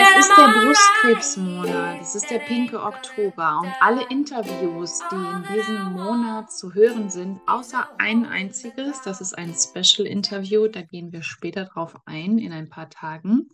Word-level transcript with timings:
Es 0.00 0.26
ist 0.26 0.36
der. 0.36 0.48
Brustkrebsmonat, 0.48 2.00
es 2.02 2.14
ist 2.16 2.28
der 2.28 2.40
pinke 2.40 2.82
Oktober 2.82 3.60
und 3.62 3.72
alle 3.80 4.04
Interviews, 4.10 5.00
die 5.12 5.14
in 5.14 5.44
diesem 5.54 5.92
Monat 5.92 6.50
zu 6.50 6.74
hören 6.74 7.10
sind, 7.10 7.40
außer 7.46 7.88
ein 7.98 8.26
einziges, 8.26 9.00
das 9.02 9.20
ist 9.20 9.38
ein 9.38 9.54
Special-Interview, 9.54 10.66
da 10.66 10.82
gehen 10.82 11.12
wir 11.12 11.22
später 11.22 11.66
drauf 11.66 11.94
ein, 12.04 12.38
in 12.38 12.52
ein 12.52 12.68
paar 12.68 12.90
Tagen, 12.90 13.48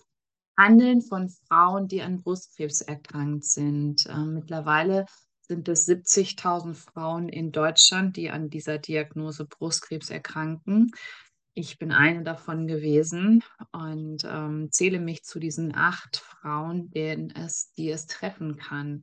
handeln 0.57 1.03
von 1.03 1.29
Frauen, 1.29 1.87
die 1.87 2.01
an 2.01 2.23
Brustkrebs 2.23 2.81
erkrankt 2.81 3.45
sind. 3.45 4.07
Ähm, 4.09 4.33
mittlerweile 4.33 5.05
sind 5.43 5.69
es 5.69 5.87
70.000 5.87 6.75
Frauen 6.77 7.29
in 7.29 7.53
Deutschland, 7.53 8.17
die 8.17 8.31
an 8.31 8.49
dieser 8.49 8.79
Diagnose 8.79 9.45
Brustkrebs 9.45 10.09
erkranken. 10.09 10.93
Ich 11.55 11.79
bin 11.79 11.91
eine 11.91 12.23
davon 12.23 12.67
gewesen 12.67 13.43
und 13.73 14.25
ähm, 14.25 14.69
zähle 14.71 15.01
mich 15.01 15.25
zu 15.25 15.41
diesen 15.41 15.75
acht 15.75 16.17
Frauen, 16.17 16.91
denen 16.91 17.31
es, 17.31 17.73
die 17.73 17.91
es 17.91 18.07
treffen 18.07 18.57
kann. 18.57 19.03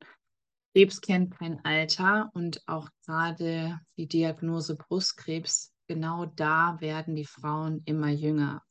Krebs 0.73 1.01
kennt 1.01 1.37
kein 1.37 1.63
Alter 1.65 2.29
und 2.33 2.61
auch 2.67 2.89
gerade 3.05 3.79
die 3.97 4.07
Diagnose 4.07 4.75
Brustkrebs, 4.75 5.73
genau 5.87 6.25
da 6.25 6.77
werden 6.79 7.15
die 7.15 7.25
Frauen 7.25 7.81
immer 7.85 8.09
jünger. 8.09 8.63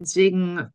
Deswegen 0.00 0.70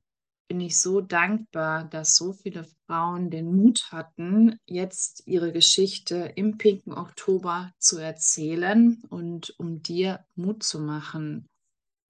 bin 0.47 0.61
ich 0.61 0.79
so 0.79 1.01
dankbar, 1.01 1.85
dass 1.85 2.15
so 2.15 2.33
viele 2.33 2.65
Frauen 2.85 3.29
den 3.29 3.53
Mut 3.53 3.91
hatten, 3.91 4.57
jetzt 4.65 5.23
ihre 5.25 5.51
Geschichte 5.51 6.31
im 6.35 6.57
pinken 6.57 6.93
Oktober 6.93 7.71
zu 7.79 7.97
erzählen 7.97 9.01
und 9.09 9.53
um 9.57 9.81
dir 9.81 10.25
Mut 10.35 10.63
zu 10.63 10.79
machen. 10.79 11.47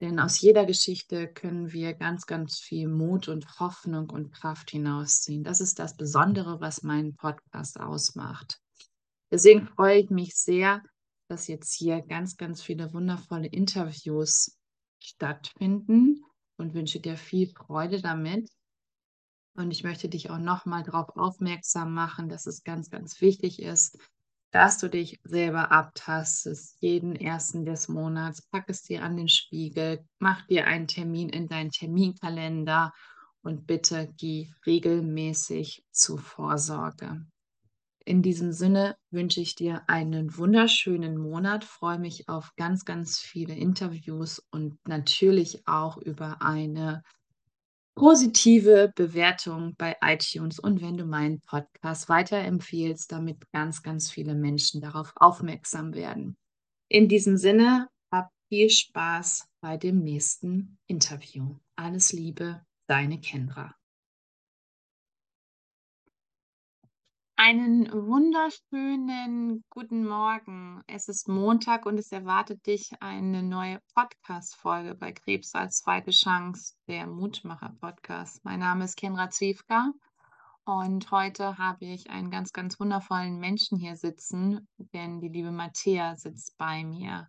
Denn 0.00 0.20
aus 0.20 0.40
jeder 0.40 0.64
Geschichte 0.64 1.26
können 1.26 1.72
wir 1.72 1.92
ganz, 1.94 2.26
ganz 2.26 2.60
viel 2.60 2.88
Mut 2.88 3.28
und 3.28 3.58
Hoffnung 3.58 4.10
und 4.10 4.32
Kraft 4.32 4.70
hinausziehen. 4.70 5.42
Das 5.42 5.60
ist 5.60 5.80
das 5.80 5.96
Besondere, 5.96 6.60
was 6.60 6.82
meinen 6.82 7.16
Podcast 7.16 7.80
ausmacht. 7.80 8.60
Deswegen 9.30 9.66
freue 9.66 9.98
ich 9.98 10.10
mich 10.10 10.36
sehr, 10.36 10.82
dass 11.28 11.48
jetzt 11.48 11.74
hier 11.74 12.00
ganz, 12.00 12.36
ganz 12.36 12.62
viele 12.62 12.92
wundervolle 12.94 13.48
Interviews 13.48 14.56
stattfinden 15.00 16.24
und 16.56 16.74
wünsche 16.74 17.00
dir 17.00 17.16
viel 17.16 17.48
Freude 17.48 18.00
damit. 18.00 18.48
Und 19.54 19.72
ich 19.72 19.82
möchte 19.82 20.08
dich 20.08 20.30
auch 20.30 20.38
nochmal 20.38 20.84
darauf 20.84 21.16
aufmerksam 21.16 21.92
machen, 21.92 22.28
dass 22.28 22.46
es 22.46 22.62
ganz, 22.62 22.90
ganz 22.90 23.20
wichtig 23.20 23.60
ist, 23.60 23.98
dass 24.50 24.78
du 24.78 24.88
dich 24.88 25.20
selber 25.24 25.70
abtastest, 25.72 26.76
jeden 26.80 27.14
ersten 27.16 27.64
des 27.64 27.88
Monats. 27.88 28.42
Pack 28.42 28.64
es 28.68 28.82
dir 28.82 29.02
an 29.02 29.16
den 29.16 29.28
Spiegel, 29.28 30.04
mach 30.18 30.46
dir 30.46 30.66
einen 30.66 30.86
Termin 30.86 31.28
in 31.28 31.48
deinen 31.48 31.70
Terminkalender 31.70 32.92
und 33.42 33.66
bitte 33.66 34.12
geh 34.16 34.50
regelmäßig 34.66 35.84
zur 35.90 36.18
Vorsorge. 36.18 37.26
In 38.04 38.22
diesem 38.22 38.52
Sinne 38.52 38.96
wünsche 39.10 39.42
ich 39.42 39.54
dir 39.54 39.82
einen 39.86 40.38
wunderschönen 40.38 41.18
Monat, 41.18 41.64
freue 41.64 41.98
mich 41.98 42.26
auf 42.26 42.54
ganz, 42.56 42.86
ganz 42.86 43.18
viele 43.18 43.54
Interviews 43.54 44.42
und 44.50 44.78
natürlich 44.88 45.66
auch 45.66 45.98
über 45.98 46.40
eine 46.40 47.02
positive 47.98 48.92
Bewertung 48.94 49.74
bei 49.76 49.96
iTunes 50.00 50.60
und 50.60 50.80
wenn 50.80 50.96
du 50.96 51.04
meinen 51.04 51.40
Podcast 51.40 52.08
weiterempfiehlst, 52.08 53.10
damit 53.10 53.50
ganz, 53.50 53.82
ganz 53.82 54.08
viele 54.08 54.36
Menschen 54.36 54.80
darauf 54.80 55.12
aufmerksam 55.16 55.94
werden. 55.94 56.36
In 56.88 57.08
diesem 57.08 57.36
Sinne, 57.36 57.88
hab 58.12 58.30
viel 58.48 58.70
Spaß 58.70 59.48
bei 59.60 59.76
dem 59.76 59.98
nächsten 59.98 60.78
Interview. 60.86 61.56
Alles 61.74 62.12
Liebe, 62.12 62.62
deine 62.86 63.20
Kendra. 63.20 63.74
Einen 67.40 67.88
wunderschönen 67.92 69.62
guten 69.70 70.04
Morgen. 70.04 70.82
Es 70.88 71.06
ist 71.06 71.28
Montag 71.28 71.86
und 71.86 71.96
es 71.96 72.10
erwartet 72.10 72.66
dich 72.66 72.90
eine 72.98 73.44
neue 73.44 73.78
Podcast-Folge 73.94 74.96
bei 74.96 75.12
Krebs 75.12 75.54
als 75.54 75.78
zweite 75.78 76.10
Chance, 76.10 76.74
der 76.88 77.06
Mutmacher-Podcast. 77.06 78.44
Mein 78.44 78.58
Name 78.58 78.86
ist 78.86 78.96
Kendra 78.96 79.30
Zwiefka 79.30 79.92
und 80.64 81.12
heute 81.12 81.58
habe 81.58 81.84
ich 81.84 82.10
einen 82.10 82.32
ganz, 82.32 82.52
ganz 82.52 82.80
wundervollen 82.80 83.38
Menschen 83.38 83.78
hier 83.78 83.94
sitzen, 83.94 84.66
denn 84.92 85.20
die 85.20 85.28
liebe 85.28 85.52
Matthäa 85.52 86.16
sitzt 86.16 86.58
bei 86.58 86.82
mir. 86.82 87.28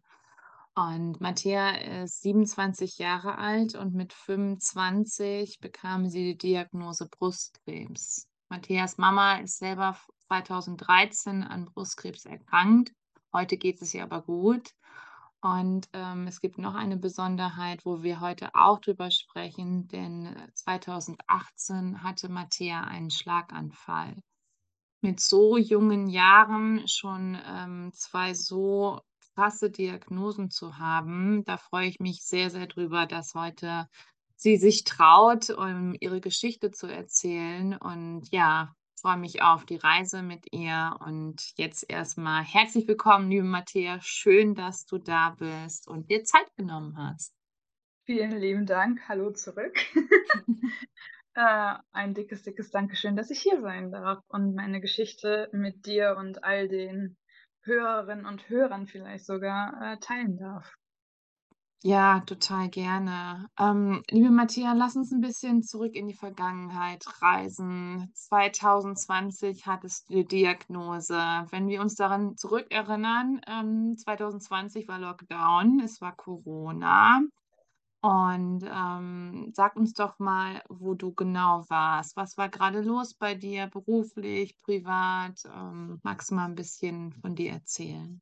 Und 0.74 1.22
Matthäa 1.22 2.02
ist 2.02 2.24
27 2.24 2.98
Jahre 2.98 3.38
alt 3.38 3.76
und 3.76 3.94
mit 3.94 4.14
25 4.14 5.60
bekam 5.60 6.10
sie 6.10 6.34
die 6.34 6.38
Diagnose 6.38 7.08
Brustkrebs. 7.08 8.29
Matthäas 8.50 8.98
Mama 8.98 9.38
ist 9.38 9.60
selber 9.60 9.96
2013 10.28 11.44
an 11.44 11.66
Brustkrebs 11.66 12.26
erkrankt. 12.26 12.92
Heute 13.32 13.58
geht 13.58 13.82
es 13.82 13.94
ihr 13.94 14.04
aber 14.04 14.24
gut. 14.24 14.74
Und 15.42 15.88
ähm, 15.94 16.28
es 16.28 16.42
gibt 16.42 16.58
noch 16.58 16.76
eine 16.76 16.98
Besonderheit, 16.98 17.86
wo 17.86 18.04
wir 18.04 18.20
heute 18.20 18.54
auch 18.56 18.80
drüber 18.80 19.10
sprechen, 19.10 19.88
denn 19.88 20.26
äh, 20.26 20.54
2018 20.54 22.04
hatte 22.04 22.28
Matthäa 22.28 22.82
einen 22.82 23.10
Schlaganfall. 23.10 24.18
Mit 25.02 25.22
so 25.22 25.56
jungen 25.56 26.10
Jahren 26.10 26.86
schon 26.88 27.38
ähm, 27.46 27.92
zwei 27.94 28.34
so 28.34 29.00
krasse 29.36 29.70
Diagnosen 29.70 30.50
zu 30.50 30.78
haben, 30.78 31.46
da 31.46 31.56
freue 31.56 31.88
ich 31.88 32.02
mich 32.02 32.24
sehr, 32.24 32.50
sehr 32.50 32.68
drüber, 32.68 33.06
dass 33.06 33.34
heute 33.36 33.88
sie 34.40 34.56
sich 34.56 34.86
traut, 34.86 35.50
um 35.50 35.96
ihre 36.00 36.22
Geschichte 36.22 36.72
zu 36.72 36.88
erzählen. 36.88 37.76
Und 37.76 38.30
ja, 38.32 38.74
freue 39.02 39.18
mich 39.18 39.42
auf 39.42 39.66
die 39.66 39.76
Reise 39.76 40.24
mit 40.24 40.54
ihr. 40.54 40.96
Und 41.06 41.52
jetzt 41.58 41.86
erstmal 41.90 42.44
herzlich 42.44 42.88
willkommen, 42.88 43.30
liebe 43.30 43.44
Matthäa. 43.46 44.00
Schön, 44.02 44.56
dass 44.56 44.86
du 44.86 44.98
da 44.98 45.36
bist 45.38 45.90
und 45.90 46.10
dir 46.10 46.24
Zeit 46.24 46.56
genommen 46.56 46.98
hast. 46.98 47.36
Vielen 48.06 48.32
lieben 48.32 48.66
Dank. 48.66 49.02
Hallo 49.10 49.32
zurück. 49.32 49.78
äh, 51.34 51.74
ein 51.92 52.14
dickes, 52.14 52.44
dickes 52.44 52.72
Dankeschön, 52.72 53.18
dass 53.18 53.32
ich 53.32 53.42
hier 53.42 53.60
sein 53.60 53.92
darf 53.92 54.24
und 54.30 54.56
meine 54.56 54.80
Geschichte 54.80 55.50
mit 55.52 55.86
dir 55.86 56.16
und 56.18 56.46
all 56.46 56.70
den 56.70 57.18
Hörerinnen 57.64 58.26
und 58.26 58.48
Hörern 58.48 58.88
vielleicht 58.88 59.26
sogar 59.26 59.74
äh, 59.82 60.00
teilen 60.00 60.38
darf. 60.38 60.79
Ja, 61.82 62.20
total 62.26 62.68
gerne. 62.70 63.48
Ähm, 63.58 64.04
liebe 64.10 64.30
Matthäa, 64.32 64.74
lass 64.74 64.98
uns 64.98 65.14
ein 65.14 65.22
bisschen 65.22 65.64
zurück 65.64 65.96
in 65.96 66.10
die 66.10 66.14
Vergangenheit 66.14 67.06
reisen. 67.22 68.12
2020 68.16 69.66
hattest 69.66 70.10
du 70.10 70.16
die 70.16 70.26
Diagnose. 70.26 71.16
Wenn 71.52 71.70
wir 71.70 71.80
uns 71.80 71.96
daran 71.96 72.36
zurückerinnern, 72.36 73.40
ähm, 73.48 73.96
2020 73.98 74.90
war 74.90 75.00
Lockdown, 75.00 75.80
es 75.80 76.02
war 76.02 76.14
Corona. 76.18 77.22
Und 78.02 78.64
ähm, 78.64 79.52
sag 79.54 79.78
uns 79.78 79.94
doch 79.94 80.20
mal, 80.20 80.62
wo 80.70 80.96
du 80.96 81.14
genau 81.14 81.64
warst. 81.70 82.18
Was 82.18 82.38
war 82.38 82.50
gerade 82.50 82.82
los 82.82 83.14
bei 83.14 83.36
dir, 83.36 83.68
beruflich, 83.68 84.58
privat? 84.64 85.40
Ähm, 85.46 86.00
magst 86.04 86.32
du 86.32 86.36
mal 86.36 86.46
ein 86.46 86.56
bisschen 86.56 87.14
von 87.14 87.36
dir 87.36 87.54
erzählen? 87.54 88.22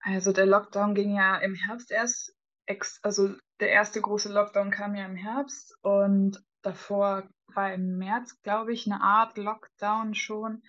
Also 0.00 0.32
der 0.32 0.46
Lockdown 0.46 0.94
ging 0.94 1.14
ja 1.14 1.36
im 1.36 1.54
Herbst 1.54 1.92
erst, 1.92 2.34
ex 2.66 3.00
also 3.02 3.34
der 3.60 3.70
erste 3.70 4.00
große 4.00 4.32
Lockdown 4.32 4.70
kam 4.70 4.94
ja 4.94 5.06
im 5.06 5.16
Herbst 5.16 5.76
und 5.82 6.42
davor 6.62 7.28
war 7.54 7.72
im 7.72 7.98
März, 7.98 8.40
glaube 8.42 8.72
ich, 8.72 8.86
eine 8.86 9.00
Art 9.00 9.36
Lockdown 9.36 10.14
schon. 10.14 10.62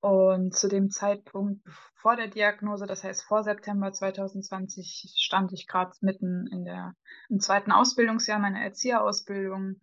Und 0.00 0.54
zu 0.54 0.68
dem 0.68 0.88
Zeitpunkt 0.88 1.62
vor 1.94 2.16
der 2.16 2.28
Diagnose, 2.28 2.86
das 2.86 3.04
heißt 3.04 3.22
vor 3.22 3.42
September 3.44 3.92
2020, 3.92 5.12
stand 5.18 5.52
ich 5.52 5.66
gerade 5.66 5.92
mitten 6.00 6.46
in 6.46 6.64
der, 6.64 6.94
im 7.28 7.40
zweiten 7.40 7.70
Ausbildungsjahr 7.70 8.38
meiner 8.38 8.62
Erzieherausbildung, 8.62 9.80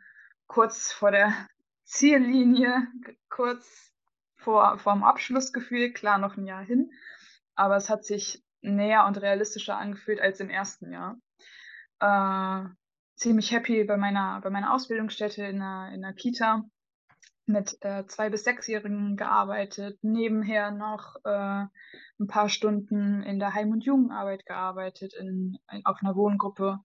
kurz 0.47 0.91
vor 0.91 1.11
der 1.11 1.31
Ziellinie, 1.83 2.87
kurz 3.29 3.93
vor, 4.35 4.79
vor 4.79 4.93
dem 4.93 5.03
Abschluss 5.03 5.53
gefühlt, 5.53 5.93
klar 5.93 6.17
noch 6.17 6.35
ein 6.35 6.47
Jahr 6.47 6.63
hin, 6.63 6.89
aber 7.53 7.75
es 7.75 7.89
hat 7.89 8.03
sich 8.03 8.43
näher 8.61 9.05
und 9.05 9.21
realistischer 9.21 9.77
angefühlt 9.77 10.19
als 10.19 10.39
im 10.39 10.49
ersten 10.49 10.91
Jahr. 10.91 11.17
Äh, 11.99 12.65
ziemlich 13.15 13.51
happy 13.51 13.83
bei 13.83 13.97
meiner, 13.97 14.41
bei 14.41 14.49
meiner 14.49 14.73
Ausbildungsstätte 14.73 15.43
in 15.43 15.59
der, 15.59 15.91
in 15.93 16.01
der 16.01 16.13
Kita 16.13 16.63
mit 17.47 17.77
äh, 17.81 18.05
zwei 18.07 18.29
bis 18.29 18.43
sechsjährigen 18.43 19.15
gearbeitet, 19.15 19.97
nebenher 20.03 20.71
noch 20.71 21.15
äh, 21.23 21.65
ein 22.19 22.27
paar 22.27 22.49
Stunden 22.49 23.23
in 23.23 23.39
der 23.39 23.53
Heim- 23.53 23.71
und 23.71 23.85
Jugendarbeit 23.85 24.45
gearbeitet, 24.45 25.13
in, 25.13 25.57
in, 25.71 25.85
auf 25.85 25.97
einer 26.01 26.15
Wohngruppe 26.15 26.79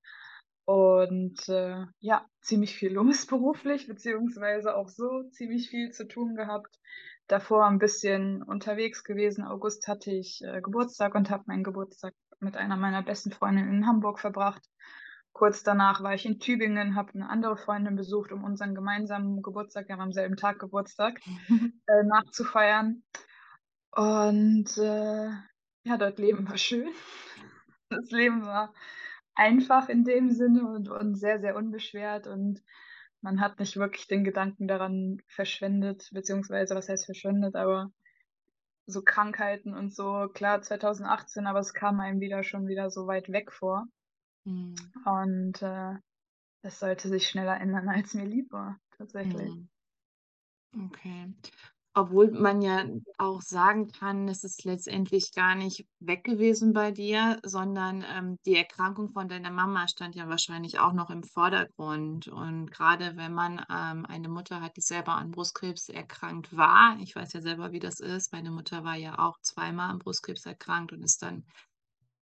und 0.65 1.49
äh, 1.49 1.85
ja, 1.99 2.25
ziemlich 2.41 2.77
viel 2.77 2.93
los 2.93 3.27
beruflich, 3.27 3.89
beziehungsweise 3.89 4.77
auch 4.77 4.89
so 4.89 5.25
ziemlich 5.31 5.69
viel 5.69 5.91
zu 5.91 6.07
tun 6.07 6.37
gehabt. 6.37 6.79
Davor 7.27 7.67
ein 7.67 7.79
bisschen 7.79 8.43
unterwegs 8.43 9.05
gewesen. 9.05 9.45
August 9.45 9.89
hatte 9.89 10.13
ich 10.13 10.43
äh, 10.45 10.61
Geburtstag 10.61 11.15
und 11.15 11.31
habe 11.31 11.45
meinen 11.47 11.65
Geburtstag 11.65 12.15
mit 12.41 12.57
einer 12.57 12.77
meiner 12.77 13.03
besten 13.03 13.33
Freundinnen 13.33 13.73
in 13.73 13.87
Hamburg 13.87 14.21
verbracht. 14.21 14.63
Kurz 15.33 15.63
danach 15.63 16.03
war 16.03 16.15
ich 16.15 16.27
in 16.27 16.39
Tübingen, 16.39 16.95
habe 16.95 17.15
eine 17.15 17.29
andere 17.29 17.57
Freundin 17.57 17.97
besucht, 17.97 18.33
um 18.33 18.45
unseren 18.45 18.75
gemeinsamen 18.75 19.43
Geburtstag, 19.43 19.89
wir 19.89 19.97
haben 19.97 20.03
am 20.03 20.13
selben 20.13 20.37
Tag 20.37 20.59
Geburtstag, 20.59 21.21
äh, 21.87 22.03
nachzufeiern. 22.05 23.03
Und 23.91 24.79
äh, 24.79 25.31
ja, 25.85 25.97
dort 25.99 26.19
Leben 26.19 26.49
war 26.49 26.57
schön. 26.57 26.89
Das 27.91 28.11
Leben 28.11 28.45
war 28.47 28.73
einfach 29.35 29.89
in 29.89 30.05
dem 30.05 30.31
Sinne 30.31 30.67
und, 30.67 30.89
und 30.89 31.17
sehr, 31.17 31.41
sehr 31.41 31.57
unbeschwert 31.57 32.27
und 32.27 32.63
man 33.21 33.41
hat 33.41 33.61
nicht 33.61 33.77
wirklich 33.77 34.09
den 34.09 34.25
Gedanken 34.25 34.67
daran 34.67 35.23
verschwendet, 35.29 36.09
beziehungsweise 36.13 36.75
was 36.75 36.89
heißt 36.89 37.05
verschwendet, 37.05 37.55
aber 37.55 37.93
so 38.87 39.03
Krankheiten 39.03 39.75
und 39.75 39.95
so, 39.95 40.29
klar 40.35 40.61
2018, 40.61 41.47
aber 41.47 41.61
es 41.61 41.73
kam 41.73 42.01
einem 42.01 42.21
wieder 42.21 42.43
schon 42.43 42.67
wieder 42.67 42.91
so 42.91 43.07
weit 43.07 43.31
weg 43.31 43.53
vor. 43.53 43.87
Mhm. 44.47 44.93
Und 45.05 45.63
äh, 45.63 45.95
das 46.63 46.81
sollte 46.81 47.09
sich 47.09 47.29
schneller 47.29 47.61
ändern, 47.61 47.89
als 47.89 48.15
mir 48.15 48.27
lieb 48.27 48.53
war, 48.53 48.79
tatsächlich. 48.99 49.53
Mhm. 49.55 49.69
Okay. 50.75 51.35
Obwohl 51.95 52.31
man 52.31 52.63
ja 52.63 52.87
auch 53.19 53.43
sagen 53.43 53.89
kann, 53.93 54.27
es 54.27 54.45
ist 54.45 54.65
letztendlich 54.65 55.33
gar 55.35 55.55
nicht 55.55 55.87
weg 56.01 56.25
gewesen 56.25 56.73
bei 56.73 56.91
dir, 56.91 57.39
sondern, 57.45 58.03
ähm, 58.09 58.39
die 58.47 58.57
Erkrankung 58.57 59.11
von 59.13 59.29
deiner 59.29 59.51
Mama 59.51 59.87
stand 59.89 60.15
ja 60.15 60.27
wahrscheinlich 60.29 60.79
auch 60.79 60.95
noch 60.95 61.11
im 61.11 61.23
Vordergrund. 61.23 62.29
Und 62.29 62.71
gerade 62.71 63.17
wenn 63.17 63.35
man, 63.35 63.59
ähm, 63.71 64.07
eine 64.07 64.31
Mutter 64.31 64.63
hat, 64.63 64.77
die 64.79 64.81
selber 64.81 65.13
an 65.17 65.31
Brustkrebs 65.33 65.91
erkrankt 65.91 66.57
war 66.57 66.97
ich 67.01 67.15
weiß 67.15 67.35
ja 67.35 67.43
selber, 67.43 67.73
wie 67.73 67.81
das 67.81 68.01
ist. 68.01 68.33
Meine 68.33 68.51
Mutter 68.51 68.85
war 68.85 68.97
ja 68.97 69.19
auch 69.19 69.37
zweimal 69.43 69.91
an 69.91 69.99
Brustkrebs 69.99 70.47
erkrankt 70.47 70.93
und 70.95 71.03
ist 71.03 71.23
dann 71.23 71.45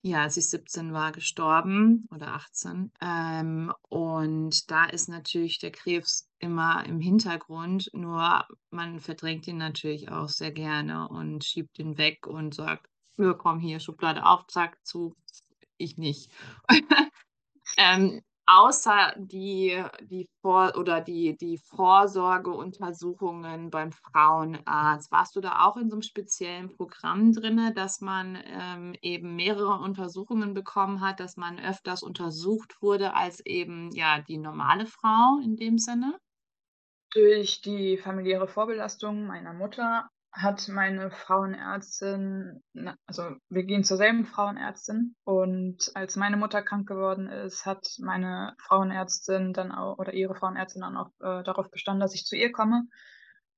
ja, 0.05 0.21
als 0.21 0.37
ich 0.37 0.49
17 0.49 0.93
war, 0.93 1.11
gestorben 1.11 2.07
oder 2.13 2.27
18. 2.35 2.91
Ähm, 3.01 3.73
und 3.89 4.69
da 4.69 4.85
ist 4.85 5.09
natürlich 5.09 5.57
der 5.57 5.71
Krebs 5.71 6.29
immer 6.37 6.85
im 6.85 6.99
Hintergrund, 6.99 7.89
nur 7.93 8.45
man 8.69 8.99
verdrängt 8.99 9.47
ihn 9.47 9.57
natürlich 9.57 10.09
auch 10.11 10.29
sehr 10.29 10.51
gerne 10.51 11.09
und 11.09 11.43
schiebt 11.43 11.79
ihn 11.79 11.97
weg 11.97 12.27
und 12.27 12.53
sagt: 12.53 12.87
„Ja, 13.17 13.33
komm 13.33 13.59
hier, 13.59 13.79
Schublade 13.79 14.25
auf, 14.27 14.45
zack, 14.47 14.77
zu, 14.85 15.15
ich 15.77 15.97
nicht.“ 15.97 16.31
Ähm, 17.77 18.21
Außer 18.47 19.13
die 19.17 19.83
die 20.03 20.27
Vor 20.41 20.73
oder 20.77 21.01
die 21.01 21.35
die 21.35 21.57
Vorsorgeuntersuchungen 21.57 23.71
beim 23.71 23.91
Frauenarzt. 23.91 25.11
Warst 25.11 25.35
du 25.35 25.41
da 25.41 25.65
auch 25.65 25.77
in 25.77 25.89
so 25.89 25.95
'nem 25.95 26.03
speziellen 26.03 26.69
Programm 26.75 27.31
drinne, 27.33 27.73
dass 27.73 28.01
man, 28.01 28.37
ähm, 28.45 28.93
eben 29.01 29.35
mehrere 29.35 29.79
Untersuchungen 29.81 30.53
bekommen 30.53 31.01
hat, 31.01 31.19
dass 31.19 31.37
man 31.37 31.59
öfters 31.59 32.03
untersucht 32.03 32.75
wurde 32.81 33.15
als 33.15 33.43
eben, 33.45 33.89
ja, 33.93 34.21
die 34.21 34.37
normale 34.37 34.85
Frau 34.85 35.39
in 35.43 35.55
dem 35.55 35.79
Sinne? 35.79 36.19
Durch 37.13 37.61
die 37.61 37.97
familiäre 37.97 38.47
Vorbelastung 38.47 39.25
meiner 39.27 39.53
Mutter 39.53 40.09
hat 40.35 40.67
meine 40.69 41.11
Frauenärztin 41.11 42.61
also, 43.07 43.35
wir 43.49 43.63
gehen 43.63 43.83
zur 43.83 43.97
selben 43.97 44.25
Frauenärztin 44.25 45.15
und 45.23 45.91
als 45.95 46.15
meine 46.17 46.37
Mutter 46.37 46.61
krank 46.63 46.87
geworden 46.87 47.27
ist, 47.29 47.65
hat 47.65 47.87
meine 47.99 48.55
Frauenärztin 48.61 49.53
dann 49.53 49.71
auch 49.71 49.97
oder 49.99 50.13
ihre 50.13 50.35
Frauenärztin 50.35 50.81
dann 50.81 50.97
auch, 50.97 51.11
äh, 51.21 51.43
darauf 51.43 51.71
bestanden, 51.71 52.01
dass 52.01 52.15
ich 52.15 52.25
zu 52.25 52.35
ihr 52.35 52.51
komme, 52.51 52.83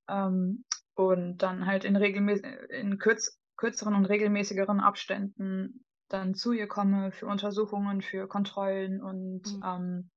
ähm, 0.09 0.65
und 0.95 1.39
dann 1.39 1.65
halt 1.67 1.85
in 1.85 1.95
in 1.97 2.97
kürz 2.99 3.39
kürzeren 3.57 3.95
und 3.95 4.05
regelmäßigeren 4.05 4.79
Abständen 4.81 5.85
dann 6.09 6.35
zu 6.35 6.53
ihr 6.53 6.67
komme 6.67 7.11
für 7.11 7.27
Untersuchungen, 7.27 8.01
für 8.01 8.27
Kontrollen 8.27 9.01
und, 9.03 9.43
Mhm. 9.45 9.63
ähm, 9.63 10.11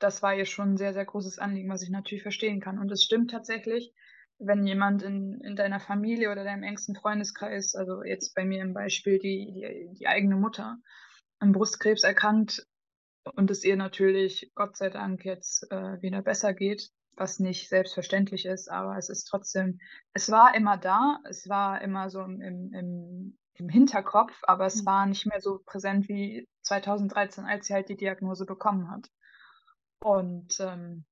das 0.00 0.22
war 0.22 0.34
ihr 0.36 0.46
schon 0.46 0.72
'n 0.74 0.78
sehr, 0.78 0.94
sehr 0.94 1.06
großes 1.06 1.38
Anliegen, 1.40 1.70
was 1.70 1.82
ich 1.82 1.90
natürlich 1.90 2.22
verstehen 2.22 2.60
kann. 2.60 2.78
Und 2.80 2.90
es 2.92 3.04
stimmt 3.04 3.30
tatsächlich, 3.32 3.94
wenn 4.38 4.66
jemand 4.66 5.02
in 5.02 5.40
in 5.40 5.56
deiner 5.56 5.80
Familie 5.80 6.30
oder 6.32 6.44
deinem 6.44 6.62
engsten 6.62 6.96
Freundeskreis, 6.96 7.74
also 7.74 8.02
jetzt 8.04 8.34
bei 8.34 8.44
mir 8.44 8.62
im 8.62 8.74
Beispiel 8.74 9.18
die 9.18 9.52
die 9.52 9.94
die 9.98 10.06
eigene 10.08 10.36
Mutter, 10.36 10.78
an 11.40 11.52
Brustkrebs 11.52 12.04
erkrankt 12.04 12.66
und 13.34 13.50
es 13.50 13.64
ihr 13.64 13.76
natürlich 13.76 14.52
Gott 14.54 14.76
sei 14.76 14.90
Dank 14.90 15.24
jetzt, 15.24 15.70
äh, 15.70 16.00
wieder 16.02 16.22
besser 16.22 16.54
geht, 16.54 16.90
was 17.16 17.40
nicht 17.40 17.68
selbstverständlich 17.68 18.46
ist, 18.46 18.70
aber 18.70 18.96
es 18.98 19.08
ist 19.10 19.24
trotzdem 19.24 19.78
es 20.14 20.30
war 20.30 20.54
immer 20.54 20.76
da, 20.78 21.20
es 21.28 21.48
war 21.48 21.80
immer 21.82 22.10
so 22.10 22.22
im 22.22 22.40
im 22.40 23.38
im 23.58 23.68
Hinterkopf, 23.70 24.38
aber 24.44 24.66
es 24.66 24.84
Mhm. 24.84 24.86
war 24.86 25.06
nicht 25.06 25.26
mehr 25.26 25.40
so 25.40 25.60
präsent 25.64 26.08
wie 26.08 26.46
2013, 26.62 27.44
als 27.46 27.66
sie 27.66 27.74
halt 27.74 27.88
die 27.88 27.96
Diagnose 27.96 28.44
bekommen 28.46 28.90
hat. 28.90 29.08
Und, 30.00 30.58
ähm, 30.60 31.04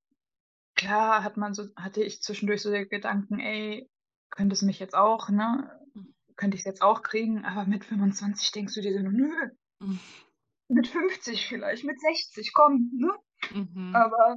klar 0.76 1.24
hat 1.24 1.36
man 1.36 1.54
so 1.54 1.64
hatte 1.76 2.02
ich 2.02 2.22
zwischendurch 2.22 2.62
so 2.62 2.70
den 2.70 2.88
Gedanken: 2.88 3.40
„Ey, 3.40 3.90
könnte 4.30 4.54
es 4.54 4.62
mich 4.62 4.78
jetzt 4.80 4.94
auch, 4.96 5.28
ne 5.30 5.80
Mhm. 5.94 6.14
könnte 6.36 6.56
ich's 6.56 6.66
jetzt 6.66 6.82
auch 6.82 7.02
kriegen?“ 7.02 7.44
Aber 7.44 7.66
mit 7.66 7.84
25 7.84 8.52
denkst 8.52 8.74
du 8.74 8.80
dir 8.82 8.92
so: 8.94 9.00
„Nö.“ 9.00 9.50
Mhm. 9.80 10.24
Mit 10.70 10.86
50 10.86 11.46
vielleicht, 11.46 11.84
mit 11.84 12.00
60, 12.00 12.52
komm, 12.54 12.90
ne? 12.96 13.10
Mhm. 13.50 14.04
Aber 14.08 14.36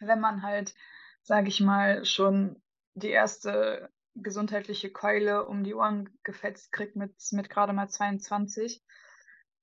wenn 0.00 0.20
man 0.20 0.42
halt, 0.42 0.74
sage 1.22 1.48
ich 1.48 1.60
mal, 1.60 2.04
schon 2.06 2.62
die 2.94 3.10
erste 3.10 3.90
gesundheitliche 4.16 4.90
Keule 4.92 5.46
um 5.46 5.64
die 5.64 5.74
Ohren 5.74 6.10
gefetzt 6.24 6.72
kriegt 6.72 6.96
mit 6.96 7.14
mit 7.32 7.50
grade 7.50 7.72
mal 7.74 7.88
22, 7.88 8.82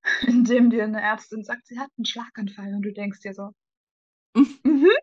indem 0.27 0.69
dir 0.71 0.87
'ne 0.87 1.01
Ärztin 1.01 1.43
sagt, 1.43 1.67
sie 1.67 1.79
hat 1.79 1.91
'n 1.99 2.05
Schlaganfall 2.05 2.73
und 2.75 2.83
du 2.83 2.93
denkst 2.93 3.21
dir 3.21 3.33
so: 3.33 3.51
„Mhm, 4.65 4.98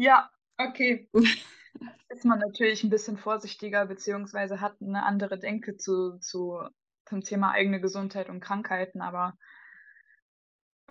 ja, 0.00 0.30
okay.“ 0.58 1.08
Ist 2.10 2.24
man 2.24 2.38
natürlich 2.40 2.84
'n 2.84 2.90
bisschen 2.90 3.16
vorsichtiger 3.18 3.86
beziehungsweise 3.86 4.60
hat 4.60 4.80
'ne 4.80 5.04
andere 5.04 5.38
Denke 5.38 5.76
zu 5.76 6.18
zu 6.18 6.60
zum 7.06 7.22
Thema 7.22 7.52
eigene 7.52 7.80
Gesundheit 7.80 8.28
und 8.30 8.40
Krankheiten, 8.40 9.00
aber 9.00 9.36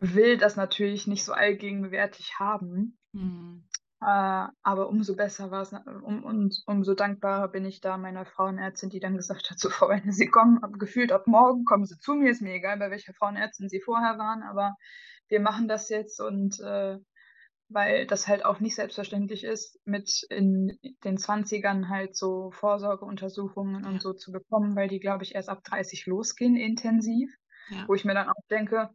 will 0.02 0.38
das 0.38 0.56
natürlich 0.56 1.08
nicht 1.08 1.24
so 1.26 1.34
allgegenwärtig 1.34 2.40
haben. 2.40 2.98
Mhm. 3.14 3.64
Äh, 4.02 4.48
aber 4.64 4.88
umso 4.90 5.16
besser 5.16 5.52
war's 5.52 5.72
na 5.74 5.84
um 6.04 6.24
und 6.24 6.64
umso 6.68 6.94
dankbarer 6.96 7.50
bin 7.50 7.66
ich 7.66 7.82
da 7.82 7.98
meiner 7.98 8.26
Frauenärztin, 8.26 8.90
die 8.90 9.00
dann 9.02 9.18
gesagt 9.18 9.50
hat: 9.52 9.60
„So, 9.60 9.70
Frau 9.70 9.90
Wendt, 9.90 10.14
Sie 10.14 10.28
kommen 10.28 10.60
gefühlt 10.80 11.12
ab 11.12 11.28
morgen 11.28 11.66
kommen 11.66 11.86
Sie 11.86 11.98
zu 12.00 12.16
mir, 12.16 12.32
ist 12.32 12.42
mir 12.42 12.54
egal, 12.54 12.78
bei 12.78 12.92
welcher 12.92 13.14
Frauenärztin 13.14 13.68
Sie 13.70 13.82
vorher 13.82 14.18
waren, 14.18 14.44
aber 14.44 14.76
wir 15.28 15.42
machen 15.42 15.68
das 15.68 15.90
jetzt.“ 15.90 16.22
Und, 16.22 16.60
äh, 16.62 16.98
weil 17.70 18.08
das 18.08 18.28
halt 18.28 18.46
auch 18.46 18.60
nicht 18.60 18.76
selbstverständlich 18.76 19.44
ist, 19.44 19.80
mit 19.86 20.24
in 20.30 20.78
den 21.04 21.18
20ern 21.18 21.90
halt 21.90 22.16
so 22.16 22.52
Vorsorgeuntersuchungen 22.52 23.86
und 23.86 24.02
so 24.02 24.14
zu 24.14 24.32
bekommen, 24.32 24.76
weil 24.76 24.88
die, 24.90 25.00
glaube 25.00 25.24
ich, 25.24 25.36
erst 25.36 25.50
ab 25.50 25.64
30 25.64 26.06
losgehen 26.08 26.56
intensiv, 26.58 27.34
Ja. 27.68 27.88
wo 27.88 27.94
ich 27.96 28.06
mir 28.06 28.14
dann 28.16 28.30
auch 28.30 28.44
denke: 28.50 28.90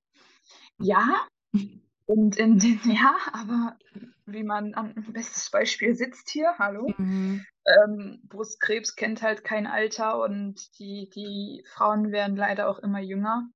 „Ja, 0.78 1.26
und 2.06 2.36
in 2.38 2.58
den 2.58 2.80
ja, 2.84 3.16
aber 3.32 3.78
wie 4.26 4.44
man 4.44 4.74
an 4.74 4.94
bestes 5.12 5.50
Beispiel 5.50 5.94
sitzt 5.94 6.30
hier, 6.30 6.54
hallo. 6.58 6.98
Mhm. 6.98 7.44
Ähm, 7.66 8.22
Brustkrebs 8.28 8.96
kennt 8.96 9.22
halt 9.22 9.44
kein 9.44 9.66
Alter 9.66 10.20
und 10.20 10.78
die 10.78 11.10
die 11.14 11.64
Frauen 11.68 12.12
werden 12.12 12.36
leider 12.36 12.68
auch 12.68 12.78
immer 12.80 13.00
jünger. 13.00 13.48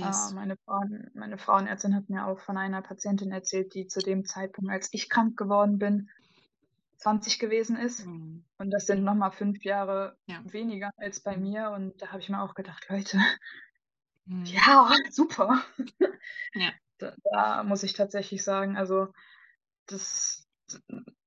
Äh, 0.00 0.06
Yes. 0.06 0.34
meine 0.34 0.56
Frauen 0.64 1.10
meine 1.14 1.38
Frauenärztin 1.38 1.94
hat 1.94 2.08
mir 2.08 2.26
auch 2.26 2.40
von 2.40 2.56
einer 2.58 2.82
Patientin 2.82 3.30
erzählt, 3.32 3.74
die 3.74 3.86
zu 3.86 4.02
dem 4.02 4.24
Zeitpunkt, 4.24 4.70
als 4.70 4.88
ich 4.92 5.08
krank 5.08 5.36
geworden 5.36 5.78
bin, 5.78 6.10
20 6.98 7.38
gewesen 7.38 7.76
ist. 7.76 8.08
Mhm. 8.08 8.44
Und 8.58 8.70
das 8.72 8.86
sind 8.86 9.02
Ja. 9.02 9.04
noch 9.04 9.14
mal 9.14 9.32
5 9.32 9.64
Jahre 9.64 10.18
Ja. 10.28 10.44
weniger 10.44 10.90
als 10.98 11.20
bei 11.22 11.36
Mhm. 11.36 11.38
mir 11.38 11.70
und 11.72 12.00
da 12.02 12.08
habe 12.08 12.20
ich 12.20 12.28
mir 12.30 12.42
auch 12.42 12.54
gedacht: 12.54 12.86
„Leute, 12.90 13.18
Mhm. 14.26 14.64
ja, 14.66 14.90
super.“ 15.12 15.64
Ja. 16.54 16.74
Da 16.98 17.16
da 17.32 17.62
muss 17.64 17.82
ich 17.82 17.94
tatsächlich 17.94 18.44
sagen, 18.44 18.76
also, 18.76 19.08
das 19.86 20.46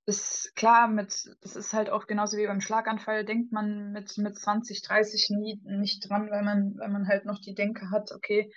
ist 0.07 0.55
klar 0.55 0.87
mit 0.87 1.25
das 1.41 1.55
ist 1.57 1.73
halt 1.73 1.89
auch 1.91 2.07
genauso 2.07 2.37
wie 2.37 2.47
beim 2.47 2.61
Schlaganfall 2.61 3.25
denkt 3.25 3.51
man 3.53 3.91
mit 3.91 4.17
mit 4.17 4.37
20, 4.39 4.81
30 4.83 5.29
nie 5.31 5.61
nicht 5.65 6.09
dran, 6.09 6.29
weil 6.31 6.43
man 6.43 6.77
weil 6.77 6.89
man 6.89 7.07
halt 7.07 7.25
noch 7.25 7.39
die 7.41 7.55
Denke 7.55 7.91
hat: 7.91 8.11
„Okay, 8.13 8.51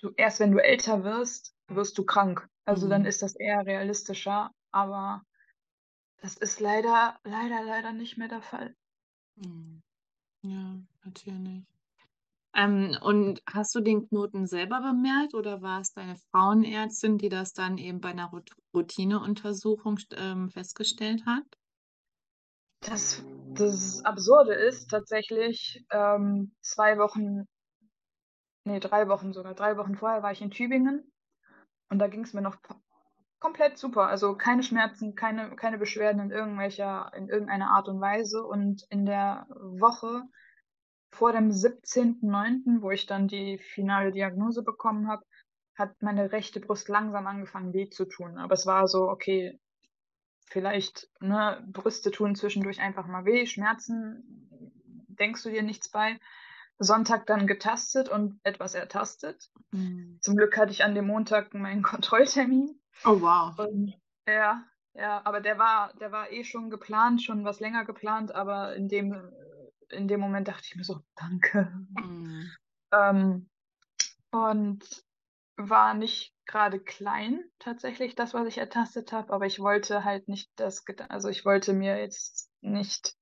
du 0.00 0.12
erst 0.16 0.40
wenn 0.40 0.52
du 0.52 0.58
älter 0.64 1.04
wirst, 1.04 1.54
wirst 1.68 1.98
du 1.98 2.04
krank.“ 2.06 2.48
Also, 2.66 2.88
dann 2.88 3.04
Mhm. 3.04 3.06
ist 3.06 3.22
das 3.22 3.36
eher 3.36 3.66
realistischer, 3.66 4.52
aber 4.72 5.22
das 6.22 6.36
ist 6.36 6.60
leider, 6.60 7.18
leider, 7.24 7.62
leider 7.64 7.92
nicht 7.92 8.16
mehr 8.16 8.28
der 8.28 8.42
Fall. 8.42 8.76
Mhm. 9.36 9.82
Ja, 10.42 10.80
natürlich. 11.04 11.64
Ähm, 12.54 12.96
und 13.02 13.42
hast 13.48 13.74
du 13.74 13.80
den 13.80 14.08
Knoten 14.08 14.46
selber 14.46 14.80
bemerkt 14.80 15.34
oder 15.34 15.62
war's 15.62 15.92
deine 15.92 16.16
Frauenärztin, 16.30 17.18
die 17.18 17.28
das 17.28 17.52
dann 17.52 17.78
eben 17.78 18.00
bei 18.00 18.12
'ner 18.12 18.30
Rut 18.32 18.50
Routineuntersuchung 18.74 19.98
ähm, 20.16 20.50
festgestellt 20.50 21.24
hat? 21.26 21.44
Das 22.80 23.22
das 23.54 24.04
Absurde 24.04 24.52
ist 24.52 24.88
tatsächlich, 24.90 25.82
ähm, 25.90 26.52
2 26.60 26.98
Wochen 26.98 27.46
ne, 28.64 28.80
3 28.80 29.08
Wochen 29.08 29.32
sogar 29.32 29.54
3 29.54 29.76
Wochen 29.76 29.96
vorher 29.96 30.22
war 30.22 30.32
ich 30.32 30.42
in 30.42 30.50
Tübingen 30.50 31.12
Und 31.90 31.98
da 32.00 32.08
ging 32.08 32.24
es 32.24 32.34
mir 32.34 32.42
noch 32.42 32.58
komplett 33.40 33.78
super. 33.78 34.08
Also 34.08 34.36
keine 34.36 34.62
Schmerzen, 34.62 35.14
keine, 35.16 35.56
keine 35.56 35.78
Beschwerden 35.78 36.22
in 36.22 36.30
irgendwelcher, 36.30 37.12
in 37.16 37.28
irgendeiner 37.28 37.70
Art 37.70 37.88
und 37.88 38.00
Weise. 38.00 38.44
Und 38.44 38.84
in 38.90 39.06
der 39.06 39.46
Woche 39.50 40.24
vor 41.10 41.32
dem 41.32 41.50
17.09., 41.50 42.82
wo 42.82 42.90
ich 42.90 43.06
dann 43.06 43.28
die 43.28 43.58
finale 43.58 44.12
Diagnose 44.12 44.62
bekommen 44.62 45.08
habe, 45.08 45.24
hat 45.74 46.02
meine 46.02 46.32
rechte 46.32 46.60
Brust 46.60 46.88
langsam 46.88 47.26
angefangen 47.26 47.72
weh 47.72 47.88
zu 47.88 48.04
tun. 48.04 48.38
Aber 48.38 48.54
es 48.54 48.66
war 48.66 48.86
so, 48.86 49.08
okay, 49.08 49.58
vielleicht, 50.46 51.08
ne, 51.20 51.64
Brüste 51.68 52.10
tun 52.10 52.34
zwischendurch 52.34 52.80
einfach 52.80 53.06
mal 53.06 53.24
weh, 53.24 53.46
Schmerzen, 53.46 54.48
denkst 55.08 55.42
du 55.42 55.50
dir 55.50 55.62
nichts 55.62 55.88
bei. 55.88 56.18
Sonntag 56.78 57.26
dann 57.26 57.46
getastet 57.46 58.08
und 58.08 58.40
etwas 58.42 58.74
ertastet. 58.74 59.50
Mhm. 59.70 60.18
Zum 60.22 60.36
Glück 60.36 60.56
hatte 60.56 60.72
ich 60.72 60.82
an 60.82 60.94
dem 60.94 61.06
Montag 61.06 61.52
meinen 61.54 61.82
Kontrolltermin. 61.82 62.80
Oh 63.04 63.20
wow. 63.20 63.58
Und, 63.58 63.94
ja, 64.26 64.64
ja, 64.94 65.20
aber 65.24 65.40
der 65.40 65.58
war, 65.58 65.92
der 66.00 66.10
war 66.10 66.32
eh 66.32 66.44
schon 66.44 66.70
geplant, 66.70 67.22
schon 67.22 67.44
was 67.44 67.60
länger 67.60 67.84
geplant, 67.84 68.34
aber 68.34 68.74
in 68.74 68.88
dem, 68.88 69.14
in 69.92 70.08
dem 70.08 70.20
Moment 70.20 70.48
dachte 70.48 70.64
ich 70.64 70.76
mir 70.76 70.84
so, 70.84 71.00
danke. 71.16 71.72
Mhm. 71.98 72.50
Ähm, 72.92 73.50
und 74.30 75.04
war 75.56 75.94
nicht 75.94 76.34
gerade 76.46 76.80
klein, 76.80 77.44
tatsächlich, 77.58 78.14
das, 78.14 78.34
was 78.34 78.46
ich 78.48 78.58
ertastet 78.58 79.12
habe, 79.12 79.32
aber 79.32 79.46
ich 79.46 79.60
wollte 79.60 80.04
halt 80.04 80.28
nicht 80.28 80.50
das, 80.56 80.84
also 81.08 81.28
ich 81.28 81.44
wollte 81.44 81.72
mir 81.72 81.98
jetzt 81.98 82.50
nicht, 82.60 83.14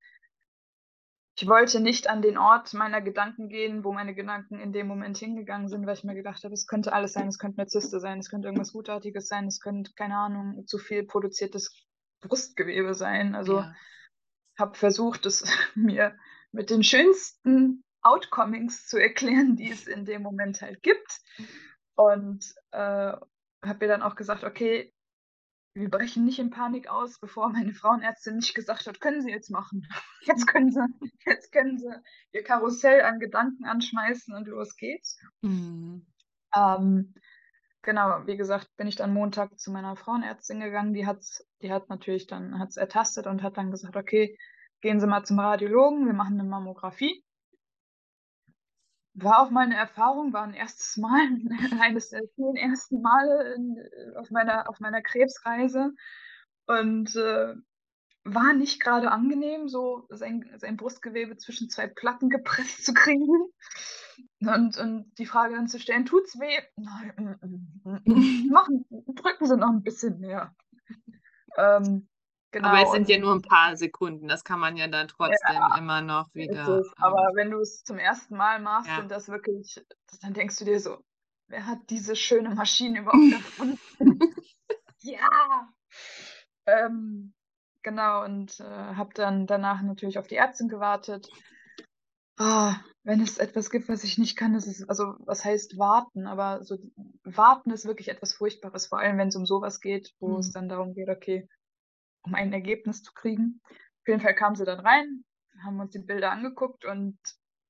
ich 1.39 1.47
wollte 1.47 1.81
nicht 1.81 2.09
an 2.09 2.23
den 2.23 2.39
Ort 2.39 2.73
meiner 2.75 3.03
Gedanken 3.03 3.49
gehen, 3.49 3.85
wo 3.85 3.93
meine 3.93 4.15
Gedanken 4.15 4.59
in 4.59 4.73
dem 4.73 4.87
Moment 4.87 5.19
hingegangen 5.19 5.69
sind, 5.69 5.87
weil 5.87 5.95
ich 5.95 6.05
mir 6.05 6.15
gedacht 6.15 6.43
habe, 6.45 6.55
es 6.55 6.67
könnte 6.67 6.93
alles 6.93 7.13
sein, 7.13 7.29
es 7.29 7.39
könnte 7.39 7.59
eine 7.59 7.69
Zyste 7.69 8.01
sein, 8.01 8.19
es 8.19 8.31
könnte 8.31 8.49
irgendwas 8.49 8.73
Gutartiges 8.73 9.29
sein, 9.29 9.47
es 9.47 9.61
könnte, 9.61 9.93
keine 9.95 10.17
Ahnung, 10.17 10.67
zu 10.67 10.79
viel 10.79 11.05
produziertes 11.05 11.87
Brustgewebe 12.21 12.95
sein. 12.95 13.35
Also 13.35 13.59
ja. 13.59 13.75
habe 14.59 14.77
versucht, 14.77 15.27
es 15.27 15.45
mir 15.75 16.17
mit 16.52 16.71
den 16.71 16.83
schönsten 16.83 17.85
Outcomings 18.02 18.87
zu 18.87 18.99
erklären, 18.99 19.57
die 19.57 19.71
es 19.71 19.87
in 19.87 20.05
dem 20.05 20.23
Moment 20.23 20.62
halt 20.62 20.83
gibt. 20.83 21.21
Und 21.95 22.45
äh, 22.71 23.12
habe 23.64 23.78
mir 23.81 23.88
dann 23.88 24.02
auch 24.02 24.14
gesagt, 24.14 24.45
okay, 24.45 24.93
wir 25.75 25.90
brechen 25.90 26.25
nicht 26.25 26.38
in 26.38 26.50
Panik 26.50 26.88
aus, 26.88 27.19
bevor 27.21 27.50
meine 27.50 27.73
Frauenärztin 27.73 28.37
nicht 28.37 28.55
gesagt 28.55 28.87
hat, 28.87 29.00
können 29.00 29.23
Sie 29.23 29.31
jetzt 29.31 29.50
machen. 29.50 29.87
Jetzt 30.23 30.47
können 30.47 30.71
Sie, 30.71 30.85
jetzt 31.25 31.52
können 31.52 31.78
Sie 31.78 31.90
Ihr 32.33 32.43
Karussell 32.43 33.00
an 33.02 33.19
Gedanken 33.19 33.64
anschmeißen 33.64 34.35
und 34.35 34.47
los 34.47 34.76
geht's. 34.76 35.19
Mhm. 35.40 36.07
Ähm, 36.55 37.14
genau, 37.83 38.26
wie 38.26 38.37
gesagt, 38.37 38.69
bin 38.76 38.88
ich 38.88 38.97
dann 38.97 39.14
Montag 39.14 39.59
zu 39.59 39.71
meiner 39.71 39.97
Frauenärztin 39.97 40.61
gegangen. 40.61 40.93
Die 40.93 41.07
hat 41.07 41.23
die 41.62 41.73
hat 41.73 41.88
natürlich 41.88 42.26
dann 42.26 42.59
hat's 42.59 42.76
ertastet 42.76 43.26
und 43.26 43.43
hat 43.43 43.57
dann 43.57 43.71
gesagt, 43.71 43.97
okay, 43.97 44.37
gehen 44.80 45.00
Sie 45.00 45.06
mal 45.06 45.25
zum 45.25 45.38
Radiologen, 45.38 46.06
wir 46.06 46.14
machen 46.14 46.40
eine 46.40 46.49
Mammographie 46.49 47.25
war 49.23 49.42
auch 49.42 49.50
meine 49.50 49.76
Erfahrung, 49.76 50.32
war 50.32 50.44
ein 50.44 50.54
erstes 50.54 50.97
Mal, 50.97 51.28
eines 51.80 52.11
der 52.11 52.23
vielen 52.35 52.56
ersten 52.56 53.00
Male 53.02 53.54
in, 53.54 53.76
auf, 54.16 54.30
meiner, 54.30 54.68
auf 54.68 54.80
meiner 54.80 55.02
Krebsreise 55.02 55.92
und 56.66 57.14
äh, 57.16 57.54
war 58.25 58.52
nicht 58.52 58.80
gerade 58.80 59.11
angenehm, 59.11 59.68
so 59.68 60.06
sein, 60.11 60.44
sein 60.58 60.76
Brustgewebe 60.76 61.37
zwischen 61.37 61.70
zwei 61.70 61.87
Platten 61.87 62.28
gepresst 62.28 62.85
zu 62.85 62.92
kriegen 62.92 63.26
und, 64.40 64.76
und 64.76 65.12
die 65.18 65.26
Frage 65.26 65.54
dann 65.54 65.68
zu 65.68 65.80
stellen, 65.80 66.04
tut's 66.04 66.38
weh? 66.38 66.58
Nein, 66.76 67.38
machen, 68.50 68.85
drücken 69.14 69.47
Sie 69.47 69.56
noch 69.56 69.70
ein 69.70 69.82
bisschen 69.82 70.20
mehr. 70.20 70.54
Ähm, 71.56 72.08
Genau. 72.50 72.69
Aber 72.69 72.83
es 72.83 72.93
sind 72.93 73.09
ja 73.09 73.19
nur 73.19 73.35
ein 73.35 73.43
paar 73.43 73.76
Sekunden, 73.76 74.26
das 74.26 74.43
kann 74.43 74.59
man 74.59 74.76
ja 74.76 74.88
dann 74.88 75.09
trotzdem 75.09 75.55
ja, 75.55 75.76
immer 75.76 76.00
noch 76.00 76.35
wieder. 76.35 76.83
Aber 76.97 77.28
ähm, 77.28 77.37
wenn 77.37 77.50
du 77.50 77.61
es 77.61 77.85
zum 77.85 77.99
ersten 77.99 78.37
Mal 78.37 78.61
machst 78.61 78.88
ja. 78.88 79.00
und 79.00 79.11
das 79.11 79.28
wirklich, 79.28 79.78
dann 80.23 80.33
denkst 80.33 80.57
du 80.59 80.64
dir 80.64 80.81
so, 80.81 80.99
wer 81.49 81.67
hat 81.67 81.78
diese 81.90 82.17
schöne 82.17 82.55
Maschine 82.55 83.00
überhaupt 83.00 83.33
erfunden? 83.33 83.78
ja! 85.00 85.69
Ähm, 86.64 87.35
genau, 87.83 88.25
und 88.25 88.61
äh, 88.61 88.64
habe 88.64 89.11
dann 89.14 89.47
danach 89.47 89.83
natürlich 89.83 90.19
auf 90.19 90.26
die 90.26 90.37
Ärztin 90.37 90.69
gewartet. 90.69 91.28
Oh, 92.40 92.73
wenn 93.02 93.21
es 93.21 93.38
etwas 93.38 93.69
gibt, 93.69 93.88
was 93.88 94.05
ich 94.05 94.17
nicht 94.17 94.37
kann, 94.37 94.55
ist 94.55 94.67
es, 94.67 94.88
also 94.88 95.17
was 95.21 95.45
heißt 95.45 95.76
warten, 95.76 96.26
aber 96.26 96.62
so 96.62 96.78
warten 97.25 97.71
ist 97.71 97.85
wirklich 97.85 98.09
etwas 98.09 98.33
Furchtbares, 98.33 98.87
vor 98.87 99.00
allem 99.00 99.19
wenn 99.19 99.28
es 99.28 99.37
um 99.37 99.45
sowas 99.45 99.81
geht, 99.81 100.14
wo 100.21 100.28
mhm. 100.28 100.38
es 100.38 100.52
dann 100.52 100.69
darum 100.69 100.95
geht, 100.95 101.09
okay, 101.09 101.49
um 102.23 102.35
ein 102.35 102.53
Ergebnis 102.53 103.03
zu 103.03 103.13
kriegen. 103.13 103.61
Auf 103.65 104.09
jeden 104.09 104.21
Fall 104.21 104.35
kam 104.35 104.55
sie 104.55 104.65
dann 104.65 104.81
rein, 104.81 105.25
haben 105.63 105.81
uns 105.81 105.93
die 105.93 105.99
Bilder 105.99 106.31
angeguckt 106.31 106.85
und 106.85 107.19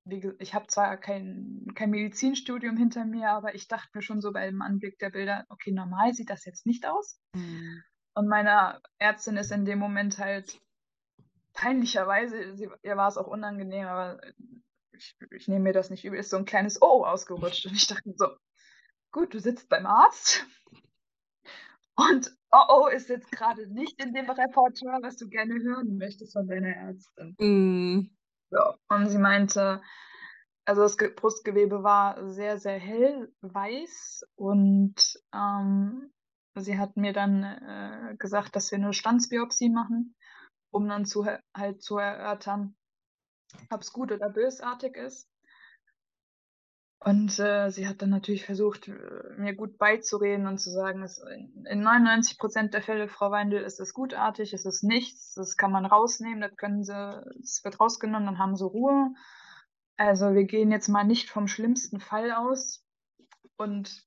wie, 0.05 0.33
ich 0.39 0.55
habe 0.55 0.67
zwar 0.69 0.97
kein, 0.97 1.67
kein 1.75 1.91
Medizinstudium 1.91 2.77
hinter 2.77 3.05
mir, 3.05 3.31
aber 3.31 3.55
ich 3.55 3.69
dachte 3.69 3.91
mir 3.93 4.03
schon 4.03 4.21
so 4.21 4.33
beim 4.33 4.63
Anblick 4.63 4.99
der 4.99 5.11
Bilder, 5.11 5.45
okay, 5.49 5.71
normal 5.71 6.15
sieht 6.15 6.31
das 6.31 6.45
jetzt 6.45 6.67
nicht 6.67 6.87
aus. 6.87 7.21
Mhm. 7.35 7.83
Und 8.15 8.29
meiner 8.29 8.81
Ärztin 8.99 9.37
ist 9.37 9.53
in 9.53 9.65
dem 9.65 9.79
Moment 9.79 10.19
halt 10.19 10.61
peinlicherweise, 11.53 12.57
sie, 12.57 12.69
ihr 12.83 12.97
war 12.97 13.09
es 13.09 13.17
auch 13.17 13.27
unangenehm, 13.27 13.87
aber 13.87 14.21
ich, 14.93 15.17
ich 15.31 15.49
nehme 15.49 15.65
mir 15.65 15.73
das 15.73 15.91
nicht 15.91 16.05
übel, 16.05 16.19
ist 16.19 16.31
so 16.31 16.37
ein 16.37 16.45
kleines 16.45 16.81
O 16.81 17.05
ausgerutscht. 17.05 17.67
Und 17.67 17.75
ich 17.75 17.87
dachte 17.87 18.09
mir 18.09 18.17
so, 18.17 18.29
gut, 19.13 19.35
du 19.35 19.41
sitzt 19.41 19.69
beim 19.69 19.87
Arzt 19.87 20.47
und 21.99 22.33
oh 22.53 22.65
oh 22.69 22.87
ist 22.87 23.09
jetzt 23.09 23.31
gerade 23.33 23.67
nicht 23.73 24.03
in 24.03 24.15
dem 24.15 24.31
Repertoire, 24.31 25.03
was 25.03 25.17
du 25.17 25.29
gerne 25.29 25.55
hören 25.55 25.99
möchtest 25.99 26.33
von 26.33 26.47
deiner 26.47 26.69
Ärztin. 26.69 27.35
Mm. 27.39 28.11
So. 28.51 28.75
Und 28.89 29.09
sie 29.09 29.19
meinte, 29.19 29.83
also 30.65 30.83
das 30.83 30.97
Brustgewebe 30.97 31.83
war 31.83 32.29
sehr, 32.31 32.59
sehr 32.59 32.79
hell 32.79 33.33
weiß 33.41 34.23
und 34.37 34.95
ähm, 35.35 36.13
sie 36.55 36.79
hat 36.79 36.97
mir 36.97 37.13
dann 37.13 37.43
äh, 37.43 38.17
gesagt, 38.17 38.57
dass 38.57 38.71
wir 38.71 38.79
eine 38.79 38.93
Stanzbiopsie 38.93 39.71
machen, 39.71 40.15
um 40.71 40.89
dann 40.89 41.05
zu, 41.05 41.27
halt 41.55 41.83
zu 41.83 41.99
erörtern, 41.99 42.77
ob 43.71 43.81
es 43.81 43.93
gut 43.93 44.13
oder 44.13 44.31
bösartig 44.31 44.97
ist. 44.97 45.29
Und 47.09 47.39
äh, 47.39 47.71
sie 47.71 47.89
hat 47.89 48.03
dann 48.03 48.11
natürlich 48.11 48.45
versucht, 48.45 48.89
äh, 48.89 48.93
mir 49.39 49.55
gut 49.55 49.79
beizureden 49.79 50.47
und 50.47 50.59
zu 50.59 50.69
sagen, 50.69 51.03
es, 51.03 51.25
in 51.65 51.81
99 51.81 52.37
Prozent 52.37 52.75
der 52.75 52.83
Fälle, 52.83 53.09
Frau 53.09 53.31
Weindel, 53.31 53.63
ist 53.63 53.81
es 53.81 53.95
gutartig, 53.95 54.53
ist 54.53 54.67
es 54.67 54.83
nichts, 54.83 55.33
das 55.33 55.57
kann 55.57 55.73
man 55.73 55.87
rausnehmen, 55.87 56.43
das 56.43 56.55
können 56.57 56.85
sie, 56.85 56.93
es 57.41 57.65
wird 57.65 57.81
rausgenommen, 57.81 58.27
dann 58.27 58.39
haben 58.39 58.57
sie 58.57 58.67
Ruhe. 58.67 59.15
Also 59.97 60.35
wir 60.35 60.45
gehen 60.45 60.71
jetzt 60.71 60.89
mal 60.89 61.05
nicht 61.05 61.31
vom 61.31 61.49
schlimmsten 61.49 61.99
Fall 61.99 62.31
aus. 62.31 62.85
Und 63.57 64.07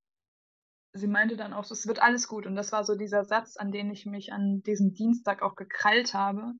sie 0.93 1.07
meinte 1.07 1.37
dann 1.37 1.53
auch, 1.53 1.69
es 1.71 1.87
wird 1.87 2.03
alles 2.03 2.27
gut. 2.27 2.45
Und 2.45 2.55
das 2.55 2.71
war 2.71 2.83
so 2.83 2.93
dieser 2.93 3.25
Satz, 3.25 3.57
an 3.57 3.71
den 3.71 3.89
ich 3.89 4.05
mich 4.05 4.31
an 4.31 4.61
diesem 4.61 4.93
Dienstag 4.93 5.41
auch 5.41 5.55
gekrallt 5.55 6.13
habe, 6.13 6.53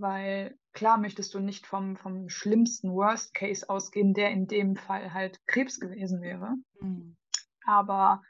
weil 0.00 0.58
klar 0.72 0.98
möchtest 0.98 1.34
du 1.34 1.40
nicht 1.40 1.66
vom, 1.66 1.96
vom 1.96 2.28
schlimmsten 2.28 2.92
Worst 2.92 3.34
Case 3.34 3.68
ausgehen, 3.68 4.14
der 4.14 4.30
in 4.30 4.46
dem 4.46 4.76
Fall 4.76 5.12
halt 5.12 5.40
Krebs 5.46 5.80
gewesen 5.80 6.20
wäre. 6.20 6.54
Mhm. 6.80 7.16
Aber 7.64 8.22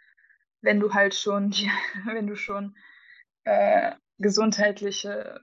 wenn 0.61 0.81
du 0.81 0.95
halt 0.95 1.15
schon, 1.15 1.53
wenn 2.07 2.27
du 2.27 2.37
schon 2.37 2.77
äh, 3.45 3.93
gesundheitliche 4.19 5.41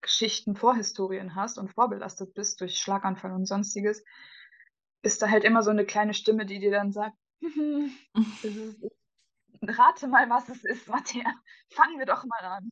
Geschichten, 0.00 0.56
Vorhistorien 0.56 1.34
hast 1.34 1.58
und 1.58 1.72
vorbelastet 1.72 2.34
bist 2.34 2.60
durch 2.60 2.78
Schlaganfall 2.78 3.32
und 3.32 3.46
sonstiges, 3.46 4.04
ist 5.02 5.22
da 5.22 5.28
halt 5.28 5.44
immer 5.44 5.62
so 5.62 5.70
eine 5.70 5.84
kleine 5.84 6.14
Stimme, 6.14 6.46
die 6.46 6.60
dir 6.60 6.70
dann 6.70 6.92
sagt, 6.92 7.16
ist, 8.42 8.82
rate 9.62 10.08
mal, 10.08 10.28
was 10.28 10.48
es 10.48 10.64
ist, 10.64 10.88
Matthias. 10.88 11.34
Fangen 11.70 11.98
wir 11.98 12.06
doch 12.06 12.24
mal 12.24 12.44
an. 12.44 12.70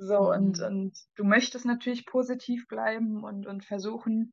So, 0.00 0.22
mhm. 0.22 0.28
und, 0.28 0.60
und 0.60 0.98
du 1.14 1.24
möchtest 1.24 1.66
natürlich 1.66 2.06
positiv 2.06 2.66
bleiben 2.68 3.22
und, 3.22 3.46
und 3.46 3.64
versuchen, 3.64 4.32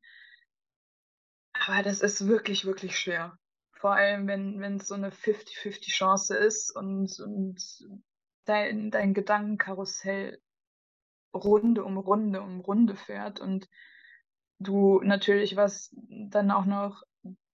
aber 1.52 1.82
das 1.82 2.00
ist 2.00 2.26
wirklich, 2.26 2.64
wirklich 2.64 2.98
schwer. 2.98 3.36
Vor 3.72 3.92
allem, 3.92 4.26
wenn 4.26 4.60
wenn 4.60 4.76
es 4.76 4.88
so 4.88 4.94
eine 4.94 5.10
50-50 5.10 5.90
Chance 5.90 6.36
ist 6.36 6.74
und, 6.74 7.20
und 7.20 7.60
dein, 8.46 8.90
dein 8.90 9.12
Gedankenkarussell 9.12 10.40
Runde 11.34 11.84
um 11.84 11.98
Runde 11.98 12.40
um 12.40 12.60
Runde 12.60 12.96
fährt 12.96 13.38
und 13.38 13.68
du 14.58 15.00
natürlich 15.02 15.54
was 15.54 15.94
dann 16.08 16.50
auch 16.50 16.64
noch 16.64 17.02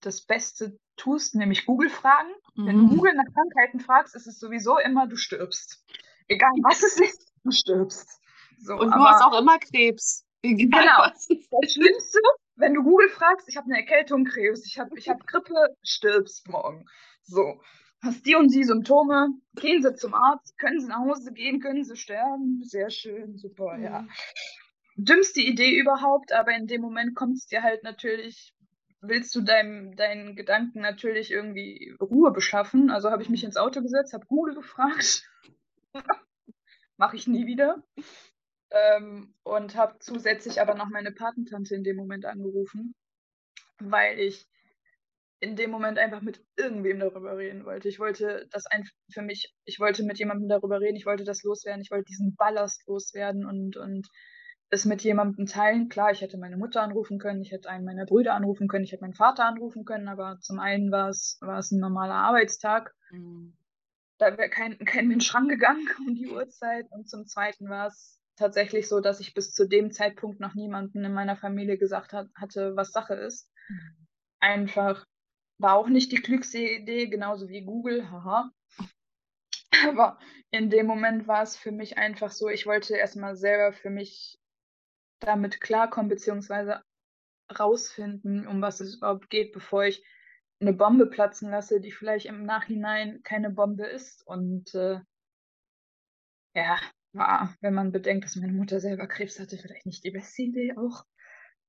das 0.00 0.25
Beste 0.25 0.78
tust, 0.97 1.35
nämlich 1.35 1.66
Google 1.66 1.90
fragen. 1.90 2.30
Mhm. 2.54 2.66
Wenn 2.66 2.76
du 2.76 2.85
mhm. 2.85 2.97
Google 2.97 3.14
nach 3.14 3.35
Krankheiten 3.35 3.80
fragst, 3.80 4.14
ist 4.14 4.28
es 4.28 4.38
sowieso 4.38 4.78
immer, 4.78 5.09
du 5.09 5.16
stirbst. 5.16 5.85
Egal 6.28 6.52
was 6.62 6.83
es 6.85 7.00
ist, 7.00 7.34
du 7.45 7.51
stirbst. 7.51 8.21
So, 8.59 8.75
und 8.75 8.91
du 8.91 9.05
hast 9.05 9.23
auch 9.23 9.39
immer 9.39 9.59
Krebs. 9.59 10.25
Egal 10.43 10.83
genau. 10.83 10.99
Was. 10.99 11.29
Das 11.29 11.73
Schlimmste, 11.73 12.19
wenn 12.57 12.75
du 12.75 12.83
Google 12.83 13.09
fragst, 13.09 13.49
ich 13.49 13.57
habe 13.57 13.67
eine 13.67 13.79
Erkältung, 13.79 14.25
Krebs, 14.25 14.67
ich 14.67 14.79
habe 14.79 14.97
ich 14.99 15.09
hab 15.09 15.27
Grippe, 15.27 15.55
stirbst 15.83 16.49
morgen. 16.49 16.87
So. 17.23 17.61
hast 18.03 18.27
die 18.27 18.35
und 18.37 18.53
die 18.53 18.65
Symptome, 18.65 19.29
gehen 19.57 19.83
Sie 19.83 19.95
zum 19.95 20.15
Arzt, 20.15 20.59
können 20.59 20.81
Sie 20.81 20.89
nach 20.89 20.99
Hause 20.99 21.33
gehen, 21.33 21.61
können 21.61 21.85
Sie 21.85 21.97
sterben. 21.97 22.61
Sehr 22.63 22.91
schön, 22.91 23.39
super, 23.39 23.79
ja. 23.79 24.03
Mhm. 24.03 24.11
Dümmste 24.97 25.41
Idee 25.41 25.77
überhaupt, 25.79 26.33
aber 26.33 26.53
in 26.53 26.67
dem 26.67 26.83
Moment 26.83 27.17
kommt 27.17 27.37
es 27.39 27.47
dir 27.47 27.63
halt 27.63 27.83
natürlich, 27.83 28.55
willst 29.01 29.35
du 29.35 29.41
deinem, 29.41 29.97
deinen 29.97 30.37
Gedanken 30.37 30.81
natürlich 30.81 31.31
irgendwie 31.31 31.97
Ruhe 32.01 32.31
beschaffen. 32.31 32.91
Also 32.91 33.11
habe 33.11 33.23
ich 33.23 33.29
mich 33.29 33.43
Mhm. 33.43 33.47
ins 33.49 33.57
Auto 33.57 33.81
gesetzt, 33.81 34.13
habe 34.13 34.27
Google 34.27 34.55
gefragt. 34.55 35.25
Mache 36.97 37.17
ich 37.17 37.27
nie 37.27 37.47
wieder. 37.47 37.83
Ähm, 38.71 39.35
und 39.45 39.77
habe 39.77 39.99
zusätzlich 40.01 40.61
aber 40.61 40.75
noch 40.75 40.89
meine 40.89 41.13
Patentante 41.13 41.75
in 41.75 41.85
dem 41.85 41.97
Moment 41.97 42.25
angerufen, 42.25 42.95
weil 43.79 44.19
ich 44.19 44.49
in 45.41 45.57
dem 45.57 45.71
Moment 45.71 45.99
einfach 45.99 46.23
mit 46.23 46.43
irgendwem 46.57 47.01
darüber 47.01 47.37
reden 47.37 47.67
wollte. 47.67 47.89
Ich 47.89 48.01
wollte 48.01 48.49
das 48.51 48.67
einfach 48.67 48.91
für 49.13 49.23
mich, 49.23 49.55
ich 49.65 49.79
wollte 49.79 50.03
mit 50.03 50.19
jemandem 50.19 50.49
darüber 50.49 50.81
reden, 50.81 50.97
ich 50.97 51.07
wollte 51.07 51.25
das 51.25 51.43
loswerden, 51.43 51.83
ich 51.83 51.91
wollte 51.91 52.07
diesen 52.07 52.35
Ballast 52.35 52.87
loswerden 52.87 53.45
und, 53.45 53.77
und 53.77 54.09
es 54.71 54.87
mit 54.87 55.03
jemandem 55.03 55.47
teilen. 55.47 55.89
Klar, 55.89 56.13
ich 56.13 56.23
hätte 56.23 56.39
meine 56.39 56.57
Mutter 56.57 56.83
anrufen 56.83 57.19
können, 57.19 57.43
ich 57.43 57.53
hätte 57.53 57.69
einen 57.69 57.85
meiner 57.85 58.07
Brüder 58.07 58.35
anrufen 58.35 58.69
können, 58.69 58.85
ich 58.85 58.93
hätte 58.93 59.03
meinen 59.03 59.15
Vater 59.15 59.45
anrufen 59.45 59.85
können, 59.85 60.09
aber 60.09 60.39
zum 60.41 60.59
einen 60.59 60.91
war 60.91 61.11
es, 61.11 61.39
war 61.41 61.59
es 61.59 61.71
ein 61.71 61.81
normaler 61.81 62.15
Arbeitstag. 62.15 62.95
Mhm. 63.11 63.55
Da 64.18 64.37
wäre 64.38 64.49
kein, 64.49 64.78
kein 64.78 65.09
Mensch 65.09 65.35
rangegangen 65.35 65.88
um 66.06 66.14
die 66.14 66.28
Uhrzeit. 66.28 66.87
Und 66.90 67.09
zum 67.09 67.26
zweiten 67.26 67.68
war 67.68 67.88
es 67.88 68.21
tatsächlich 68.37 68.88
so, 68.88 69.00
dass 69.00 69.21
ich 69.21 69.35
bis 69.35 69.52
zu 69.52 69.68
dem 69.68 69.90
Zeitpunkt 69.90 70.40
noch 70.40 70.54
niemanden 70.54 71.04
in 71.04 71.12
meiner 71.12 71.37
Familie 71.37 71.78
gesagt 71.78 72.12
hat, 72.12 72.28
hatte, 72.35 72.76
was 72.76 72.92
Sache 72.92 73.14
ist. 73.14 73.50
Mhm. 73.68 74.06
Einfach 74.40 75.06
war 75.59 75.75
auch 75.75 75.88
nicht 75.88 76.12
die 76.12 76.21
klügste 76.21 76.59
Idee, 76.59 77.06
genauso 77.06 77.49
wie 77.49 77.64
Google, 77.64 78.11
haha. 78.11 78.50
Aber 79.88 80.18
in 80.50 80.71
dem 80.71 80.87
Moment 80.87 81.26
war 81.26 81.42
es 81.42 81.56
für 81.56 81.73
mich 81.73 81.99
einfach 81.99 82.30
so, 82.30 82.49
ich 82.49 82.66
wollte 82.66 82.97
erstmal 82.97 83.37
selber 83.37 83.73
für 83.73 83.90
mich 83.90 84.38
damit 85.21 85.61
klarkommen, 85.61 86.09
beziehungsweise 86.09 86.83
rausfinden, 87.59 88.47
um 88.47 88.62
was 88.62 88.80
es 88.80 88.97
überhaupt 88.97 89.30
geht, 89.30 89.52
bevor 89.52 89.85
ich 89.85 90.04
eine 90.61 90.73
Bombe 90.73 91.07
platzen 91.07 91.51
lasse, 91.51 91.81
die 91.81 91.93
vielleicht 91.93 92.27
im 92.27 92.45
Nachhinein 92.45 93.23
keine 93.23 93.51
Bombe 93.51 93.87
ist. 93.87 94.27
Und 94.27 94.75
äh, 94.75 95.01
ja, 96.55 96.79
war, 97.13 97.55
wenn 97.61 97.75
man 97.75 97.93
bedenkt, 97.93 98.25
dass 98.25 98.37
meine 98.37 98.53
Mutter 98.53 98.81
selber 98.81 99.07
Krebs 99.07 99.39
hatte, 99.39 99.59
vielleicht 99.59 99.87
nicht 99.87 100.05
die 100.05 100.11
beste 100.11 100.43
Idee 100.43 100.75
auch. 100.77 101.05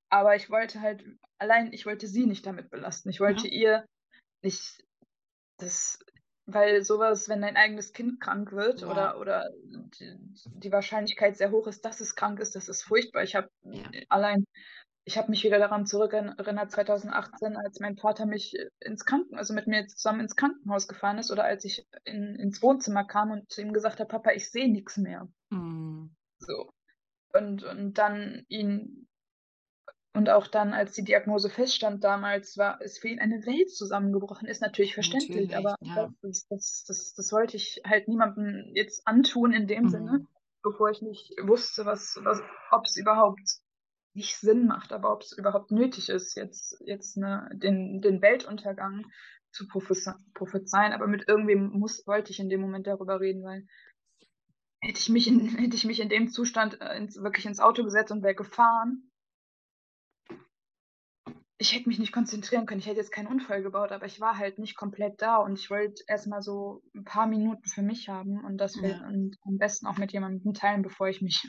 Aber 0.09 0.35
ich 0.35 0.49
wollte 0.49 0.81
halt, 0.81 1.03
allein, 1.39 1.73
ich 1.73 1.85
wollte 1.85 2.07
sie 2.07 2.25
nicht 2.25 2.45
damit 2.45 2.69
belasten. 2.69 3.09
Ich 3.09 3.19
wollte 3.19 3.47
Ja. 3.47 3.53
ihr 3.53 3.85
nicht 4.43 4.83
das, 5.57 5.99
weil 6.45 6.83
sowas, 6.83 7.27
wenn 7.27 7.41
dein 7.41 7.55
eigenes 7.55 7.93
Kind 7.93 8.21
krank 8.21 8.51
wird 8.51 8.81
Ja. 8.81 8.87
oder, 8.89 9.19
oder 9.19 9.49
die, 9.99 10.15
die 10.45 10.71
Wahrscheinlichkeit 10.71 11.37
sehr 11.37 11.51
hoch 11.51 11.67
ist, 11.67 11.83
dass 11.85 12.01
es 12.01 12.15
krank 12.15 12.39
ist, 12.39 12.55
das 12.55 12.69
ist 12.69 12.83
furchtbar. 12.83 13.23
Ich 13.23 13.35
habe 13.35 13.49
Ja. 13.63 13.89
allein, 14.09 14.45
ich 15.05 15.17
habe 15.19 15.29
mich 15.29 15.43
wieder 15.43 15.59
daran 15.59 15.85
zurückerinnert, 15.85 16.71
2018, 16.71 17.55
als 17.55 17.79
mein 17.79 17.95
Vater 17.95 18.25
mich 18.25 18.57
ins 18.79 19.05
Kranken, 19.05 19.35
also 19.37 19.53
mit 19.53 19.67
mir 19.67 19.85
zusammen 19.85 20.21
ins 20.21 20.35
Krankenhaus 20.35 20.87
gefahren 20.87 21.19
ist 21.19 21.31
oder 21.31 21.43
als 21.43 21.63
ich 21.63 21.87
in, 22.05 22.35
ins 22.35 22.61
Wohnzimmer 22.63 23.05
kam 23.05 23.31
und 23.31 23.49
zu 23.51 23.61
ihm 23.61 23.71
gesagt 23.71 23.99
habe, 23.99 24.09
Papa, 24.09 24.31
ich 24.31 24.49
sehe 24.49 24.69
nichts 24.69 24.97
mehr. 24.97 25.27
Mhm. 25.51 26.15
So. 26.39 26.71
Und, 27.33 27.63
und 27.63 27.93
dann 27.99 28.45
ihn, 28.47 29.07
und 30.13 30.29
auch 30.29 30.47
dann, 30.47 30.73
als 30.73 30.93
die 30.93 31.03
Diagnose 31.03 31.49
feststand 31.51 32.03
damals, 32.03 32.57
war 32.57 32.81
ist 32.81 32.99
für 32.99 33.09
ihn 33.09 33.19
eine 33.19 33.45
Welt 33.45 33.69
zusammengebrochen. 33.69 34.47
Ist 34.47 34.61
natürlich 34.61 34.95
verständlich, 34.95 35.49
Natürlich, 35.51 35.57
aber 35.57 35.75
ja. 35.81 36.09
das, 36.23 36.47
das, 36.49 36.83
das, 36.87 37.13
das 37.13 37.31
wollte 37.31 37.57
ich 37.57 37.81
halt 37.85 38.07
niemandem 38.07 38.71
jetzt 38.73 39.05
antun 39.05 39.53
in 39.53 39.67
dem 39.67 39.87
Sinne, 39.89 40.19
Mhm. 40.19 40.27
bevor 40.63 40.89
ich 40.89 41.01
nicht 41.03 41.31
wusste, 41.43 41.85
was, 41.85 42.17
was, 42.23 42.41
ob 42.71 42.85
es 42.85 42.95
überhaupt 42.95 43.59
nicht 44.15 44.37
Sinn 44.37 44.65
macht, 44.65 44.93
aber 44.93 45.11
ob 45.11 45.21
es 45.21 45.31
überhaupt 45.37 45.71
nötig 45.71 46.09
ist, 46.09 46.35
jetzt, 46.35 46.81
jetzt 46.85 47.17
ne, 47.17 47.49
den, 47.53 48.01
den 48.01 48.21
Weltuntergang 48.21 49.05
zu 49.51 49.67
prophezeien. 49.67 50.93
Aber 50.93 51.07
mit 51.07 51.27
irgendwem 51.27 51.69
muss, 51.69 52.05
wollte 52.07 52.31
ich 52.31 52.39
in 52.39 52.49
dem 52.49 52.61
Moment 52.61 52.87
darüber 52.87 53.19
reden, 53.19 53.43
weil 53.43 53.67
hätte 54.81 54.99
ich 54.99 55.09
mich 55.09 55.27
in, 55.27 55.47
hätte 55.57 55.75
ich 55.75 55.85
mich 55.85 55.99
in 55.99 56.09
dem 56.09 56.29
Zustand 56.29 56.81
äh, 56.81 56.97
ins, 56.97 57.21
wirklich 57.21 57.45
ins 57.45 57.59
Auto 57.59 57.83
gesetzt 57.83 58.11
und 58.11 58.23
wäre 58.23 58.35
gefahren, 58.35 59.11
ich 61.57 61.73
hätte 61.73 61.87
mich 61.87 61.99
nicht 61.99 62.11
konzentrieren 62.11 62.65
können. 62.65 62.79
Ich 62.79 62.85
hätte 62.85 62.99
jetzt 62.99 63.11
keinen 63.11 63.27
Unfall 63.27 63.63
gebaut, 63.63 63.91
aber 63.91 64.05
ich 64.05 64.19
war 64.19 64.37
halt 64.37 64.59
nicht 64.59 64.75
komplett 64.75 65.21
da 65.21 65.37
und 65.37 65.57
ich 65.57 65.69
wollte 65.69 66.03
erstmal 66.07 66.41
so 66.41 66.83
ein 66.93 67.05
paar 67.05 67.27
Minuten 67.27 67.67
für 67.69 67.81
mich 67.81 68.09
haben 68.09 68.43
und 68.43 68.57
das 68.57 68.75
Ja. 68.75 69.07
und 69.07 69.37
am 69.41 69.57
besten 69.57 69.87
auch 69.87 69.97
mit 69.97 70.11
jemandem 70.11 70.53
teilen, 70.53 70.81
bevor 70.81 71.07
ich 71.07 71.21
mich, 71.21 71.47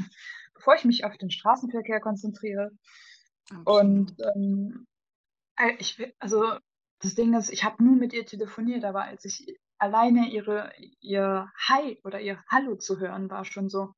bevor 0.56 0.74
ich 0.74 0.84
mich 0.84 1.04
auf 1.04 1.16
den 1.16 1.30
Straßenverkehr 1.30 2.00
konzentriere. 2.00 2.70
Und 3.64 4.12
Absolut. 4.12 4.36
ähm, 4.36 4.86
äh, 5.56 5.72
ich 5.78 6.14
also 6.18 6.58
das 7.00 7.14
Ding 7.14 7.34
ist, 7.34 7.50
ich 7.50 7.64
habe 7.64 7.84
nur 7.84 7.96
mit 7.96 8.12
ihr 8.12 8.26
telefoniert, 8.26 8.84
aber 8.84 9.04
als 9.04 9.24
ich 9.24 9.58
alleine 9.78 10.28
ihre, 10.30 10.72
ihr 11.00 11.50
Hi 11.68 12.00
oder 12.04 12.20
ihr 12.20 12.42
Hallo 12.48 12.76
zu 12.76 12.98
hören, 12.98 13.30
war 13.30 13.44
schon 13.44 13.68
so 13.68 13.94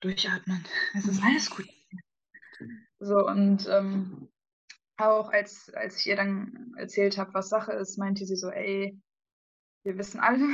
durchatmen. 0.00 0.64
Es 0.94 1.06
ist 1.06 1.22
alles 1.22 1.50
gut. 1.50 1.68
So, 2.98 3.26
und 3.26 3.66
ähm, 3.68 4.28
auch 4.98 5.30
als, 5.30 5.72
als 5.72 5.98
ich 5.98 6.06
ihr 6.06 6.16
dann 6.16 6.74
erzählt 6.76 7.16
habe, 7.16 7.32
was 7.32 7.48
Sache 7.48 7.72
ist, 7.72 7.96
meinte 7.98 8.26
sie 8.26 8.36
so, 8.36 8.50
ey, 8.50 9.00
wir 9.82 9.96
wissen 9.96 10.20
alle, 10.20 10.46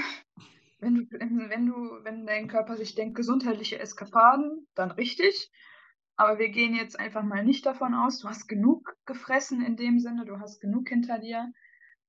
wenn 0.78 0.94
du, 0.94 1.02
wenn 1.10 1.66
du, 1.66 1.74
wenn 2.04 2.26
dein 2.26 2.48
Körper 2.48 2.76
sich 2.76 2.94
denkt, 2.94 3.16
gesundheitliche 3.16 3.78
Eskapaden, 3.78 4.66
dann 4.74 4.90
richtig. 4.90 5.50
Aber 6.16 6.38
wir 6.38 6.48
gehen 6.48 6.74
jetzt 6.74 6.98
einfach 6.98 7.22
mal 7.22 7.44
nicht 7.44 7.66
davon 7.66 7.94
aus, 7.94 8.20
du 8.20 8.28
hast 8.28 8.48
genug 8.48 8.96
gefressen 9.04 9.62
in 9.62 9.76
dem 9.76 9.98
Sinne, 10.00 10.24
du 10.24 10.40
hast 10.40 10.60
genug 10.60 10.88
hinter 10.88 11.18
dir. 11.18 11.52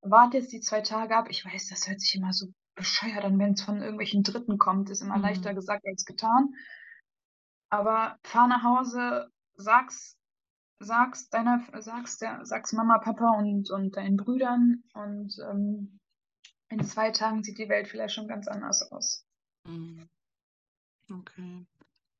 Warte 0.02 0.38
jetzt 0.38 0.54
die 0.54 0.62
zwei 0.62 0.82
Tage 0.82 1.16
ab. 1.16 1.28
Ich 1.30 1.44
weiß, 1.46 1.68
das 1.70 1.88
hört 1.88 2.00
sich 2.00 2.16
immer 2.16 2.32
so 2.32 2.48
bescheuert 2.76 3.26
an, 3.26 3.40
wenn 3.40 3.54
es 3.54 3.64
von 3.64 3.82
irgendwelchen 3.82 4.24
Dritten 4.24 4.58
kommt, 4.58 4.90
ist 4.90 5.02
immer 5.02 5.18
leichter 5.18 5.52
Mhm. 5.52 5.56
gesagt 5.56 5.86
als 5.86 6.06
getan. 6.06 6.54
Aber 7.70 8.18
fahr 8.24 8.48
nach 8.48 8.64
Hause, 8.64 9.30
sag's, 9.56 10.18
sag's 10.80 11.30
deiner, 11.30 11.66
sag's 11.80 12.18
der, 12.18 12.46
sag's 12.46 12.72
Mama, 12.74 13.00
Papa 13.00 13.38
und, 13.38 13.70
und 13.72 13.98
deinen 13.98 14.16
Brüdern 14.18 14.84
und 14.94 15.36
ähm, 15.50 16.00
in 16.70 16.84
zwei 16.84 17.12
Tagen 17.12 17.44
sieht 17.44 17.58
die 17.58 17.70
Welt 17.70 17.88
vielleicht 17.88 18.14
schon 18.16 18.28
ganz 18.28 18.48
anders 18.48 18.92
aus. 18.92 19.26
Mhm. 19.66 20.08
Okay. 21.12 21.66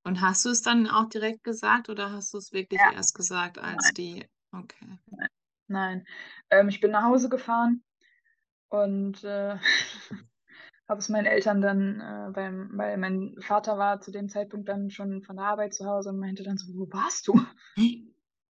Und 0.04 0.22
hast 0.22 0.46
du 0.46 0.50
es 0.50 0.62
dann 0.62 0.88
auch 0.88 1.10
direkt 1.10 1.44
gesagt 1.44 1.90
oder 1.90 2.12
hast 2.12 2.34
du 2.34 2.38
es 2.38 2.54
wirklich 2.54 2.80
Ja, 2.80 2.94
erst 2.94 3.14
gesagt, 3.16 3.58
als 3.58 3.84
nein, 3.84 3.94
die 3.96 4.26
okay. 4.54 4.98
nein, 5.08 5.30
nein. 5.68 6.08
Ähm, 6.50 6.70
ich 6.70 6.80
bin 6.80 6.92
nach 6.92 7.04
Hause 7.04 7.28
gefahren 7.30 7.84
und 8.70 9.24
äh, 9.24 9.58
habe 10.88 11.00
es 11.00 11.10
meinen 11.10 11.26
Eltern 11.26 11.62
dann, 11.62 12.00
äh, 12.00 12.32
beim, 12.32 12.72
weil 12.76 12.98
mein 12.98 13.36
Vater 13.42 13.78
war 13.78 14.00
zu 14.00 14.12
dem 14.12 14.30
Zeitpunkt 14.30 14.70
dann 14.70 14.90
schon 14.90 15.24
von 15.24 15.36
der 15.36 15.46
Arbeit 15.46 15.74
zu 15.74 15.86
Hause 15.86 16.10
und 16.10 16.20
meinte 16.20 16.44
dann 16.44 16.58
so, 16.58 16.68
wo 16.74 16.88
warst 16.92 17.28
du? 17.28 17.42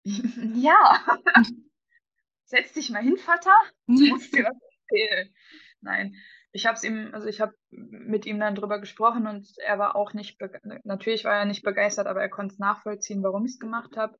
ja, 0.54 1.04
setz 2.44 2.72
dich 2.72 2.90
mal 2.90 3.02
hin, 3.02 3.16
Vater. 3.16 3.52
Ich 3.86 4.10
muss 4.10 4.30
dir 4.30 4.44
was 4.44 4.56
erzählen. 4.90 5.34
Nein, 5.80 6.14
ich 6.52 6.66
habe 6.66 6.74
es 6.76 6.84
ihm, 6.84 7.10
also 7.12 7.26
ich 7.28 7.40
habe 7.40 7.54
mit 7.70 8.26
ihm 8.26 8.40
dann 8.40 8.54
drüber 8.54 8.80
gesprochen 8.80 9.26
und 9.26 9.48
er 9.58 9.78
war 9.78 9.94
auch 9.96 10.12
nicht, 10.12 10.38
natürlich 10.84 11.24
war 11.24 11.34
er 11.38 11.44
nicht 11.44 11.62
begeistert, 11.62 12.06
aber 12.06 12.20
er 12.20 12.30
konnte 12.30 12.54
es 12.54 12.58
nachvollziehen, 12.58 13.22
warum 13.22 13.44
ich 13.44 13.52
es 13.52 13.58
gemacht 13.58 13.96
habe. 13.96 14.18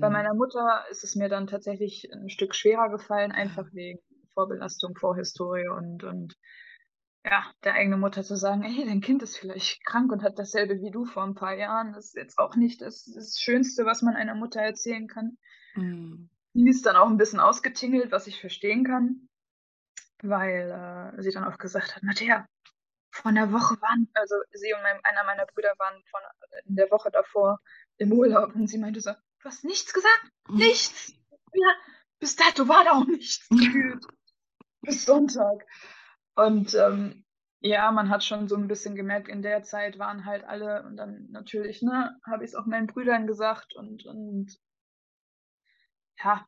Bei 0.00 0.10
Mhm. 0.10 0.10
meiner 0.10 0.34
Mutter 0.34 0.84
ist 0.90 1.04
es 1.04 1.16
mir 1.16 1.28
dann 1.28 1.46
tatsächlich 1.46 2.08
ein 2.12 2.28
Stück 2.28 2.54
schwerer 2.54 2.90
gefallen, 2.90 3.32
einfach 3.32 3.66
wegen 3.72 4.00
Vorbelastung, 4.34 4.94
Vorhistorie 4.96 5.68
und, 5.68 6.04
und 6.04 6.34
ja, 7.24 7.52
der 7.64 7.74
eigenen 7.74 8.00
Mutter 8.00 8.22
zu 8.24 8.36
sagen, 8.36 8.62
ey, 8.64 8.84
dein 8.86 9.00
Kind 9.00 9.22
ist 9.22 9.36
vielleicht 9.38 9.84
krank 9.84 10.10
und 10.12 10.22
hat 10.22 10.38
dasselbe 10.38 10.80
wie 10.80 10.90
du 10.90 11.04
vor 11.04 11.24
ein 11.24 11.34
paar 11.34 11.54
Jahren. 11.54 11.92
Das 11.92 12.06
ist 12.06 12.16
jetzt 12.16 12.38
auch 12.38 12.56
nicht 12.56 12.80
das, 12.80 13.04
das 13.14 13.38
Schönste, 13.38 13.84
was 13.86 14.02
man 14.02 14.16
einer 14.16 14.34
Mutter 14.34 14.60
erzählen 14.60 15.06
kann. 15.08 15.38
Mhm. 15.76 16.28
Die 16.54 16.68
ist 16.68 16.84
dann 16.84 16.96
auch 16.96 17.08
ein 17.08 17.16
bisschen 17.16 17.40
ausgetingelt, 17.40 18.12
was 18.12 18.26
ich 18.26 18.38
verstehen 18.40 18.84
kann, 18.84 19.27
weil 20.22 21.14
äh, 21.16 21.22
sie 21.22 21.30
dann 21.30 21.44
auch 21.44 21.58
gesagt 21.58 21.94
hat, 21.94 22.02
Matthäa, 22.02 22.46
von 23.10 23.34
der 23.34 23.52
Woche 23.52 23.80
waren, 23.80 24.08
also 24.14 24.36
sie 24.52 24.72
und 24.74 24.82
mein, 24.82 25.00
einer 25.04 25.24
meiner 25.24 25.46
Brüder 25.46 25.74
waren 25.78 26.02
von, 26.10 26.20
in 26.66 26.76
der 26.76 26.90
Woche 26.90 27.10
davor 27.10 27.60
im 27.96 28.12
Urlaub 28.12 28.54
und 28.54 28.68
sie 28.68 28.78
meinte 28.78 29.00
so, 29.00 29.10
du 29.12 29.44
hast 29.44 29.64
nichts 29.64 29.92
gesagt? 29.92 30.30
Nichts! 30.50 31.12
Ja, 31.52 31.72
bis 32.20 32.36
dato 32.36 32.68
war 32.68 32.84
da 32.84 32.92
auch 32.92 33.06
nichts 33.06 33.48
gefühlt. 33.48 34.04
Bis 34.82 35.04
Sonntag. 35.04 35.66
Und 36.34 36.74
ähm, 36.74 37.24
ja, 37.60 37.90
man 37.90 38.10
hat 38.10 38.22
schon 38.22 38.48
so 38.48 38.56
ein 38.56 38.68
bisschen 38.68 38.94
gemerkt, 38.94 39.28
in 39.28 39.42
der 39.42 39.62
Zeit 39.62 39.98
waren 39.98 40.24
halt 40.24 40.44
alle, 40.44 40.84
und 40.84 40.96
dann 40.96 41.26
natürlich, 41.30 41.82
ne, 41.82 42.16
habe 42.24 42.44
ich 42.44 42.50
es 42.50 42.54
auch 42.54 42.66
meinen 42.66 42.86
Brüdern 42.86 43.26
gesagt 43.26 43.74
und, 43.74 44.04
und 44.06 44.56
ja, 46.22 46.46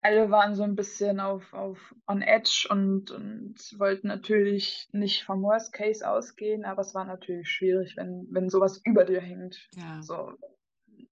alle 0.00 0.30
waren 0.30 0.54
so 0.54 0.62
ein 0.62 0.76
bisschen 0.76 1.20
auf, 1.20 1.52
auf 1.52 1.94
on 2.06 2.22
edge 2.22 2.68
und, 2.70 3.10
und 3.10 3.56
wollten 3.78 4.08
natürlich 4.08 4.88
nicht 4.92 5.24
vom 5.24 5.42
Worst 5.42 5.72
Case 5.72 6.08
ausgehen, 6.08 6.64
aber 6.64 6.82
es 6.82 6.94
war 6.94 7.04
natürlich 7.04 7.50
schwierig, 7.50 7.96
wenn, 7.96 8.26
wenn 8.30 8.48
sowas 8.48 8.80
über 8.84 9.04
dir 9.04 9.20
hängt. 9.20 9.68
Ja. 9.74 10.00
So. 10.02 10.34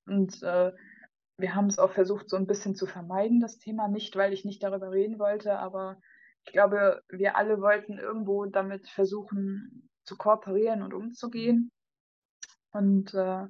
Und 0.06 0.42
äh, 0.42 0.72
wir 1.38 1.54
haben 1.54 1.66
es 1.66 1.78
auch 1.78 1.90
versucht, 1.90 2.30
so 2.30 2.36
ein 2.36 2.46
bisschen 2.46 2.76
zu 2.76 2.86
vermeiden, 2.86 3.40
das 3.40 3.58
Thema. 3.58 3.88
Nicht, 3.88 4.14
weil 4.16 4.32
ich 4.32 4.44
nicht 4.44 4.62
darüber 4.62 4.90
reden 4.90 5.18
wollte, 5.18 5.58
aber 5.58 6.00
ich 6.44 6.52
glaube, 6.52 7.02
wir 7.08 7.36
alle 7.36 7.60
wollten 7.60 7.98
irgendwo 7.98 8.46
damit 8.46 8.88
versuchen 8.88 9.90
zu 10.04 10.16
kooperieren 10.16 10.82
und 10.82 10.94
umzugehen 10.94 11.72
und 12.70 13.12
äh, 13.14 13.46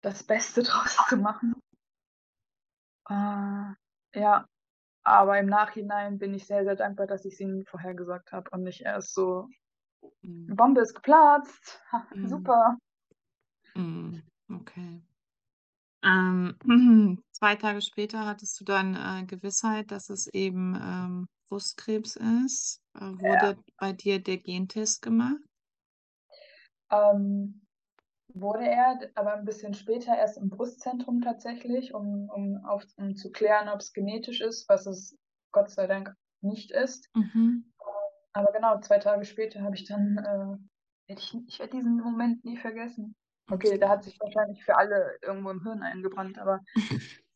das 0.00 0.24
Beste 0.24 0.62
draus 0.62 0.96
zu 1.08 1.18
machen. 1.18 1.54
Äh, 3.10 3.74
ja, 4.14 4.46
aber 5.04 5.38
im 5.38 5.46
Nachhinein 5.46 6.18
bin 6.18 6.34
ich 6.34 6.46
sehr, 6.46 6.64
sehr 6.64 6.76
dankbar, 6.76 7.06
dass 7.06 7.24
ich 7.24 7.34
es 7.34 7.40
ihnen 7.40 7.64
vorher 7.66 7.94
gesagt 7.94 8.32
habe 8.32 8.50
und 8.52 8.62
nicht 8.64 8.82
erst 8.82 9.14
so, 9.14 9.48
Mhm. 10.22 10.56
Bombe 10.56 10.80
ist 10.82 10.94
geplatzt, 10.94 11.80
Mhm. 12.14 12.28
super. 12.28 12.76
Mhm. 13.76 14.22
Okay. 14.50 15.02
Ähm, 16.02 16.56
zwei 17.32 17.56
Tage 17.56 17.80
später 17.82 18.26
hattest 18.26 18.60
du 18.60 18.64
dann 18.64 18.94
äh, 18.94 19.24
Gewissheit, 19.26 19.90
dass 19.90 20.10
es 20.10 20.26
eben 20.28 20.74
ähm, 20.80 21.28
Brustkrebs 21.48 22.16
ist. 22.16 22.80
Äh, 22.94 23.00
wurde 23.20 23.58
bei 23.78 23.92
dir 23.92 24.20
der 24.22 24.38
Gentest 24.38 25.02
gemacht? 25.02 25.38
Ähm, 26.90 27.62
wurde 28.40 28.66
er, 28.66 28.98
aber 29.14 29.34
ein 29.34 29.44
bisschen 29.44 29.74
später 29.74 30.16
erst 30.16 30.38
im 30.38 30.50
Brustzentrum 30.50 31.20
tatsächlich, 31.20 31.94
um, 31.94 32.28
um, 32.30 32.64
auf, 32.64 32.84
um 32.96 33.16
zu 33.16 33.30
klären, 33.30 33.68
ob 33.68 33.80
es 33.80 33.92
genetisch 33.92 34.40
ist, 34.40 34.68
was 34.68 34.86
es 34.86 35.16
Gott 35.52 35.70
sei 35.70 35.86
Dank 35.86 36.14
nicht 36.40 36.70
ist. 36.70 37.08
Mhm. 37.14 37.64
Aber 38.32 38.52
genau, 38.52 38.78
zwei 38.80 38.98
Tage 38.98 39.24
später 39.24 39.62
habe 39.62 39.74
ich 39.74 39.86
dann, 39.86 40.18
äh, 40.18 41.12
ich, 41.12 41.36
ich 41.46 41.58
werde 41.58 41.76
diesen 41.76 41.96
Moment 41.96 42.44
nie 42.44 42.56
vergessen. 42.56 43.14
Okay, 43.50 43.78
der 43.78 43.88
hat 43.88 44.04
sich 44.04 44.18
wahrscheinlich 44.20 44.62
für 44.64 44.76
alle 44.76 45.16
irgendwo 45.22 45.50
im 45.50 45.62
Hirn 45.62 45.82
eingebrannt, 45.82 46.38
aber 46.38 46.60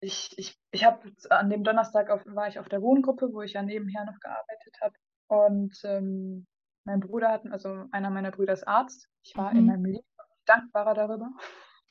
ich, 0.00 0.36
ich, 0.36 0.58
ich 0.72 0.84
habe 0.84 1.12
an 1.30 1.50
dem 1.50 1.62
Donnerstag 1.62 2.10
auf, 2.10 2.24
war 2.26 2.48
ich 2.48 2.58
auf 2.58 2.68
der 2.68 2.82
Wohngruppe, 2.82 3.32
wo 3.32 3.42
ich 3.42 3.52
ja 3.52 3.62
nebenher 3.62 4.04
noch 4.04 4.18
gearbeitet 4.20 4.76
habe. 4.80 4.94
Und 5.28 5.80
ähm, 5.84 6.46
mein 6.84 7.00
Bruder 7.00 7.30
hat, 7.30 7.46
also 7.46 7.86
einer 7.92 8.10
meiner 8.10 8.32
Brüder 8.32 8.52
ist 8.52 8.66
Arzt. 8.66 9.08
Ich 9.22 9.36
war 9.36 9.52
in 9.52 9.62
Mhm. 9.62 9.66
meinem 9.66 9.84
Leben 9.84 10.06
dankbarer 10.46 10.94
darüber, 10.94 11.30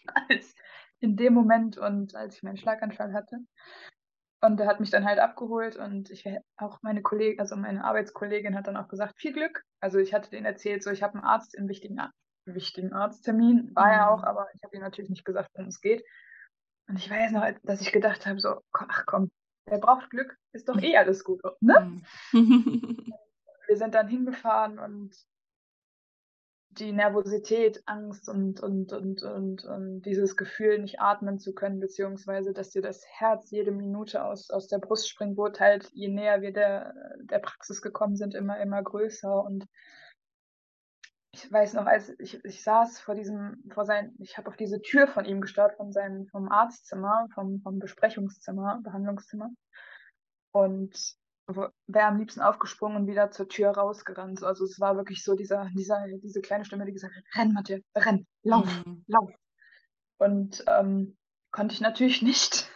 als 0.30 0.56
in 1.00 1.16
dem 1.18 1.34
Moment 1.34 1.78
und 1.78 2.16
als 2.16 2.38
ich 2.38 2.44
meinen 2.44 2.58
Schlaganfall 2.58 3.14
hatte. 3.14 3.40
Und 4.44 4.60
er 4.60 4.68
hat 4.68 4.80
mich 4.80 4.90
dann 4.90 5.06
halt 5.06 5.20
abgeholt 5.20 5.76
und 5.76 6.10
ich 6.10 6.28
auch 6.58 6.80
meine 6.82 7.04
Kollegin, 7.04 7.40
also 7.40 7.56
meine 7.56 7.84
Arbeitskollegin 7.84 8.56
hat 8.56 8.68
dann 8.68 8.78
auch 8.78 8.88
gesagt, 8.88 9.20
viel 9.20 9.34
Glück. 9.34 9.64
Also 9.80 10.00
ich 10.00 10.14
hatte 10.14 10.32
denen 10.32 10.46
erzählt, 10.46 10.84
so 10.84 10.90
ich 10.90 11.04
habe 11.04 11.14
einen 11.14 11.24
Arzt, 11.24 11.56
einen 11.58 11.70
wichtigen, 11.70 12.02
wichtigen 12.46 12.92
Arzttermin, 12.92 13.72
war 13.76 13.92
er 13.92 14.06
Mhm. 14.06 14.12
auch, 14.12 14.24
aber 14.24 14.48
ich 14.56 14.64
habe 14.64 14.76
ihm 14.76 14.82
natürlich 14.82 15.12
nicht 15.12 15.26
gesagt, 15.26 15.50
worum 15.54 15.68
es 15.68 15.80
geht. 15.80 16.04
Und 16.88 16.98
ich 16.98 17.10
weiß 17.10 17.32
noch, 17.32 17.46
dass 17.64 17.82
ich 17.82 17.92
gedacht 17.92 18.26
habe, 18.26 18.40
so, 18.40 18.62
ach 18.74 19.06
komm, 19.06 19.32
wer 19.68 19.78
braucht 19.78 20.10
Glück, 20.10 20.36
ist 20.54 20.68
doch 20.68 20.82
eh 20.82 20.98
alles 20.98 21.24
gut, 21.24 21.42
ne? 21.62 22.02
Mhm. 22.34 23.14
Wir 23.68 23.78
sind 23.78 23.94
dann 23.94 24.08
hingefahren 24.08 24.80
und 24.80 25.16
die 26.72 26.94
Nervosität, 26.94 27.84
Angst 27.86 28.30
und, 28.30 28.62
und, 28.62 28.94
und, 28.94 29.24
und, 29.24 29.66
und 29.66 30.02
dieses 30.04 30.38
Gefühl, 30.38 30.80
nicht 30.80 31.02
atmen 31.02 31.38
zu 31.38 31.54
können, 31.54 31.80
beziehungsweise, 31.80 32.54
dass 32.54 32.70
dir 32.70 32.82
das 32.82 33.06
Herz 33.08 33.52
jede 33.52 33.72
Minute 33.72 34.24
aus, 34.24 34.50
aus 34.50 34.68
der 34.68 34.80
Brust 34.80 35.10
springt, 35.10 35.38
wurde 35.38 35.60
halt, 35.60 35.90
je 35.92 36.08
näher 36.08 36.42
wir 36.42 36.54
der, 36.54 36.94
der 37.24 37.40
Praxis 37.40 37.82
gekommen 37.82 38.16
sind, 38.16 38.36
immer, 38.36 38.60
immer 38.62 38.82
größer. 38.82 39.44
Und 39.44 39.66
ich 41.34 41.52
weiß 41.52 41.74
noch, 41.74 41.88
als 41.88 42.14
ich, 42.20 42.44
ich 42.46 42.64
saß 42.64 43.02
vor 43.02 43.16
diesem, 43.16 43.62
vor 43.74 43.86
sein, 43.86 44.16
ich 44.20 44.38
habe 44.38 44.48
auf 44.48 44.56
diese 44.56 44.82
Tür 44.82 45.08
von 45.08 45.26
ihm 45.26 45.42
gestarrt, 45.42 45.76
von 45.76 45.92
seinem, 45.92 46.28
vom 46.28 46.50
Arztzimmer, 46.50 47.28
vom, 47.34 47.60
vom 47.62 47.80
Besprechungszimmer, 47.80 48.80
Behandlungszimmer. 48.82 49.50
Und 50.54 51.21
wäre 51.48 52.06
am 52.08 52.18
liebsten 52.18 52.42
aufgesprungen 52.42 52.98
und 52.98 53.08
wieder 53.08 53.32
zur 53.32 53.48
Tür 53.48 53.72
rausgerannt. 53.72 54.40
So, 54.40 54.46
Also 54.48 54.66
es 54.66 54.80
war 54.80 54.96
wirklich 54.96 55.24
so 55.24 55.36
dieser, 55.36 55.70
dieser, 55.76 56.06
diese 56.24 56.42
kleine 56.42 56.66
Stimme, 56.66 56.86
die 56.86 56.94
gesagt 56.94 57.16
hat, 57.16 57.24
renn, 57.36 57.54
Mathieu, 57.54 57.80
renn, 57.96 58.28
lauf, 58.44 58.84
Mhm. 58.86 59.04
lauf. 59.08 59.32
Und 60.18 60.64
ähm, 60.68 61.18
konnte 61.52 61.74
ich 61.74 61.82
natürlich 61.82 62.22
nicht. 62.22 62.70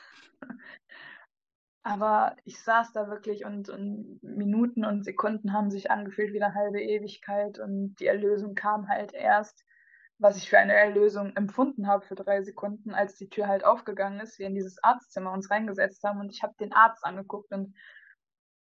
Aber 1.84 2.36
ich 2.46 2.60
saß 2.64 2.94
da 2.94 3.08
wirklich 3.10 3.46
und, 3.46 3.70
und 3.70 4.20
Minuten 4.24 4.84
und 4.86 5.06
Sekunden 5.06 5.54
haben 5.54 5.70
sich 5.70 5.92
angefühlt 5.92 6.34
wie 6.34 6.42
eine 6.42 6.56
halbe 6.56 6.82
Ewigkeit 6.82 7.60
und 7.60 7.96
die 8.00 8.08
Erlösung 8.08 8.56
kam 8.56 8.88
halt 8.88 9.14
erst, 9.14 9.64
was 10.18 10.38
ich 10.38 10.50
für 10.50 10.58
eine 10.58 10.74
Erlösung 10.74 11.36
empfunden 11.36 11.88
habe 11.88 12.04
für 12.04 12.16
drei 12.16 12.42
Sekunden, 12.42 12.96
als 12.96 13.16
die 13.16 13.30
Tür 13.30 13.48
halt 13.48 13.64
aufgegangen 13.64 14.20
ist, 14.20 14.40
wir 14.40 14.48
in 14.48 14.56
dieses 14.56 14.82
Arztzimmer 14.84 15.32
uns 15.32 15.52
reingesetzt 15.52 16.04
haben 16.04 16.20
und 16.20 16.32
ich 16.32 16.42
habe 16.42 16.56
den 16.60 16.74
Arzt 16.74 17.06
angeguckt 17.06 17.52
und 17.52 17.76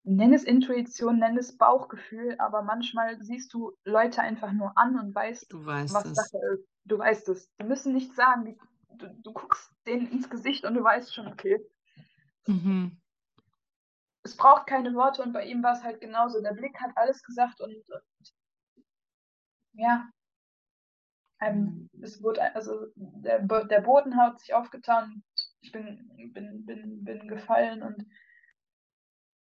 nenn 0.03 0.33
es 0.33 0.43
Intuition, 0.43 1.19
nenn 1.19 1.37
es 1.37 1.57
Bauchgefühl, 1.57 2.35
aber 2.39 2.63
manchmal 2.63 3.21
siehst 3.21 3.53
du 3.53 3.77
Leute 3.85 4.21
einfach 4.21 4.51
nur 4.51 4.77
an 4.77 4.99
und 4.99 5.13
weißt, 5.13 5.51
Du 5.51 5.65
weißt 5.65 5.93
was 5.93 6.05
es. 6.05 6.15
Sache 6.15 6.37
ist. 6.53 6.67
Du 6.85 6.97
weißt 6.97 7.29
es. 7.29 7.49
Die 7.59 7.65
müssen 7.65 7.93
nichts 7.93 8.15
sagen. 8.15 8.57
Du, 8.89 9.07
du 9.23 9.33
guckst 9.33 9.71
denen 9.85 10.11
ins 10.11 10.29
Gesicht 10.29 10.65
und 10.65 10.73
du 10.75 10.83
weißt 10.83 11.13
schon, 11.13 11.27
okay, 11.27 11.59
Mhm. 12.47 12.97
es 14.23 14.35
braucht 14.35 14.67
keine 14.67 14.93
Worte 14.95 15.21
und 15.21 15.33
bei 15.33 15.45
ihm 15.45 15.61
war 15.63 15.73
es 15.73 15.83
halt 15.83 16.01
genauso. 16.01 16.41
Der 16.41 16.53
Blick 16.53 16.79
hat 16.79 16.91
alles 16.95 17.23
gesagt 17.23 17.61
und, 17.61 17.73
und 17.73 18.33
ja, 19.73 20.09
ähm, 21.39 21.89
es 22.01 22.21
wurde, 22.21 22.53
also 22.55 22.87
der, 22.95 23.39
der 23.41 23.81
Boden 23.81 24.17
hat 24.17 24.39
sich 24.39 24.53
aufgetan 24.53 25.13
und 25.13 25.23
ich 25.61 25.71
bin, 25.71 26.09
bin, 26.33 26.65
bin, 26.65 27.03
bin 27.03 27.27
gefallen 27.27 27.83
und 27.83 28.05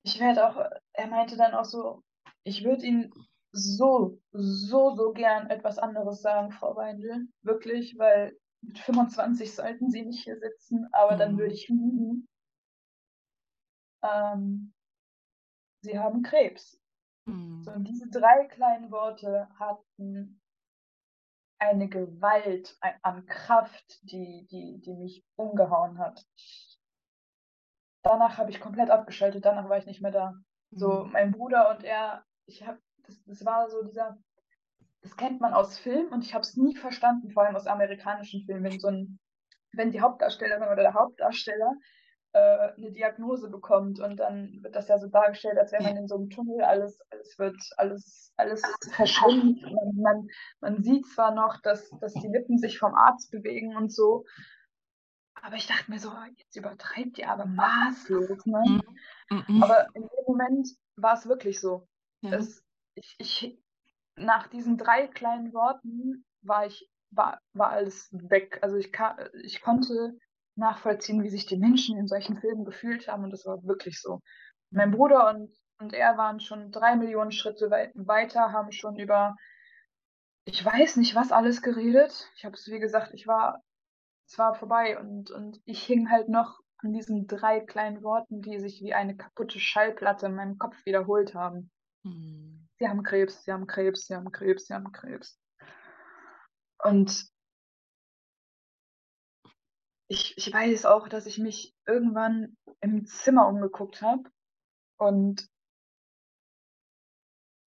ich 0.05 0.21
werde 0.21 0.49
auch, 0.49 0.71
er 0.93 1.07
meinte 1.09 1.37
dann 1.37 1.55
auch 1.55 1.64
so, 1.64 2.03
ich 2.45 2.62
würde 2.64 2.85
Ihnen 2.85 3.12
so, 3.53 4.21
so, 4.33 4.95
so 4.97 5.12
gern 5.12 5.49
etwas 5.49 5.79
anderes 5.79 6.21
sagen, 6.21 6.53
Frau 6.53 6.77
Weindl, 6.77 7.27
wirklich, 7.43 7.99
weil 7.99 8.37
mit 8.62 8.79
25 8.79 9.55
sollten 9.55 9.90
Sie 9.90 10.03
nicht 10.03 10.25
hier 10.25 10.38
sitzen, 10.38 10.88
aber 10.93 11.17
dann 11.17 11.35
Mhm. 11.35 11.38
würde 11.38 11.55
ich 11.55 11.69
lügen. 11.69 12.29
Ähm, 14.03 14.75
Sie 15.83 15.99
haben 15.99 16.23
Krebs. 16.23 16.81
Mhm. 17.27 17.62
So, 17.64 17.73
und 17.73 17.85
diese 17.85 18.09
drei 18.11 18.47
kleinen 18.47 18.90
Worte 18.90 19.49
hatten 19.59 20.40
eine 21.59 21.88
Gewalt 21.88 22.77
an 23.03 23.25
Kraft, 23.27 24.01
die, 24.03 24.47
die, 24.51 24.81
die 24.81 24.95
mich 24.95 25.25
umgehauen 25.37 25.99
hat. 25.99 26.27
Danach 28.05 28.37
habe 28.37 28.51
ich 28.51 28.61
komplett 28.61 28.90
abgeschaltet, 28.90 29.45
danach 29.45 29.69
war 29.69 29.79
ich 29.79 29.87
nicht 29.87 30.03
mehr 30.03 30.12
da. 30.12 30.35
So, 30.71 31.05
Mhm. 31.05 31.12
mein 31.12 31.33
Bruder 31.33 31.71
und 31.71 31.85
er, 31.85 32.23
ich 32.47 32.67
habe, 32.67 32.79
das, 33.07 33.23
das 33.25 33.45
war 33.45 33.69
so 33.71 33.83
dieser, 33.83 34.19
das 35.03 35.17
kennt 35.17 35.40
man 35.40 35.55
aus 35.55 35.79
Film 35.79 36.12
und 36.12 36.25
ich 36.25 36.35
habe 36.35 36.43
es 36.43 36.57
nie 36.57 36.77
verstanden, 36.77 37.31
vor 37.31 37.45
allem 37.45 37.57
aus 37.57 37.67
amerikanischen 37.67 38.45
Filmen, 38.45 38.64
wenn 38.64 38.79
so 38.79 38.88
ein, 38.88 39.19
wenn 39.73 39.90
die 39.90 40.01
Hauptdarstellerin 40.03 40.64
oder 40.69 40.83
der 40.83 40.95
Hauptdarsteller 40.95 41.73
äh, 42.33 42.73
eine 42.77 42.93
Diagnose 42.93 43.49
bekommt 43.51 44.01
und 44.01 44.19
dann 44.19 44.59
wird 44.62 44.77
das 44.77 44.88
ja 44.88 44.99
so 44.99 45.09
dargestellt, 45.09 45.59
als 45.59 45.73
wäre 45.73 45.83
man 45.83 45.97
in 45.97 46.07
so 46.09 46.17
einem 46.17 46.29
Tunnel, 46.29 46.62
alles, 46.62 46.99
alles 47.11 47.38
wird, 47.38 47.57
alles, 47.79 48.33
alles 48.37 48.62
verschwimmt. 48.93 49.62
Man, 49.62 49.95
man, 49.97 50.27
man 50.61 50.83
sieht 50.83 51.07
zwar 51.07 51.35
noch, 51.35 51.61
dass, 51.62 51.88
dass 52.01 52.12
die 52.14 52.29
Lippen 52.29 52.59
sich 52.59 52.79
vom 52.79 52.95
Arzt 52.95 53.31
bewegen 53.31 53.77
und 53.77 53.93
so, 53.93 54.25
aber 55.42 55.57
ich 55.57 55.66
dachte 55.66 55.90
mir 55.90 55.99
so, 55.99 56.12
jetzt 56.37 56.57
übertreibt 56.57 57.18
ihr 57.18 57.31
aber 57.31 57.47
maßlos, 57.47 58.47
ne? 58.47 58.81
Mhm. 59.31 59.44
Mhm. 59.49 59.62
Aber 59.62 59.87
in 59.94 60.03
dem 60.03 60.25
Moment 60.27 60.68
war 60.97 61.14
es 61.14 61.27
wirklich 61.27 61.61
so. 61.61 61.87
Ja. 62.20 62.35
Es, 62.35 62.62
ich, 62.94 63.14
ich, 63.18 63.59
nach 64.16 64.47
diesen 64.47 64.79
drei 64.79 65.07
kleinen 65.07 65.53
Worten 65.53 66.25
war 66.42 66.66
ich, 66.66 66.88
war, 67.11 67.40
war 67.53 67.70
alles 67.70 68.09
weg. 68.12 68.59
Also 68.62 68.77
ich, 68.77 68.92
ich 69.42 69.61
konnte 69.61 70.16
nachvollziehen, 70.57 71.23
wie 71.23 71.31
sich 71.31 71.47
die 71.47 71.57
Menschen 71.57 71.99
in 71.99 72.07
solchen 72.07 72.38
Filmen 72.38 72.64
gefühlt 72.64 73.09
haben 73.09 73.25
und 73.25 73.31
das 73.31 73.44
war 73.44 73.62
wirklich 73.64 74.01
so. 74.01 74.20
Mein 74.70 74.92
Bruder 74.92 75.29
und, 75.31 75.53
und 75.79 75.92
er 75.92 76.16
waren 76.16 76.40
schon 76.40 76.70
drei 76.70 76.97
Millionen 76.97 77.33
Schritte 77.33 77.70
wei 77.70 77.90
weiter, 77.94 78.53
haben 78.53 78.73
schon 78.73 78.97
über, 78.97 79.37
ich 80.44 80.64
weiß 80.64 80.97
nicht 80.97 81.14
was 81.14 81.33
alles 81.33 81.62
geredet. 81.62 82.31
Ich 82.37 82.44
habe 82.44 82.55
es, 82.55 82.66
wie 82.68 82.79
gesagt, 82.79 83.14
ich 83.14 83.27
war, 83.27 83.62
es 84.26 84.38
war 84.38 84.54
vorbei 84.54 84.98
und, 84.98 85.30
und 85.30 85.60
ich 85.64 85.82
hing 85.84 86.10
halt 86.10 86.28
noch 86.28 86.60
an 86.78 86.92
diesen 86.92 87.26
drei 87.26 87.60
kleinen 87.60 88.02
Worten, 88.02 88.42
die 88.42 88.58
sich 88.60 88.82
wie 88.82 88.94
eine 88.94 89.16
kaputte 89.16 89.58
Schallplatte 89.58 90.26
in 90.26 90.34
meinem 90.34 90.58
Kopf 90.58 90.76
wiederholt 90.84 91.34
haben. 91.34 91.70
Mhm. 92.02 92.68
Sie 92.78 92.88
haben 92.88 93.02
Krebs, 93.02 93.44
sie 93.44 93.52
haben 93.52 93.66
Krebs, 93.66 94.06
sie 94.06 94.14
haben 94.14 94.32
Krebs, 94.32 94.66
sie 94.66 94.74
haben 94.74 94.92
Krebs. 94.92 95.40
Und 96.82 97.26
ich, 100.08 100.37
ich 100.37 100.52
weiß 100.52 100.84
auch, 100.87 101.08
dass 101.08 101.26
ich 101.26 101.38
mich 101.38 101.74
irgendwann 101.87 102.56
im 102.80 103.06
Zimmer 103.06 103.48
umgeguckt 103.48 104.02
habe 104.02 104.22
und 104.98 105.48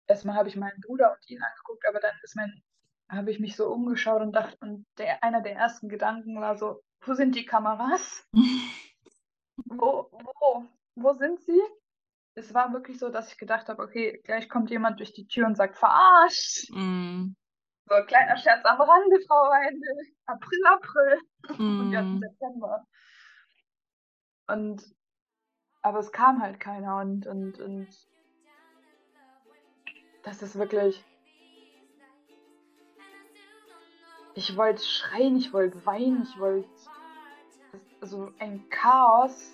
erstmal 0.06 0.36
habe 0.36 0.48
ich 0.48 0.56
meinen 0.56 0.80
Bruder 0.80 1.12
und 1.12 1.30
ihn 1.30 1.42
angeguckt, 1.42 1.86
aber 1.88 2.00
dann 2.00 2.14
ist 2.22 2.36
mein, 2.36 2.62
habe 3.16 3.30
ich 3.30 3.40
mich 3.40 3.56
so 3.56 3.68
umgeschaut 3.68 4.22
und 4.22 4.32
dachte, 4.32 4.56
und 4.60 4.86
der, 4.98 5.22
einer 5.22 5.40
der 5.40 5.54
ersten 5.54 5.88
Gedanken 5.88 6.40
war 6.40 6.56
so, 6.56 6.82
wo 7.04 7.14
sind 7.14 7.34
die 7.34 7.44
Kameras? 7.44 8.26
wo, 9.56 10.08
wo, 10.10 10.64
wo 10.96 11.12
sind 11.14 11.40
sie? 11.40 11.60
Es 12.34 12.52
war 12.52 12.72
wirklich 12.72 12.98
so, 12.98 13.10
dass 13.10 13.30
ich 13.30 13.38
gedacht 13.38 13.68
habe, 13.68 13.82
okay, 13.82 14.20
gleich 14.24 14.48
kommt 14.48 14.70
jemand 14.70 14.98
durch 14.98 15.12
die 15.12 15.26
Tür 15.26 15.46
und 15.46 15.56
sagt, 15.56 15.76
verarscht. 15.76 16.70
Mm. 16.70 17.36
So, 17.86 17.94
kleiner 18.06 18.36
Scherz 18.36 18.64
am 18.64 18.80
Rande, 18.80 19.20
Frau 19.26 19.34
Weinde. 19.34 19.86
April, 20.26 20.66
April. 20.66 21.20
Und 21.58 21.90
wir 21.90 21.98
hatten 21.98 22.16
Mm. 22.16 22.20
September. 22.20 22.86
Und, 24.48 24.82
aber 25.82 26.00
es 26.00 26.10
kam 26.10 26.42
halt 26.42 26.58
keiner 26.58 26.98
und, 26.98 27.26
und, 27.26 27.60
und 27.60 27.88
das 30.24 30.42
ist 30.42 30.56
wirklich, 30.56 31.04
ich 34.34 34.56
wollte 34.56 34.82
schreien, 34.84 35.36
ich 35.36 35.52
wollte 35.52 35.84
weinen, 35.86 36.22
ich 36.22 36.38
wollte, 36.38 36.68
also 38.00 38.32
ein 38.38 38.68
Chaos. 38.70 39.50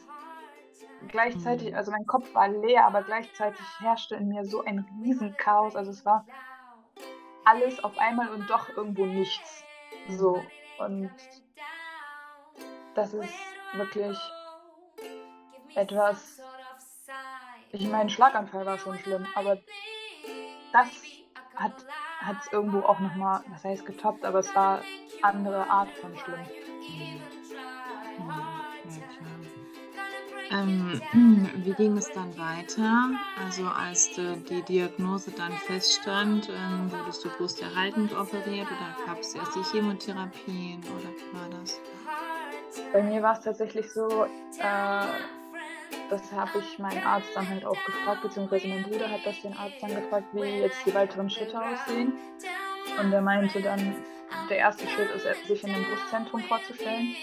Gleichzeitig, 1.09 1.71
Mhm. 1.71 1.77
also 1.77 1.91
mein 1.91 2.07
Kopf 2.07 2.35
war 2.35 2.49
leer, 2.49 2.87
aber 2.87 3.03
gleichzeitig 3.03 3.65
herrschte 3.79 4.17
in 4.17 4.29
mir 4.29 4.45
so 4.45 4.63
ein 4.65 4.87
Riesenchaos. 5.03 5.75
Also 5.75 5.91
es 5.91 6.05
war 6.05 6.27
alles 7.45 7.83
auf 7.83 7.97
einmal 7.99 8.29
und 8.29 8.49
doch 8.51 8.69
irgendwo 8.77 9.07
nichts. 9.07 9.65
So. 10.09 10.43
Und 10.79 11.11
das 12.95 13.15
ist 13.15 13.35
wirklich 13.75 14.19
etwas. 15.75 16.41
Ich 17.73 17.89
meine, 17.89 18.11
Schlaganfall 18.11 18.67
war 18.67 18.79
schon 18.79 18.99
schlimm, 18.99 19.27
aber 19.35 19.57
das 20.73 20.89
hat 21.57 21.73
es 22.41 22.53
irgendwo 22.53 22.81
auch 22.81 23.01
nochmal, 23.01 23.43
was 23.49 23.65
heißt 23.65 23.87
getoppt, 23.87 24.25
aber 24.25 24.41
es 24.41 24.55
war 24.55 24.83
andere 25.23 25.69
Art 25.69 25.91
von 26.01 26.17
schlimm. 26.17 26.41
Mm. 28.19 28.91
Ja, 28.91 29.03
klar. 29.17 29.41
Ähm, 30.53 31.01
wie 31.65 31.73
ging 31.73 31.97
es 31.97 32.11
dann 32.13 32.37
weiter? 32.37 33.11
Also 33.45 33.67
als 33.67 34.11
die 34.49 34.63
Diagnose 34.63 35.31
dann 35.31 35.53
feststand, 35.53 36.49
ähm, 36.49 36.91
wurdest 36.91 37.25
du 37.25 37.29
brusterhaltend 37.31 38.13
operiert 38.13 38.67
oder 38.67 39.07
gab 39.07 39.21
es 39.21 39.35
erst 39.35 39.55
die 39.55 39.63
Chemotherapien 39.63 40.83
oder 40.99 41.09
wie 41.17 41.39
war 41.39 41.61
das? 41.61 41.81
Bei 42.93 43.03
mir 43.03 43.23
war 43.23 43.35
es 43.39 43.45
tatsächlich 43.45 43.91
so, 43.93 44.25
äh, 44.59 45.07
das 46.11 46.33
habe 46.33 46.59
ich 46.59 46.79
meinen 46.79 47.05
Arzt 47.05 47.29
dann 47.35 47.49
halt 47.49 47.65
auch 47.65 47.85
gefragt, 47.85 48.23
beziehungsweise 48.23 48.69
mein 48.69 48.83
Bruder 48.83 49.11
hat 49.11 49.25
das 49.25 49.41
den 49.43 49.57
Arzt 49.57 49.77
dann 49.81 49.95
gefragt, 49.95 50.27
wie 50.33 50.61
jetzt 50.61 50.85
die 50.85 50.95
weiteren 50.95 51.31
Schritte 51.31 51.59
aussehen. 51.59 52.13
Und 53.01 53.13
er 53.13 53.21
meinte 53.21 53.63
dann, 53.63 53.97
der 54.49 54.59
erste 54.59 54.87
Schritt 54.89 55.11
ist, 55.15 55.47
sich 55.47 55.65
in 55.65 55.73
dem 55.73 55.85
Brustzentrum 55.85 56.43
vorzustellen. 56.43 57.15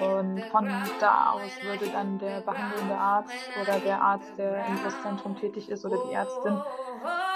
Und 0.00 0.44
von 0.46 0.68
da 1.00 1.32
aus 1.32 1.50
würde 1.62 1.88
dann 1.88 2.18
der 2.18 2.40
behandelnde 2.40 2.94
Arzt 2.94 3.34
oder 3.60 3.78
der 3.80 4.00
Arzt, 4.00 4.32
der 4.38 4.64
im 4.66 4.76
Brustzentrum 4.82 5.38
tätig 5.38 5.68
ist 5.68 5.84
oder 5.84 5.96
die 6.08 6.14
Ärztin 6.14 6.60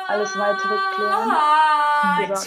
alles 0.08 0.36
weitere 0.38 0.76
klären. 0.94 1.32
Gesagt. 2.28 2.46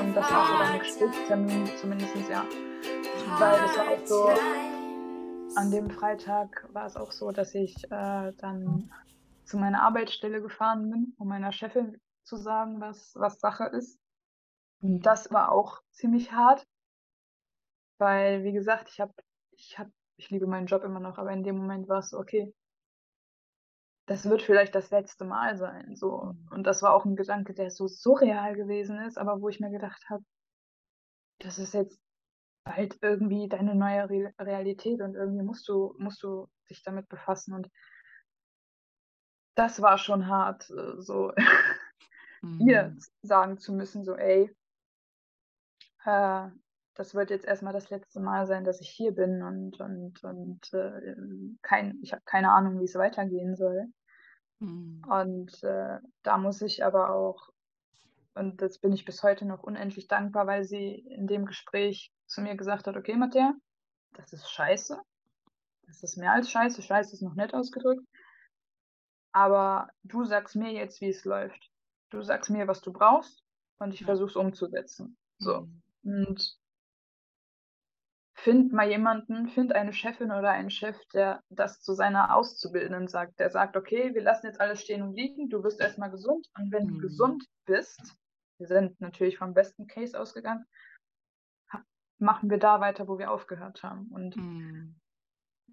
Und 0.00 0.14
das 0.14 0.30
war 0.30 0.58
dann 0.58 0.72
ein 0.72 0.78
Gesprächstermin, 0.78 1.70
zumindest 1.80 2.14
ja. 2.30 2.44
Weil 3.38 3.54
es 3.64 3.76
war 3.76 3.88
auch 3.88 4.06
so, 4.06 4.30
an 5.56 5.70
dem 5.70 5.90
Freitag 5.90 6.66
war 6.72 6.86
es 6.86 6.96
auch 6.96 7.12
so, 7.12 7.30
dass 7.32 7.54
ich 7.54 7.74
äh, 7.90 8.32
dann 8.38 8.90
zu 9.44 9.56
meiner 9.58 9.82
Arbeitsstelle 9.82 10.40
gefahren 10.42 10.90
bin, 10.90 11.14
um 11.18 11.28
meiner 11.28 11.52
Chefin 11.52 11.98
zu 12.28 12.36
sagen, 12.36 12.80
was, 12.80 13.14
was 13.16 13.40
Sache 13.40 13.64
ist. 13.64 13.98
Und 14.80 15.00
das 15.06 15.32
war 15.32 15.50
auch 15.50 15.82
ziemlich 15.90 16.32
hart, 16.32 16.66
weil, 17.98 18.44
wie 18.44 18.52
gesagt, 18.52 18.88
ich 18.90 19.00
habe, 19.00 19.12
ich 19.50 19.78
habe, 19.78 19.90
ich 20.16 20.30
liebe 20.30 20.46
meinen 20.46 20.66
Job 20.66 20.84
immer 20.84 21.00
noch, 21.00 21.18
aber 21.18 21.32
in 21.32 21.42
dem 21.42 21.56
Moment 21.56 21.88
war 21.88 21.98
es 21.98 22.10
so, 22.10 22.18
okay, 22.18 22.54
das 24.06 24.28
wird 24.28 24.42
vielleicht 24.42 24.74
das 24.74 24.90
letzte 24.90 25.24
Mal 25.24 25.56
sein, 25.56 25.94
so. 25.94 26.34
Und 26.50 26.64
das 26.66 26.82
war 26.82 26.94
auch 26.94 27.04
ein 27.04 27.16
Gedanke, 27.16 27.54
der 27.54 27.70
so 27.70 27.88
surreal 27.88 28.54
gewesen 28.54 28.98
ist, 29.00 29.18
aber 29.18 29.40
wo 29.40 29.48
ich 29.48 29.60
mir 29.60 29.70
gedacht 29.70 30.02
habe, 30.08 30.24
das 31.40 31.58
ist 31.58 31.74
jetzt 31.74 32.00
bald 32.64 32.98
irgendwie 33.02 33.48
deine 33.48 33.74
neue 33.74 34.08
Re 34.08 34.32
Realität 34.38 35.00
und 35.00 35.14
irgendwie 35.14 35.44
musst 35.44 35.68
du, 35.68 35.94
musst 35.98 36.22
du 36.22 36.48
dich 36.70 36.82
damit 36.82 37.08
befassen. 37.08 37.54
Und 37.54 37.70
das 39.54 39.82
war 39.82 39.98
schon 39.98 40.26
hart, 40.28 40.70
äh, 40.70 41.00
so 42.56 42.64
ihr 42.64 42.90
Mhm. 42.90 42.98
sagen 43.22 43.58
zu 43.58 43.72
müssen, 43.72 44.04
so, 44.04 44.14
ey, 44.14 44.54
äh, 46.04 46.48
das 46.94 47.14
wird 47.14 47.30
jetzt 47.30 47.44
erstmal 47.44 47.72
das 47.72 47.90
letzte 47.90 48.20
Mal 48.20 48.46
sein, 48.46 48.64
dass 48.64 48.80
ich 48.80 48.90
hier 48.90 49.12
bin 49.12 49.42
und, 49.42 49.80
und, 49.80 50.22
und 50.24 50.72
äh, 50.72 51.14
kein, 51.62 51.98
ich 52.02 52.12
habe 52.12 52.22
keine 52.24 52.52
Ahnung, 52.52 52.80
wie 52.80 52.84
es 52.84 52.94
weitergehen 52.96 53.54
soll. 53.56 53.86
Mhm. 54.58 55.02
Und 55.08 55.62
äh, 55.62 55.98
da 56.22 56.38
muss 56.38 56.60
ich 56.62 56.84
aber 56.84 57.14
auch, 57.14 57.50
und 58.34 58.60
das 58.62 58.78
bin 58.78 58.92
ich 58.92 59.04
bis 59.04 59.22
heute 59.22 59.44
noch 59.44 59.62
unendlich 59.62 60.08
dankbar, 60.08 60.46
weil 60.46 60.64
sie 60.64 60.94
in 60.94 61.26
dem 61.26 61.46
Gespräch 61.46 62.12
zu 62.26 62.40
mir 62.40 62.56
gesagt 62.56 62.86
hat, 62.86 62.96
okay, 62.96 63.16
Mattea, 63.16 63.54
das 64.14 64.32
ist 64.32 64.50
scheiße. 64.50 65.00
Das 65.86 66.02
ist 66.02 66.16
mehr 66.16 66.32
als 66.32 66.50
scheiße. 66.50 66.82
Scheiße 66.82 67.14
ist 67.14 67.22
noch 67.22 67.34
nett 67.34 67.54
ausgedrückt. 67.54 68.04
Aber 69.32 69.88
du 70.02 70.24
sagst 70.24 70.56
mir 70.56 70.72
jetzt, 70.72 71.00
wie 71.00 71.10
es 71.10 71.24
läuft. 71.24 71.70
Du 72.10 72.22
sagst 72.22 72.50
mir, 72.50 72.66
was 72.66 72.80
du 72.80 72.92
brauchst 72.92 73.44
und 73.78 73.92
ich 73.94 74.00
Ja. 74.00 74.06
versuche 74.06 74.30
es 74.30 74.36
umzusetzen. 74.36 75.16
So. 75.38 75.68
Mhm. 76.02 76.24
Und 76.24 76.58
find 78.34 78.72
mal 78.72 78.88
jemanden, 78.88 79.48
find 79.48 79.74
eine 79.74 79.92
Chefin 79.92 80.30
oder 80.30 80.50
einen 80.50 80.70
Chef, 80.70 80.96
der 81.12 81.42
das 81.50 81.80
zu 81.80 81.92
seiner 81.92 82.34
Auszubildenden 82.34 83.08
sagt. 83.08 83.40
Der 83.40 83.50
sagt, 83.50 83.76
okay, 83.76 84.14
wir 84.14 84.22
lassen 84.22 84.46
jetzt 84.46 84.60
alles 84.60 84.82
stehen 84.82 85.02
und 85.02 85.14
liegen, 85.14 85.48
du 85.48 85.62
wirst 85.62 85.80
erstmal 85.80 86.10
gesund 86.10 86.48
und 86.56 86.72
wenn 86.72 86.86
du 86.86 86.94
Mhm. 86.94 87.00
gesund 87.00 87.44
bist, 87.66 88.16
wir 88.58 88.66
sind 88.66 89.00
natürlich 89.00 89.38
vom 89.38 89.54
besten 89.54 89.86
Case 89.86 90.18
ausgegangen, 90.18 90.64
machen 92.18 92.50
wir 92.50 92.58
da 92.58 92.80
weiter, 92.80 93.06
wo 93.08 93.18
wir 93.18 93.30
aufgehört 93.30 93.82
haben. 93.82 94.08
Und 94.08 94.36
Mhm. 94.36 94.94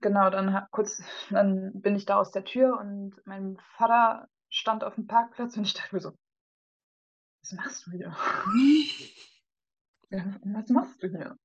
genau, 0.01 0.29
dann 0.29 0.67
kurz, 0.71 1.01
dann 1.29 1.81
bin 1.81 1.95
ich 1.95 2.05
da 2.05 2.19
aus 2.19 2.31
der 2.31 2.45
Tür 2.45 2.79
und 2.79 3.15
mein 3.25 3.57
Vater 3.77 4.27
stand 4.49 4.83
auf 4.83 4.95
dem 4.95 5.07
Parkplatz 5.07 5.57
und 5.57 5.63
ich 5.63 5.73
dachte 5.73 5.95
mir 5.95 6.01
so, 6.01 6.13
was 7.45 7.51
machst 7.53 7.85
du 7.87 7.91
hier? 7.91 8.15
Ja, 10.11 10.23
was 10.43 10.69
machst 10.69 11.01
du 11.01 11.07
hier? 11.07 11.35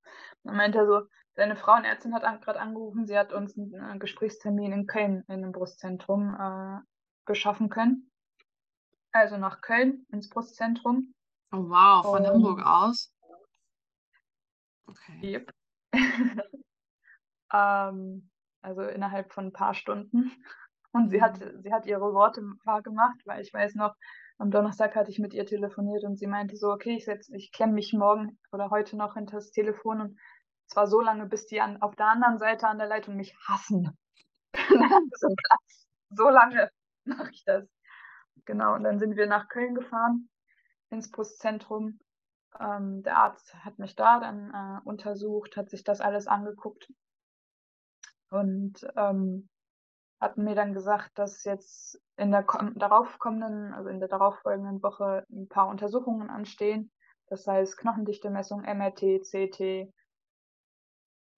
Dann 0.44 0.56
meinte 0.56 0.78
er 0.78 0.86
so, 0.86 1.06
seine 1.34 1.56
Frauenärztin 1.56 2.14
hat 2.14 2.24
an, 2.24 2.42
gerade 2.42 2.60
angerufen, 2.60 3.06
sie 3.06 3.16
hat 3.18 3.32
uns 3.32 3.56
einen 3.56 3.72
äh, 3.72 3.98
Gesprächstermin 3.98 4.72
in 4.72 4.86
Köln 4.86 5.24
in 5.28 5.42
einem 5.42 5.52
Brustzentrum 5.52 6.34
äh, 6.38 6.78
geschaffen 7.24 7.70
können. 7.70 8.10
Also 9.12 9.38
nach 9.38 9.62
Köln 9.62 10.06
ins 10.10 10.28
Brustzentrum. 10.28 11.14
Oh 11.52 11.70
wow, 11.70 12.04
von 12.04 12.20
Und- 12.20 12.28
Hamburg 12.28 12.64
aus? 12.66 13.14
Okay. 14.86 15.20
Yep. 15.22 15.52
ähm, 17.54 18.30
also 18.60 18.82
innerhalb 18.82 19.32
von 19.32 19.46
ein 19.46 19.52
paar 19.52 19.72
Stunden. 19.72 20.30
Und 20.92 21.08
sie 21.08 21.22
hat, 21.22 21.38
sie 21.62 21.72
hat 21.72 21.86
ihre 21.86 22.12
Worte 22.12 22.42
wahr 22.64 22.82
gemacht, 22.82 23.18
weil 23.24 23.40
ich 23.40 23.52
weiß 23.54 23.74
noch, 23.74 23.94
am 24.40 24.50
Donnerstag 24.50 24.96
hatte 24.96 25.10
ich 25.10 25.18
mit 25.18 25.34
ihr 25.34 25.44
telefoniert 25.44 26.02
und 26.04 26.18
sie 26.18 26.26
meinte 26.26 26.56
so, 26.56 26.70
okay, 26.70 26.96
ich 26.96 27.04
setz, 27.04 27.28
ich 27.28 27.52
klemme 27.52 27.74
mich 27.74 27.92
morgen 27.92 28.38
oder 28.52 28.70
heute 28.70 28.96
noch 28.96 29.14
hinter 29.14 29.36
das 29.36 29.50
Telefon 29.50 30.00
und 30.00 30.18
zwar 30.66 30.86
so 30.86 31.00
lange, 31.00 31.26
bis 31.26 31.46
die 31.46 31.60
an, 31.60 31.82
auf 31.82 31.94
der 31.94 32.06
anderen 32.06 32.38
Seite 32.38 32.66
an 32.66 32.78
der 32.78 32.86
Leitung 32.86 33.16
mich 33.16 33.36
hassen. 33.46 33.96
so 36.10 36.28
lange 36.30 36.70
mache 37.04 37.30
ich 37.32 37.44
das. 37.44 37.68
Genau, 38.46 38.74
und 38.74 38.84
dann 38.84 38.98
sind 38.98 39.16
wir 39.16 39.26
nach 39.26 39.48
Köln 39.48 39.74
gefahren, 39.74 40.30
ins 40.88 41.10
Brustzentrum. 41.10 42.00
Ähm, 42.58 43.02
der 43.02 43.18
Arzt 43.18 43.54
hat 43.62 43.78
mich 43.78 43.94
da 43.94 44.20
dann 44.20 44.50
äh, 44.54 44.88
untersucht, 44.88 45.56
hat 45.56 45.68
sich 45.68 45.84
das 45.84 46.00
alles 46.00 46.26
angeguckt 46.26 46.90
und 48.30 48.86
ähm, 48.96 49.48
hat 50.20 50.36
mir 50.36 50.54
dann 50.54 50.74
gesagt, 50.74 51.12
dass 51.18 51.44
jetzt 51.44 52.00
in 52.16 52.30
der 52.30 52.46
kom- 52.46 52.78
daraufkommenden, 52.78 53.72
also 53.72 53.88
in 53.88 54.00
der 54.00 54.08
darauffolgenden 54.08 54.82
Woche 54.82 55.24
ein 55.30 55.48
paar 55.48 55.68
Untersuchungen 55.68 56.30
anstehen. 56.30 56.90
Das 57.28 57.46
heißt 57.46 57.78
Knochendichte-Messung, 57.78 58.62
MRT, 58.62 59.22
CT, 59.22 59.92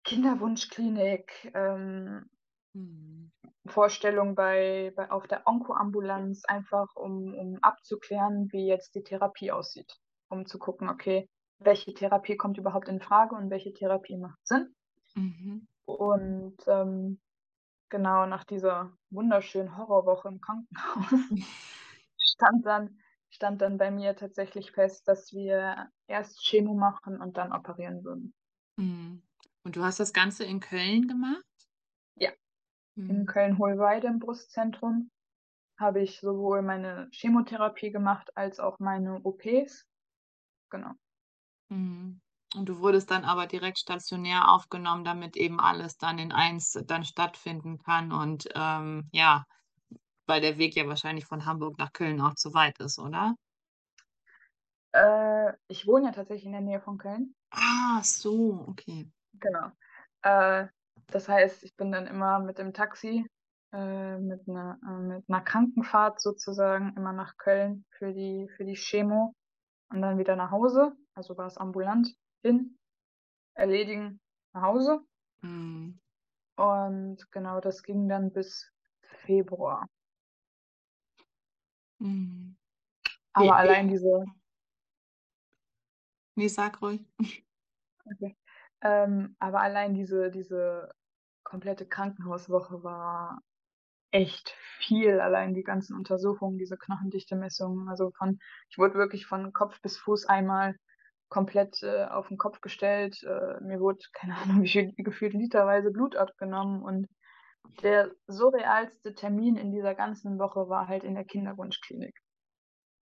Kinderwunschklinik, 0.05 1.53
ähm, 1.55 2.29
Mhm. 2.75 3.31
Vorstellung 3.67 4.35
bei, 4.35 4.93
bei 4.97 5.11
auf 5.11 5.27
der 5.27 5.47
Onkoambulanz, 5.47 6.45
einfach 6.47 6.89
um, 6.97 7.35
um 7.35 7.59
abzuklären, 7.63 8.49
wie 8.51 8.67
jetzt 8.67 8.95
die 8.95 9.03
Therapie 9.03 9.53
aussieht. 9.53 9.99
Um 10.29 10.47
zu 10.47 10.59
gucken, 10.59 10.89
okay, 10.89 11.29
welche 11.59 11.93
Therapie 11.93 12.37
kommt 12.37 12.59
überhaupt 12.59 12.89
in 12.89 13.01
Frage 13.01 13.35
und 13.35 13.51
welche 13.51 13.73
Therapie 13.73 14.17
macht 14.17 14.39
Sinn. 14.47 14.75
Mhm. 15.15 15.67
Und 15.85 16.57
ähm, 16.67 17.21
genau 17.93 18.27
nach 18.27 18.45
dieser 18.45 18.97
wunderschönen 19.11 19.77
Horrorwoche 19.77 20.29
im 20.29 20.41
Krankenhaus 20.41 21.13
stand 22.19 22.67
dann, 22.67 22.99
stand 23.31 23.63
dann 23.63 23.79
bei 23.79 23.91
mir 23.93 24.17
tatsächlich 24.17 24.73
fest, 24.73 25.07
dass 25.07 25.33
wir 25.33 25.91
erst 26.09 26.41
Chemo 26.45 26.75
machen 26.75 27.21
und 27.21 27.37
dann 27.37 27.53
operieren 27.53 28.03
würden. 28.03 28.35
Mhm. 28.77 29.23
Und 29.65 29.77
du 29.77 29.85
hast 29.85 30.01
das 30.01 30.13
Ganze 30.13 30.45
in 30.45 30.61
Köln 30.61 31.07
gemacht? 31.07 31.45
Ja. 32.17 32.31
In 33.09 33.21
Mhm. 33.21 33.27
Köln-Hohlweide 33.27 34.09
im 34.09 34.19
Brustzentrum 34.19 35.11
habe 35.79 36.01
ich 36.01 36.21
sowohl 36.21 36.63
meine 36.63 37.09
Chemotherapie 37.13 37.91
gemacht 37.93 38.37
als 38.37 38.61
auch 38.61 38.79
meine 38.79 39.21
OPs. 39.25 39.87
Genau. 40.71 40.93
Mhm. 41.71 42.21
Und 42.55 42.67
du 42.69 42.79
wurdest 42.81 43.11
dann 43.11 43.25
aber 43.25 43.47
direkt 43.47 43.79
stationär 43.79 44.51
aufgenommen, 44.51 45.05
damit 45.05 45.37
eben 45.37 45.59
alles 45.61 45.97
dann 45.97 46.19
in 46.19 46.33
eins 46.33 46.73
dann 46.87 47.05
stattfinden 47.05 47.79
kann 47.79 48.13
und, 48.13 48.49
ähm, 48.55 49.09
ja, 49.13 49.45
weil 50.27 50.41
der 50.43 50.59
Weg 50.59 50.77
ja 50.77 50.87
wahrscheinlich 50.89 51.27
von 51.27 51.47
Hamburg 51.47 51.79
nach 51.79 51.93
Köln 51.93 52.21
auch 52.21 52.35
zu 52.35 52.55
weit 52.55 52.79
ist, 52.81 52.99
oder? 52.99 53.35
Äh, 54.95 55.53
ich 55.69 55.87
wohne 55.87 56.07
ja 56.07 56.13
tatsächlich 56.13 56.47
in 56.47 56.53
der 56.53 56.61
Nähe 56.63 56.81
von 56.81 56.97
Köln. 56.99 57.35
Ah, 57.51 58.03
so, 58.05 58.65
okay. 58.69 59.13
Genau. 59.35 59.71
Äh, 60.23 60.69
das 61.09 61.29
heißt, 61.29 61.65
ich 61.65 61.75
bin 61.77 61.93
dann 61.93 62.07
immer 62.07 62.39
mit 62.41 62.59
dem 62.59 62.73
Taxi, 62.73 63.27
äh, 63.73 64.19
mit 64.19 64.47
'ner 64.47 64.79
äh, 64.87 64.99
mit 64.99 65.29
'ner 65.29 65.41
Krankenfahrt 65.41 66.21
sozusagen 66.21 66.95
immer 66.97 67.13
nach 67.13 67.37
Köln 67.39 67.85
für 67.91 68.13
die 68.13 68.49
für 68.57 68.65
die 68.65 68.75
Chemo 68.75 69.35
und 69.91 70.03
dann 70.03 70.19
wieder 70.19 70.37
nach 70.37 70.51
Hause. 70.53 70.93
Also 71.15 71.37
war's 71.39 71.59
ambulant 71.59 72.15
hin, 72.43 72.79
erledigen, 73.55 74.21
nach 74.55 74.63
Hause. 74.63 75.01
Mhm. 75.43 75.99
Und 76.57 77.31
genau, 77.31 77.61
das 77.61 77.83
ging 77.83 78.09
dann 78.09 78.33
bis 78.33 78.73
Februar. 79.25 79.87
Mhm. 82.01 82.57
Aber 83.35 83.47
wie 83.47 83.57
allein 83.57 83.89
diese 83.89 84.25
Ne, 86.37 86.49
sag 86.49 86.81
ruhig. 86.83 87.01
okay. 88.11 88.37
Ähm, 88.83 89.37
aber 89.39 89.61
allein 89.61 89.95
diese 89.95 90.31
diese 90.31 90.91
komplette 91.45 91.87
Krankenhauswoche 91.87 92.83
war 92.83 93.41
echt 94.13 94.51
viel. 94.79 95.21
Allein 95.21 95.55
die 95.55 95.65
ganzen 95.65 95.97
Untersuchungen, 95.97 96.59
diese 96.59 96.79
Knochendichte-Messungen. 96.79 97.89
Also 97.89 98.13
von 98.19 98.39
ich 98.71 98.79
wurde 98.79 98.95
wirklich 98.97 99.27
von 99.27 99.53
Kopf 99.53 99.81
bis 99.83 99.99
Fuß 99.99 100.27
einmal 100.27 100.77
komplett, 101.33 101.83
äh, 101.83 102.05
auf 102.07 102.31
'n 102.31 102.39
Kopf 102.39 102.61
gestellt. 102.61 103.23
Äh, 103.25 103.61
mir 103.65 103.81
wurde, 103.81 104.01
keine 104.13 104.37
Ahnung, 104.37 104.63
wie 104.65 104.69
viel 104.69 104.93
gefühlt 104.99 105.35
literweise 105.35 105.91
Blut 105.91 106.17
abgenommen 106.17 106.83
und 106.83 107.09
der 107.83 108.13
surrealste 108.29 109.15
Termin 109.15 109.57
in 109.57 109.73
dieser 109.73 109.95
ganzen 109.95 110.39
Woche 110.39 110.69
war 110.69 110.89
halt 110.89 111.05
in 111.05 111.15
der 111.15 111.25
Kinderwunschklinik. 111.25 112.15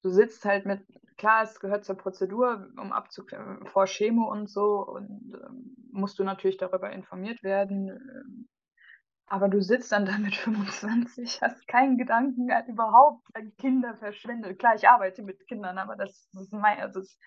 Du 0.03 0.11
sitzt 0.11 0.45
halt 0.45 0.67
mit 0.67 0.81
klar, 1.17 1.45
es 1.45 1.61
gehört 1.61 1.85
zur 1.85 1.97
Prozedur, 1.97 2.69
um 2.81 2.93
abzuklären 2.93 3.67
vor 3.67 3.87
Chemo 3.87 4.31
und 4.31 4.51
so 4.51 4.85
und, 4.87 5.33
ähm, 5.35 5.77
musst 5.93 6.19
du 6.19 6.25
natürlich 6.25 6.57
darüber 6.57 6.91
informiert 6.93 7.43
werden, 7.45 7.89
ähm, 7.89 8.49
aber 9.27 9.49
du 9.49 9.61
sitzt 9.63 9.93
dann 9.93 10.07
da 10.07 10.19
mit 10.19 10.35
25, 10.37 11.41
hast 11.43 11.67
keinen 11.69 11.99
Gedanken 11.99 12.51
an 12.53 12.67
überhaupt 12.69 13.27
an 13.35 13.53
Kinder 13.59 13.97
verschwendet. 13.97 14.59
Klar, 14.59 14.75
ich 14.77 14.89
arbeite 14.89 15.23
mit 15.23 15.47
Kindern, 15.49 15.79
aber 15.79 15.97
das 15.97 16.29
das 16.33 16.45
ist 16.45 16.53
mei 16.53 16.81
also 16.83 17.01
das 17.01 17.19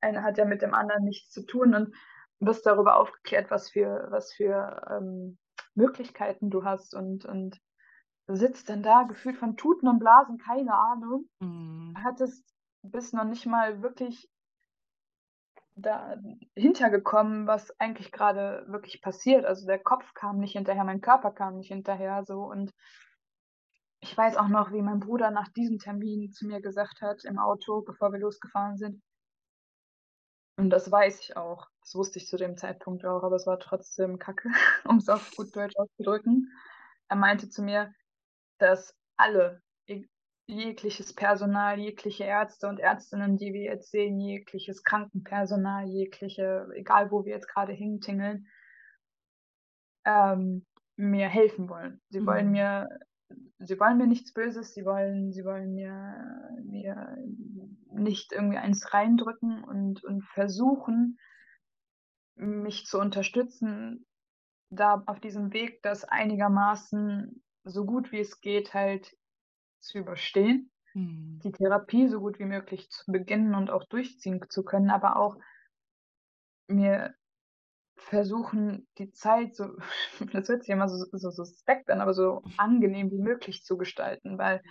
eine 0.00 0.22
hat 0.22 0.38
ja 0.38 0.44
mit 0.44 0.62
dem 0.62 0.74
anderen 0.74 1.04
nichts 1.04 1.30
zu 1.30 1.44
tun 1.44 1.74
und 1.74 1.94
wirst 2.40 2.66
darüber 2.66 2.96
aufgeklärt, 2.96 3.50
was 3.50 3.70
für 3.70 4.06
was 4.10 4.32
für, 4.32 4.86
ähm, 4.90 5.38
Möglichkeiten 5.74 6.50
du 6.50 6.64
hast 6.64 6.94
und 6.94 7.24
und 7.24 7.60
sitzt 8.26 8.68
dann 8.68 8.82
da 8.82 9.04
gefühlt 9.04 9.38
von 9.38 9.56
Tuten 9.56 9.88
und 9.88 9.98
Blasen, 10.00 10.38
keine 10.38 10.74
Ahnung. 10.74 11.28
Mhm. 11.40 11.94
Hattest 12.02 12.44
bist 12.82 13.14
noch 13.14 13.24
nicht 13.24 13.46
mal 13.46 13.82
wirklich 13.82 14.28
dahinter 15.76 16.90
gekommen, 16.90 17.46
was 17.46 17.78
eigentlich 17.80 18.12
grade 18.12 18.64
wirklich 18.68 19.00
passiert. 19.00 19.44
Also, 19.44 19.66
der 19.66 19.78
Kopf 19.78 20.12
kam 20.14 20.38
nicht 20.38 20.52
hinterher, 20.52 20.84
mein 20.84 21.00
Körper 21.00 21.30
kam 21.30 21.56
nicht 21.56 21.68
hinterher 21.68 22.24
so 22.24 22.42
und 22.42 22.72
ich 24.00 24.16
weiß 24.16 24.36
auch 24.36 24.48
noch, 24.48 24.72
wie 24.72 24.82
mein 24.82 25.00
Bruder 25.00 25.30
nach 25.30 25.48
diesem 25.48 25.78
Termin 25.78 26.30
zu 26.30 26.46
mir 26.46 26.60
gesagt 26.60 27.00
hat 27.00 27.24
im 27.24 27.38
Auto, 27.38 27.82
bevor 27.82 28.12
wir 28.12 28.20
losgefahren 28.20 28.76
sind 28.76 29.02
und 30.58 30.70
das 30.70 30.90
weiß 30.90 31.20
ich 31.20 31.36
auch. 31.36 31.68
Das 31.82 31.94
wusste 31.94 32.18
ich 32.18 32.26
zu 32.28 32.36
dem 32.36 32.56
Zeitpunkt 32.58 33.06
auch, 33.06 33.22
aber 33.22 33.36
es 33.36 33.46
war 33.46 33.58
trotzdem 33.60 34.18
Kacke, 34.18 34.50
um's 34.84 35.08
auf 35.08 35.34
gut 35.36 35.56
Deutsch 35.56 35.76
auszudrücken. 35.76 36.52
Er 37.08 37.16
meinte 37.16 37.48
zu 37.48 37.62
mir, 37.62 37.94
dass 38.58 38.94
alle, 39.16 39.62
eg 39.86 40.08
jegliches 40.46 41.14
Personal, 41.14 41.78
jegliche 41.78 42.24
Ärzte 42.24 42.68
und 42.68 42.80
Ärztinnen, 42.80 43.36
die 43.36 43.52
wir 43.54 43.62
jetzt 43.62 43.90
sehen, 43.90 44.20
jegliches 44.20 44.82
Krankenpersonal, 44.84 45.86
jegliche 45.86 46.68
egal 46.74 47.10
wo 47.10 47.24
wir 47.24 47.34
jetzt 47.34 47.48
grade 47.48 47.72
hintingeln 47.72 48.48
ähm, 50.06 50.66
mir 50.96 51.28
helfen 51.28 51.68
wollen. 51.68 52.00
Sie 52.08 52.24
wollen 52.26 52.46
Mhm. 52.46 52.52
mir 52.52 52.88
sie 53.58 53.78
wollen 53.78 53.98
mir 53.98 54.06
nichts 54.06 54.32
Böses, 54.32 54.74
sie 54.74 54.84
wollen 54.84 55.32
sie 55.32 55.44
wollen 55.44 55.74
mir 55.74 56.50
mir 56.64 57.18
nicht 57.92 58.32
irgendwie 58.32 58.58
eins 58.58 58.92
reindrücken 58.92 59.64
und 59.64 60.04
und 60.04 60.24
versuchen 60.24 61.18
mich 62.36 62.86
zu 62.86 62.98
unterstützen, 62.98 64.06
da 64.70 65.02
auf 65.06 65.20
diesem 65.20 65.52
Weg 65.52 65.82
das 65.82 66.04
einigermaßen 66.04 67.42
so 67.64 67.84
gut 67.84 68.12
wie 68.12 68.20
es 68.20 68.40
geht 68.40 68.74
halt 68.74 69.16
zu 69.80 69.98
überstehen, 69.98 70.70
Mhm. 70.94 71.40
die 71.44 71.52
Therapie 71.52 72.08
so 72.08 72.20
gut 72.20 72.38
wie 72.38 72.44
möglich 72.44 72.90
zu 72.90 73.10
beginnen 73.10 73.54
und 73.54 73.70
auch 73.70 73.84
durchziehen 73.84 74.44
zu 74.48 74.64
können, 74.64 74.90
aber 74.90 75.16
auch 75.16 75.36
mir 76.68 77.14
versuchen, 77.98 78.86
die 78.98 79.12
Zeit 79.12 79.54
so 79.54 79.76
das 80.32 80.48
hört 80.48 80.62
sich 80.62 80.70
immer 80.70 80.88
so 80.88 81.04
so 81.12 81.30
suspekt 81.30 81.90
an, 81.90 82.00
aber 82.00 82.14
so 82.14 82.42
angenehm 82.56 83.10
wie 83.10 83.18
möglich 83.18 83.64
zu 83.64 83.76
gestalten, 83.76 84.38
weil 84.38 84.62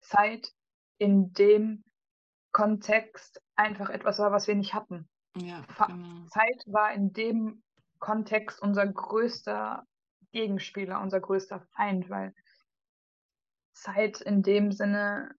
Zeit 0.00 0.52
in 0.98 1.32
dem 1.32 1.84
Kontext 2.52 3.40
einfach 3.56 3.88
etwas 3.88 4.18
war, 4.18 4.30
was 4.32 4.46
wir 4.46 4.54
nicht 4.54 4.74
hatten. 4.74 5.08
Ja, 5.36 5.64
genau. 5.86 6.26
Zeit 6.28 6.62
war 6.66 6.92
in 6.92 7.12
dem 7.12 7.62
Kontext 7.98 8.60
unser 8.60 8.86
größter 8.86 9.84
Gegenspieler, 10.32 11.00
unser 11.00 11.20
größter 11.20 11.60
Feind, 11.74 12.10
weil 12.10 12.34
Zeit 13.72 14.20
in 14.20 14.42
dem 14.42 14.72
Sinne 14.72 15.34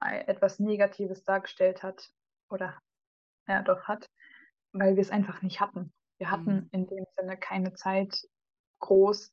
etwas 0.00 0.60
Negatives 0.60 1.24
dargestellt 1.24 1.82
hat 1.82 2.10
oder 2.50 2.78
ja 3.48 3.62
doch 3.62 3.84
hat, 3.84 4.08
weil 4.72 4.96
wir's 4.96 5.10
einfach 5.10 5.42
nicht 5.42 5.60
hatten. 5.60 5.92
Wir 6.20 6.30
hatten 6.32 6.66
Mhm. 6.66 6.70
in 6.72 6.86
dem 6.86 7.04
Sinne 7.16 7.36
keine 7.36 7.74
Zeit 7.74 8.22
groß, 8.80 9.32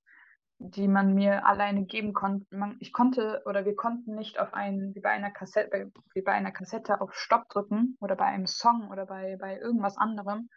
die 0.60 0.88
man 0.88 1.13
mir 1.15 1.45
alleine 1.45 1.86
geben 1.86 2.13
konn 2.13 2.45
man 2.52 2.78
ich 2.80 2.93
konnte 2.93 3.41
oder 3.45 3.65
wir 3.65 3.76
konnten 3.76 4.15
nicht 4.15 4.39
auf 4.39 4.54
einen 4.54 4.95
wie 4.95 5.02
bei 5.02 5.10
einer 5.10 5.32
Kassett 5.32 5.71
bei 5.71 5.91
wie 6.13 6.21
bei 6.21 6.32
einer 6.34 6.52
Kassette 6.52 7.02
auf 7.02 7.13
Stopp 7.15 7.50
drücken 7.50 7.98
oder 8.02 8.15
bei 8.15 8.26
einem 8.26 8.48
Song 8.48 8.89
oder 8.91 9.06
bei 9.08 9.38
bei 9.39 9.58
irgendwas 9.60 9.98
anderem 9.98 10.50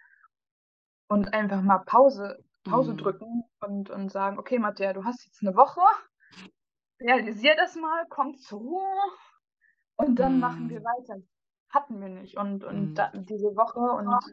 und 1.11 1.33
einfach 1.33 1.62
mal 1.62 1.79
Pause 1.79 2.45
Pause 2.64 2.95
Mhm. 2.95 2.95
drücken 2.95 3.45
und 3.61 3.88
und 3.91 4.11
sagen: 4.12 4.38
„Okay, 4.38 4.59
Mattea, 4.59 4.93
du 4.93 5.05
hast 5.05 5.25
jetzt 5.25 5.43
'ne 5.43 5.57
Woche. 5.57 5.81
Realisier 7.01 7.57
das 7.57 7.76
mal, 7.76 8.07
komm 8.11 8.37
zur 8.39 8.61
Ruhe 8.61 9.12
und 9.97 10.18
dann 10.18 10.41
machen 10.41 10.68
wir 10.70 10.81
Mhm. 10.81 10.85
weiter.“ 10.85 11.22
Hatten 11.70 12.01
wir 12.01 12.09
nicht 12.11 12.37
und 12.39 12.64
und 12.64 12.95
Mhm. 12.95 12.99
da 12.99 13.12
diese 13.14 13.57
Woche 13.57 13.81
und 13.81 14.24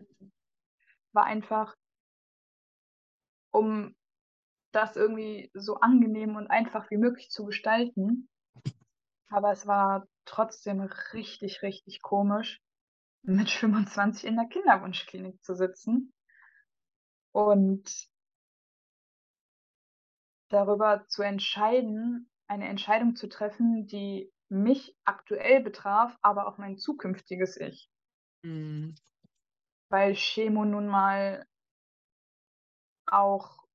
war 1.14 1.24
einfach 1.26 1.76
um 3.56 3.96
das 4.72 4.98
irgendwie 4.98 5.50
so 5.54 5.80
angenehm 5.80 6.36
und 6.36 6.48
einfach 6.48 6.92
wie 6.92 6.98
möglich 6.98 7.30
zu 7.30 7.46
gestalten. 7.46 8.28
Aber 9.30 9.52
es 9.52 9.66
war 9.66 10.06
trotzdem 10.26 10.82
richtig, 11.14 11.62
richtig 11.62 12.02
komisch, 12.02 12.62
mit 13.24 13.50
25 13.50 14.26
in 14.26 14.36
der 14.36 14.48
Kinderwunschklinik 14.48 15.42
zu 15.44 15.56
sitzen 15.56 16.14
und 17.32 17.90
darüber 20.50 21.06
zu 21.08 21.24
entscheiden 21.24 22.30
eine 22.48 22.68
Entscheidung 22.68 23.16
zu 23.16 23.28
treffen, 23.28 23.88
die 23.88 24.32
mich 24.50 24.96
aktuell 25.06 25.64
betraf, 25.64 26.16
aber 26.22 26.48
auch 26.48 26.58
mein 26.58 26.78
zukünftiges 26.78 27.58
Ich. 27.58 27.90
Mhm. 28.44 28.96
Weil 29.90 30.14
Chemo 30.14 30.66
nun 30.66 30.88
mal 30.88 31.48
auch 33.16 33.66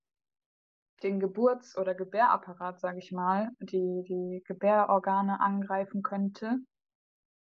den 1.02 1.18
Geburts- 1.18 1.76
oder 1.78 1.94
Gebärapparat, 1.94 2.78
sage 2.80 2.98
ich 2.98 3.10
mal, 3.12 3.50
die, 3.60 4.04
die 4.06 4.42
Gebärorgane 4.46 5.40
angreifen 5.40 6.02
könnte, 6.02 6.58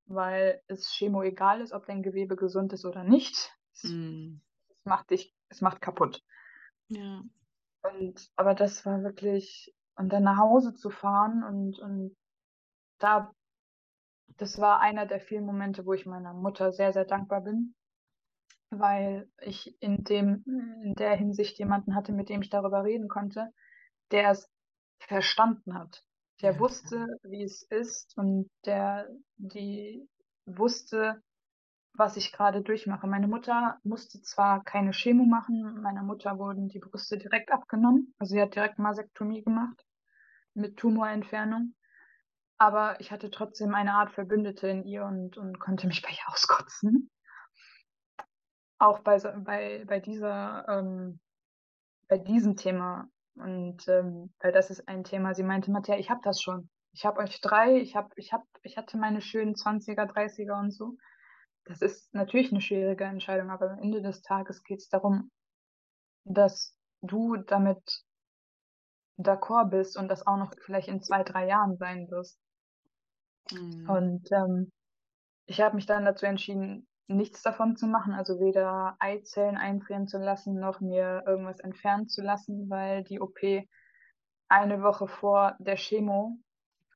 weil 0.06 0.62
es 0.68 0.92
Chemo 0.92 1.24
egal 1.24 1.62
ist, 1.62 1.74
ob 1.74 1.86
dein 1.86 2.04
Gewebe 2.04 2.36
gesund 2.36 2.74
ist 2.74 2.86
oder 2.86 3.04
nicht. 3.04 3.52
Es, 3.74 3.84
Mm. 3.84 4.42
es 4.70 4.86
macht 4.86 5.10
dich, 5.10 5.36
es 5.50 5.62
macht 5.62 5.82
kaputt. 5.82 6.24
Ja. 6.90 7.24
Und 7.84 8.30
aber 8.36 8.54
das 8.54 8.86
war 8.86 9.02
wirklich, 9.02 9.74
und 9.96 10.10
dann 10.14 10.24
nach 10.24 10.38
Hause 10.38 10.76
zu 10.76 10.90
fahren 10.90 11.44
und, 11.44 11.80
und 11.80 12.16
da, 13.00 13.34
das 14.38 14.60
war 14.60 14.80
einer 14.80 15.08
der 15.08 15.20
vielen 15.20 15.46
Momente, 15.46 15.86
wo 15.86 15.94
ich 15.94 16.06
meiner 16.06 16.34
Mutter 16.34 16.72
sehr, 16.72 16.94
sehr 16.94 17.06
dankbar 17.06 17.42
bin, 17.42 17.74
weil 18.72 19.30
ich 19.42 19.76
in 19.82 20.04
dem, 20.04 20.44
in 20.84 20.96
der 20.96 21.16
Hinsicht 21.16 21.60
jemanden 21.60 21.96
hatte, 21.96 22.14
mit 22.14 22.30
dem 22.30 22.42
ich 22.42 22.50
darüber 22.50 22.84
reden 22.84 23.10
konnte, 23.10 23.52
der 24.12 24.32
es 24.32 24.50
verstanden 25.00 25.76
hat. 25.76 26.04
Der 26.42 26.54
Ja. 26.54 26.60
wusste, 26.60 27.08
wie 27.24 27.44
es 27.44 27.64
ist 27.64 28.18
und 28.18 28.50
der, 28.66 29.08
die 29.38 30.08
wusste, 30.46 31.22
was 31.94 32.18
ich 32.18 32.32
gerade 32.32 32.62
durchmache. 32.62 33.08
Meine 33.08 33.28
Mutter 33.28 33.80
musste 33.84 34.22
zwar 34.22 34.64
keine 34.64 34.92
Chemo 34.92 35.26
machen, 35.26 35.82
meiner 35.82 36.04
Mutter 36.04 36.40
wurden 36.40 36.70
die 36.70 36.80
Brüste 36.80 37.18
direkt 37.18 37.52
abgenommen. 37.52 38.14
Also 38.18 38.34
sie 38.36 38.42
hat 38.42 38.56
direkt 38.56 38.80
Masektomie 38.80 39.44
gemacht 39.44 39.86
mit 40.54 40.78
Tumorentfernung. 40.78 41.76
Aber 42.58 43.00
ich 43.02 43.12
hatte 43.12 43.32
trotzdem 43.32 43.74
eine 43.74 43.94
Art 43.94 44.12
Verbündete 44.12 44.68
in 44.68 44.84
ihr 44.86 45.04
und, 45.04 45.38
und 45.38 45.60
konnte 45.60 45.88
mich 45.88 46.02
bei 46.02 46.10
ihr 46.10 46.32
auskotzen. 46.34 47.10
Auch 48.82 49.00
bei, 49.00 49.20
so- 49.20 49.30
bei, 49.38 49.86
bei 49.86 50.00
dieser, 50.00 50.66
ähm, 50.68 51.20
bei 52.08 52.18
diesem 52.18 52.56
Thema. 52.56 53.08
Und 53.36 53.88
ähm, 53.88 54.34
weil 54.40 54.52
das 54.52 54.72
ist 54.72 54.88
ein 54.88 55.04
Thema, 55.04 55.36
sie 55.36 55.44
meinte, 55.44 55.70
Matja, 55.70 55.98
ich 55.98 56.10
habe 56.10 56.22
das 56.24 56.42
schon. 56.42 56.68
Ich 56.92 57.06
habe 57.06 57.20
euch 57.20 57.40
drei, 57.42 57.78
ich 57.78 57.96
hab, 57.96 58.12
ich 58.18 58.34
hab, 58.34 58.42
ich 58.64 58.78
hatte 58.78 58.98
meine 58.98 59.22
schönen 59.22 59.54
20er, 59.54 60.06
30er 60.06 60.60
und 60.60 60.72
so. 60.72 60.98
Das 61.66 61.84
ist 61.84 62.12
natürlich 62.14 62.52
eine 62.52 62.60
schwierige 62.60 63.04
Entscheidung, 63.04 63.52
aber 63.52 63.70
am 63.70 63.80
Ende 63.80 64.02
des 64.02 64.24
Tages 64.24 64.64
geht 64.64 64.80
es 64.80 64.90
darum, 64.90 65.30
dass 66.24 66.76
du 67.04 67.38
damit 67.38 68.04
d'accord 69.20 69.70
bist 69.70 69.96
und 69.96 70.08
das 70.08 70.26
auch 70.26 70.38
noch 70.38 70.54
vielleicht 70.66 70.88
in 70.88 71.04
zwei, 71.04 71.22
drei 71.24 71.48
Jahren 71.48 71.78
sein 71.78 72.10
wirst. 72.10 72.40
Mm. 73.52 73.88
Und 73.88 74.32
ähm, 74.32 74.72
ich 75.46 75.62
habe 75.62 75.76
mich 75.76 75.86
dann 75.86 76.04
dazu 76.04 76.26
entschieden, 76.26 76.88
nichts 77.16 77.42
davon 77.42 77.76
zu 77.76 77.88
machen, 77.88 78.14
also 78.14 78.40
weder 78.40 78.96
Eizellen 79.00 79.58
einfrieren 79.58 80.08
zu 80.08 80.18
lassen, 80.18 80.60
noch 80.60 80.80
mir 80.80 81.24
irgendwas 81.26 81.60
entfernen 81.60 82.08
zu 82.08 82.22
lassen, 82.22 82.70
weil 82.70 83.04
die 83.04 83.20
OP 83.20 83.68
eine 84.48 84.84
Woche 84.84 85.08
vor 85.08 85.56
der 85.60 85.78
Chemo, 85.78 86.38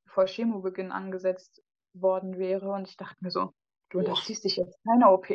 vor 0.08 0.28
Chemobeginn 0.28 0.92
angesetzt 0.92 1.64
worden 1.94 2.38
wäre. 2.38 2.72
Und 2.72 2.88
ich 2.88 2.98
dachte 2.98 3.18
mir 3.22 3.32
so, 3.32 3.54
du 3.90 4.00
unterziehst 4.00 4.44
dich 4.44 4.58
jetzt 4.58 4.78
keiner 4.84 5.12
OP 5.12 5.30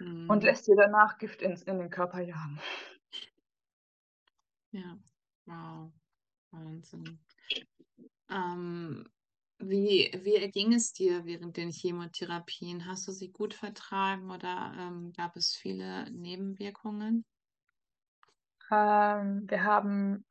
Mm. 0.00 0.30
und 0.30 0.44
lässt 0.44 0.66
dir 0.68 0.76
danach 0.76 1.18
Gift 1.18 1.42
ins, 1.42 1.62
in 1.62 1.78
den 1.78 1.90
Körper 1.90 2.20
jagen. 2.20 2.60
Ja, 4.70 4.98
wow, 5.46 5.90
Wahnsinn. 6.50 7.18
Ähm, 8.30 9.08
wie, 9.58 10.10
wie 10.22 10.36
erging 10.36 10.72
es 10.72 10.92
dir 10.92 11.24
während 11.24 11.56
den 11.56 11.70
Chemotherapien? 11.70 12.86
Hast 12.86 13.08
du 13.08 13.12
sie 13.12 13.30
gut 13.30 13.54
vertragen 13.54 14.30
oder 14.30 14.72
ähm, 14.78 15.12
gab 15.16 15.36
es 15.36 15.56
viele 15.56 16.10
Nebenwirkungen? 16.10 17.24
Ähm, 18.70 19.44
wir 19.48 19.64
haben 19.64 20.24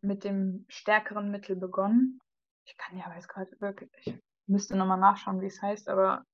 mit 0.00 0.24
dem 0.24 0.64
stärkeren 0.68 1.30
Mittel 1.30 1.56
begonnen. 1.56 2.20
Ich 2.64 2.76
kann 2.76 2.96
ja 2.96 3.12
jetzt 3.14 3.28
gerade 3.28 3.50
wirklich, 3.60 3.90
ich 3.98 4.14
müsste 4.46 4.76
nochmal 4.76 4.98
nachschauen, 4.98 5.40
wie 5.40 5.46
es 5.46 5.60
heißt, 5.60 5.88
aber 5.88 6.24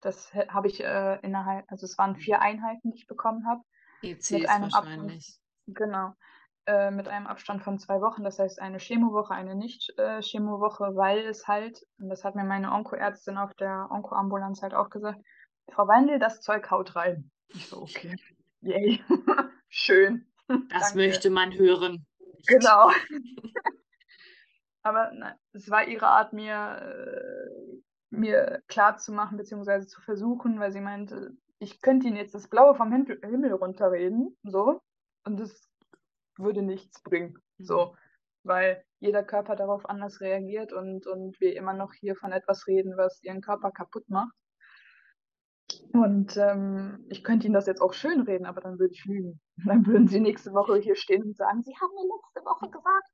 das 0.00 0.32
habe 0.34 0.68
ich 0.68 0.82
äh, 0.82 1.18
innerhalb, 1.22 1.70
also 1.70 1.86
es 1.86 1.96
waren 1.98 2.16
vier 2.16 2.40
Einheiten, 2.40 2.90
die 2.90 2.98
ich 2.98 3.06
bekommen 3.06 3.46
habe. 3.46 3.62
ECs 4.02 4.30
Mit 4.30 4.48
einem 4.48 4.64
Abstand, 4.64 4.84
wahrscheinlich. 4.84 5.40
genau, 5.68 6.14
äh, 6.66 6.90
mit 6.90 7.08
einem 7.08 7.26
Abstand 7.26 7.62
von 7.62 7.78
zwei 7.78 8.00
Wochen. 8.00 8.22
Das 8.22 8.38
heißt 8.38 8.60
eine 8.60 8.78
Chemowoche, 8.78 9.34
eine 9.34 9.56
Nicht-Chemowoche, 9.56 10.94
weil 10.94 11.18
es 11.26 11.48
halt, 11.48 11.84
und 11.98 12.08
das 12.08 12.24
hat 12.24 12.36
mir 12.36 12.44
meine 12.44 12.72
Onkoärztin 12.72 13.36
auf 13.36 13.52
der 13.54 13.88
Onkoambulanz 13.90 14.62
halt 14.62 14.74
auch 14.74 14.90
gesagt, 14.90 15.20
Frau 15.70 15.88
Weindl, 15.88 16.18
das 16.18 16.40
Zeug 16.40 16.70
haut 16.70 16.94
rein. 16.94 17.30
Ich 17.48 17.66
so, 17.66 17.82
okay, 17.82 18.16
yay, 18.60 19.02
schön. 19.68 20.26
Das 20.46 20.92
Danke. 20.92 20.98
möchte 20.98 21.30
man 21.30 21.52
hören. 21.52 22.06
Genau. 22.46 22.90
Aber 24.82 25.10
na, 25.14 25.36
es 25.52 25.70
war 25.70 25.86
ihre 25.86 26.06
Art, 26.06 26.32
mir, 26.32 26.78
äh, 26.80 27.80
mir 28.10 28.62
klar 28.68 28.98
zu 28.98 29.12
machen, 29.12 29.36
beziehungsweise 29.36 29.86
zu 29.86 30.00
versuchen, 30.00 30.58
weil 30.58 30.72
sie 30.72 30.80
meinte, 30.80 31.36
ich 31.58 31.80
könnte 31.80 32.08
ihnen 32.08 32.16
jetzt 32.16 32.34
das 32.34 32.48
Blaue 32.48 32.74
vom 32.74 32.92
Himmel, 32.92 33.52
runterreden, 33.52 34.36
so, 34.42 34.80
und 35.24 35.40
es 35.40 35.71
würde 36.42 36.62
nichts 36.62 37.02
bringen, 37.02 37.38
so, 37.58 37.96
weil 38.42 38.84
jeder 39.00 39.22
Körper 39.22 39.56
darauf 39.56 39.88
anders 39.88 40.20
reagiert 40.20 40.72
und, 40.72 41.06
und 41.06 41.40
wir 41.40 41.56
immer 41.56 41.74
noch 41.74 41.92
hier 41.94 42.16
von 42.16 42.32
etwas 42.32 42.66
reden, 42.66 42.96
was 42.96 43.22
ihren 43.22 43.40
Körper 43.40 43.70
kaputt 43.70 44.08
macht. 44.08 44.34
Und 45.92 46.36
ähm, 46.36 47.04
ich 47.08 47.22
könnte 47.24 47.46
ihnen 47.46 47.54
das 47.54 47.66
jetzt 47.66 47.80
auch 47.80 47.92
schön 47.92 48.22
reden, 48.22 48.46
aber 48.46 48.60
dann 48.60 48.78
würde 48.78 48.94
ich 48.94 49.04
lügen. 49.04 49.40
Dann 49.66 49.86
würden 49.86 50.08
sie 50.08 50.20
nächste 50.20 50.52
Woche 50.52 50.76
hier 50.76 50.96
stehen 50.96 51.22
und 51.22 51.36
sagen, 51.36 51.62
sie 51.62 51.74
haben 51.80 51.92
mir 51.94 52.14
letzte 52.14 52.44
Woche 52.44 52.70
gesagt. 52.70 53.10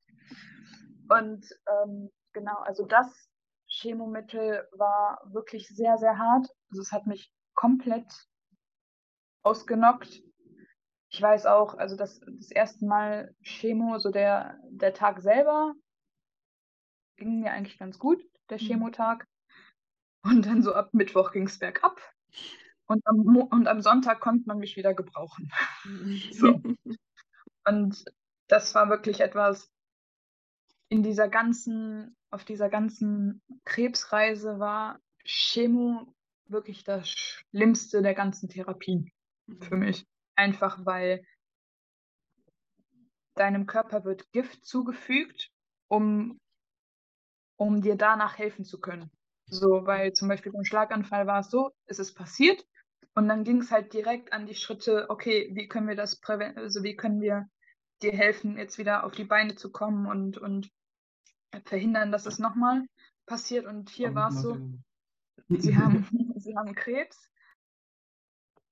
Und 1.10 1.46
ähm, 1.66 2.10
genau, 2.32 2.56
also 2.58 2.86
das 2.86 3.28
Chemomittel 3.66 4.66
war 4.72 5.20
wirklich 5.32 5.68
sehr, 5.68 5.98
sehr 5.98 6.18
hart. 6.18 6.48
Also 6.70 6.82
es 6.82 6.92
hat 6.92 7.06
mich 7.06 7.32
komplett 7.54 8.06
ausgenockt. 9.42 10.22
Ich 11.18 11.22
weiß 11.22 11.46
auch, 11.46 11.74
also 11.74 11.96
das, 11.96 12.20
das 12.20 12.52
erste 12.52 12.86
Mal 12.86 13.34
Chemo, 13.42 13.98
so 13.98 14.12
der, 14.12 14.56
der 14.70 14.94
Tag 14.94 15.20
selber, 15.20 15.74
ging 17.16 17.40
mir 17.40 17.50
eigentlich 17.50 17.76
ganz 17.76 17.98
gut, 17.98 18.22
der 18.50 18.58
Mhm. 18.62 18.66
Chemotag. 18.66 19.26
Und 20.22 20.46
dann 20.46 20.62
so 20.62 20.74
ab 20.74 20.90
Mittwoch 20.94 21.32
ging 21.32 21.46
es 21.46 21.58
bergab. 21.58 22.00
Und 22.86 23.04
am, 23.04 23.16
Mo 23.16 23.40
und 23.50 23.66
am 23.66 23.80
Sonntag 23.80 24.20
konnte 24.20 24.44
man 24.46 24.58
mich 24.58 24.76
wieder 24.76 24.94
gebrauchen. 24.94 25.50
So. 26.32 26.60
Und 27.66 28.04
das 28.46 28.72
war 28.76 28.88
wirklich 28.88 29.18
etwas, 29.18 29.68
in 30.88 31.02
dieser 31.02 31.28
ganzen, 31.28 32.16
auf 32.30 32.44
dieser 32.44 32.68
ganzen 32.68 33.42
Krebsreise 33.64 34.60
war 34.60 35.00
Chemo 35.24 36.14
wirklich 36.46 36.84
das 36.84 37.08
Schlimmste 37.08 38.02
der 38.02 38.14
ganzen 38.14 38.48
Therapien 38.48 39.10
für 39.60 39.76
mich. 39.76 40.06
Einfach 40.38 40.86
weil 40.86 41.24
deinem 43.34 43.66
Körper 43.66 44.04
wird 44.04 44.30
Gift 44.30 44.64
zugefügt, 44.64 45.50
um, 45.88 46.38
um 47.56 47.82
dir 47.82 47.96
danach 47.96 48.38
helfen 48.38 48.64
zu 48.64 48.78
können. 48.78 49.10
So, 49.46 49.86
weil 49.86 50.12
zum 50.12 50.28
Beispiel 50.28 50.52
beim 50.52 50.64
Schlaganfall 50.64 51.26
war 51.26 51.40
es 51.40 51.50
so, 51.50 51.72
es 51.86 51.98
ist 51.98 52.14
passiert 52.14 52.64
und 53.14 53.28
dann 53.28 53.42
ging 53.42 53.60
es 53.60 53.72
halt 53.72 53.92
direkt 53.92 54.32
an 54.32 54.46
die 54.46 54.54
Schritte, 54.54 55.10
okay, 55.10 55.50
wie 55.54 55.66
können 55.66 55.88
wir 55.88 55.96
das 55.96 56.20
präven 56.20 56.56
also 56.56 56.84
wie 56.84 56.94
können 56.94 57.20
wir 57.20 57.48
dir 58.02 58.12
helfen, 58.12 58.56
jetzt 58.58 58.78
wieder 58.78 59.04
auf 59.04 59.12
die 59.12 59.24
Beine 59.24 59.56
zu 59.56 59.72
kommen 59.72 60.06
und, 60.06 60.38
und 60.38 60.70
verhindern, 61.64 62.12
dass 62.12 62.26
es 62.26 62.38
nochmal 62.38 62.84
passiert. 63.26 63.66
Und 63.66 63.90
hier 63.90 64.14
war 64.14 64.28
es 64.28 64.40
so, 64.40 64.56
sie 65.48 65.76
haben, 65.76 66.06
sie 66.36 66.56
haben 66.56 66.74
Krebs. 66.76 67.28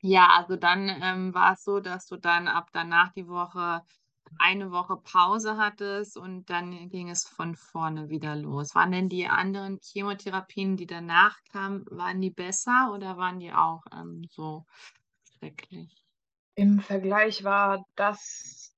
Ja, 0.08 0.36
also 0.36 0.54
dann 0.54 0.88
ähm, 1.02 1.34
war 1.34 1.54
es 1.54 1.64
so, 1.64 1.80
dass 1.80 2.06
du 2.06 2.16
dann 2.16 2.46
ab 2.46 2.68
danach 2.72 3.12
die 3.12 3.26
Woche 3.26 3.82
eine 4.38 4.70
Woche 4.70 4.96
Pause 4.98 5.56
hattest 5.56 6.16
und 6.16 6.48
dann 6.48 6.88
ging 6.90 7.10
es 7.10 7.26
von 7.26 7.56
vorne 7.56 8.08
wieder 8.08 8.36
los. 8.36 8.76
Waren 8.76 8.92
denn 8.92 9.08
die 9.08 9.26
anderen 9.26 9.80
Chemotherapien, 9.82 10.76
die 10.76 10.86
danach 10.86 11.42
kamen, 11.50 11.84
waren 11.90 12.20
die 12.20 12.30
besser 12.30 12.92
oder 12.94 13.16
waren 13.16 13.40
die 13.40 13.52
auch 13.52 13.82
ähm, 13.92 14.22
so 14.30 14.64
schrecklich? 15.38 15.92
Im 16.54 16.78
Vergleich 16.78 17.42
war 17.42 17.84
das 17.96 18.76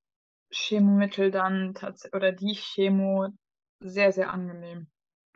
Chemomittel 0.51 1.31
dann 1.31 1.74
tatsächlich 1.74 2.14
oder 2.14 2.33
die 2.33 2.55
Chemo 2.55 3.29
sehr, 3.81 4.12
sehr 4.12 4.33
angenehm. 4.33 4.89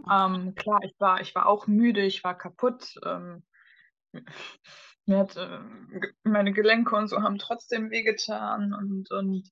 Okay. 0.03 0.25
Ähm, 0.25 0.55
klar, 0.55 0.81
ich 0.85 0.95
war, 0.99 1.21
ich 1.21 1.35
war 1.35 1.47
auch 1.47 1.67
müde, 1.67 2.01
ich 2.01 2.25
war 2.25 2.37
kaputt. 2.37 2.95
Ähm, 3.05 3.43
mir 5.07 5.19
hat, 5.19 5.35
ge- 5.35 6.13
meine 6.25 6.53
Gelenke 6.53 6.97
und 6.97 7.09
so 7.09 7.23
haben 7.23 7.39
trotzdem 7.39 7.91
wehgetan 7.91 8.73
und, 8.75 9.11
und 9.11 9.51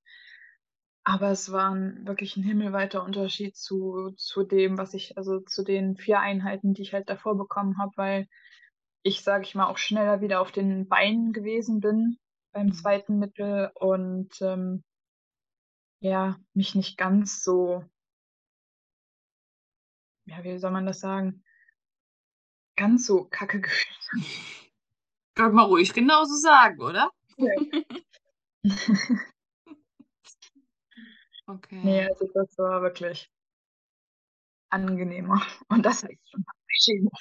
aber 1.03 1.31
es 1.31 1.51
war 1.51 1.71
ein, 1.73 2.07
wirklich 2.07 2.37
ein 2.37 2.43
himmelweiter 2.43 3.03
Unterschied 3.03 3.55
zu, 3.55 4.11
zu 4.17 4.43
dem, 4.43 4.77
was 4.77 4.93
ich, 4.93 5.17
also 5.17 5.39
zu 5.39 5.63
den 5.63 5.95
vier 5.97 6.19
Einheiten, 6.19 6.73
die 6.73 6.83
ich 6.83 6.93
halt 6.93 7.09
davor 7.09 7.37
bekommen 7.37 7.77
habe, 7.79 7.91
weil 7.95 8.27
ich, 9.03 9.23
sage 9.23 9.43
ich 9.45 9.55
mal, 9.55 9.67
auch 9.67 9.77
schneller 9.77 10.21
wieder 10.21 10.41
auf 10.41 10.51
den 10.51 10.87
Beinen 10.87 11.33
gewesen 11.33 11.79
bin. 11.81 12.17
beim 12.53 12.67
Mhm. 12.67 12.73
zweiten 12.73 13.19
Mittel 13.19 13.71
und 13.75 14.29
ähm, 14.41 14.83
ja, 16.01 16.37
mich 16.53 16.75
nicht 16.75 16.97
ganz 16.97 17.43
so, 17.43 17.83
ja, 20.25 20.43
wie 20.43 20.57
soll 20.57 20.71
man 20.71 20.85
das 20.85 20.99
sagen, 20.99 21.43
ganz 22.75 23.05
so 23.05 23.23
kacke 23.29 23.61
gefühlt 23.61 23.97
Kann 25.35 25.53
man 25.53 25.65
ruhig 25.65 25.93
genauso 25.93 26.35
sagen, 26.35 26.81
oder? 26.81 27.09
Ja. 27.37 27.51
Okay. 31.47 31.81
Nee, 31.83 32.05
also 32.07 32.29
das 32.33 32.57
war 32.57 32.81
wirklich 32.81 33.29
angenehmer. 34.69 35.41
Und 35.67 35.85
das 35.85 36.03
heißt 36.03 36.29
schon 36.29 36.45
Chemo. 36.69 37.11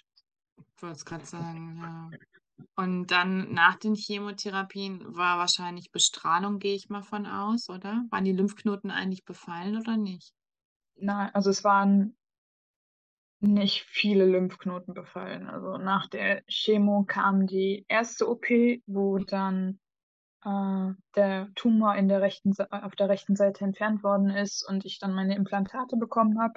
Ich 0.76 0.82
wollte 0.82 0.96
es 0.96 1.04
gerade 1.04 1.26
sagen, 1.26 1.78
ja. 1.82 2.10
Und 2.76 3.08
dann 3.08 3.52
nach 3.52 3.76
den 3.76 3.94
Chemotherapien 3.94 5.16
war 5.16 5.38
wahrscheinlich 5.38 5.90
Bestrahlung, 5.90 6.58
gehe 6.58 6.74
ich 6.76 6.88
mal 6.90 7.02
von 7.02 7.26
aus, 7.26 7.68
oder? 7.68 8.04
Waren 8.10 8.24
die 8.24 8.32
Lymphknoten 8.32 8.90
eigentlich 8.90 9.24
befallen 9.24 9.76
oder 9.78 9.96
nicht? 9.96 10.32
Na, 10.96 11.30
also 11.30 11.50
es 11.50 11.64
waren 11.64 12.16
nicht 13.40 13.82
viele 13.82 14.26
Lymphknoten 14.26 14.94
befallen. 14.94 15.48
Also 15.48 15.78
nach 15.78 16.06
der 16.08 16.42
Chemo 16.46 17.04
kam 17.04 17.46
die 17.46 17.84
erste 17.88 18.28
OP, 18.28 18.46
wo 18.86 19.18
dann 19.18 19.80
äh, 20.44 20.92
der 21.16 21.48
Tumor 21.54 21.96
in 21.96 22.08
der 22.08 22.20
rechten, 22.20 22.54
auf 22.70 22.94
der 22.94 23.08
rechten 23.08 23.36
Seite 23.36 23.64
entfernt 23.64 24.02
worden 24.02 24.30
ist 24.30 24.66
und 24.68 24.84
ich 24.84 24.98
dann 24.98 25.14
meine 25.14 25.36
Implantate 25.36 25.96
bekommen 25.96 26.40
habe. 26.40 26.54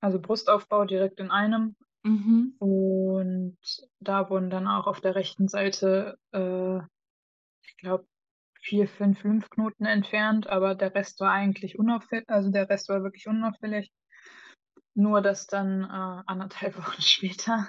Also 0.00 0.20
Brustaufbau 0.20 0.84
direkt 0.84 1.18
in 1.18 1.30
einem. 1.30 1.76
Mhm. 2.04 2.54
Und 2.58 3.58
da 4.00 4.28
wurden 4.30 4.50
dann 4.50 4.68
auch 4.68 4.86
auf 4.86 5.00
der 5.00 5.14
rechten 5.14 5.48
Seite, 5.48 6.18
äh, 6.32 6.78
ich 7.62 7.76
glaube, 7.78 8.06
vier, 8.60 8.88
fünf 8.88 9.22
Lymphknoten 9.24 9.86
entfernt, 9.86 10.46
aber 10.46 10.74
der 10.74 10.94
Rest 10.94 11.20
war 11.20 11.32
eigentlich 11.32 11.78
unauffällig, 11.78 12.28
also 12.28 12.50
der 12.50 12.68
Rest 12.68 12.88
war 12.88 13.02
wirklich 13.02 13.26
unauffällig. 13.26 13.90
Nur 14.94 15.20
dass 15.22 15.46
dann 15.46 15.82
äh, 15.84 16.22
anderthalb 16.26 16.76
Wochen 16.78 17.02
später 17.02 17.68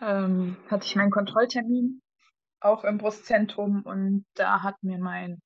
ähm, 0.00 0.56
hatte 0.68 0.86
ich 0.86 0.96
meinen 0.96 1.10
Kontrolltermin 1.10 2.00
auch 2.60 2.84
im 2.84 2.98
Brustzentrum 2.98 3.82
und 3.82 4.24
da 4.34 4.62
hat 4.62 4.82
mir 4.82 4.98
mein 4.98 5.42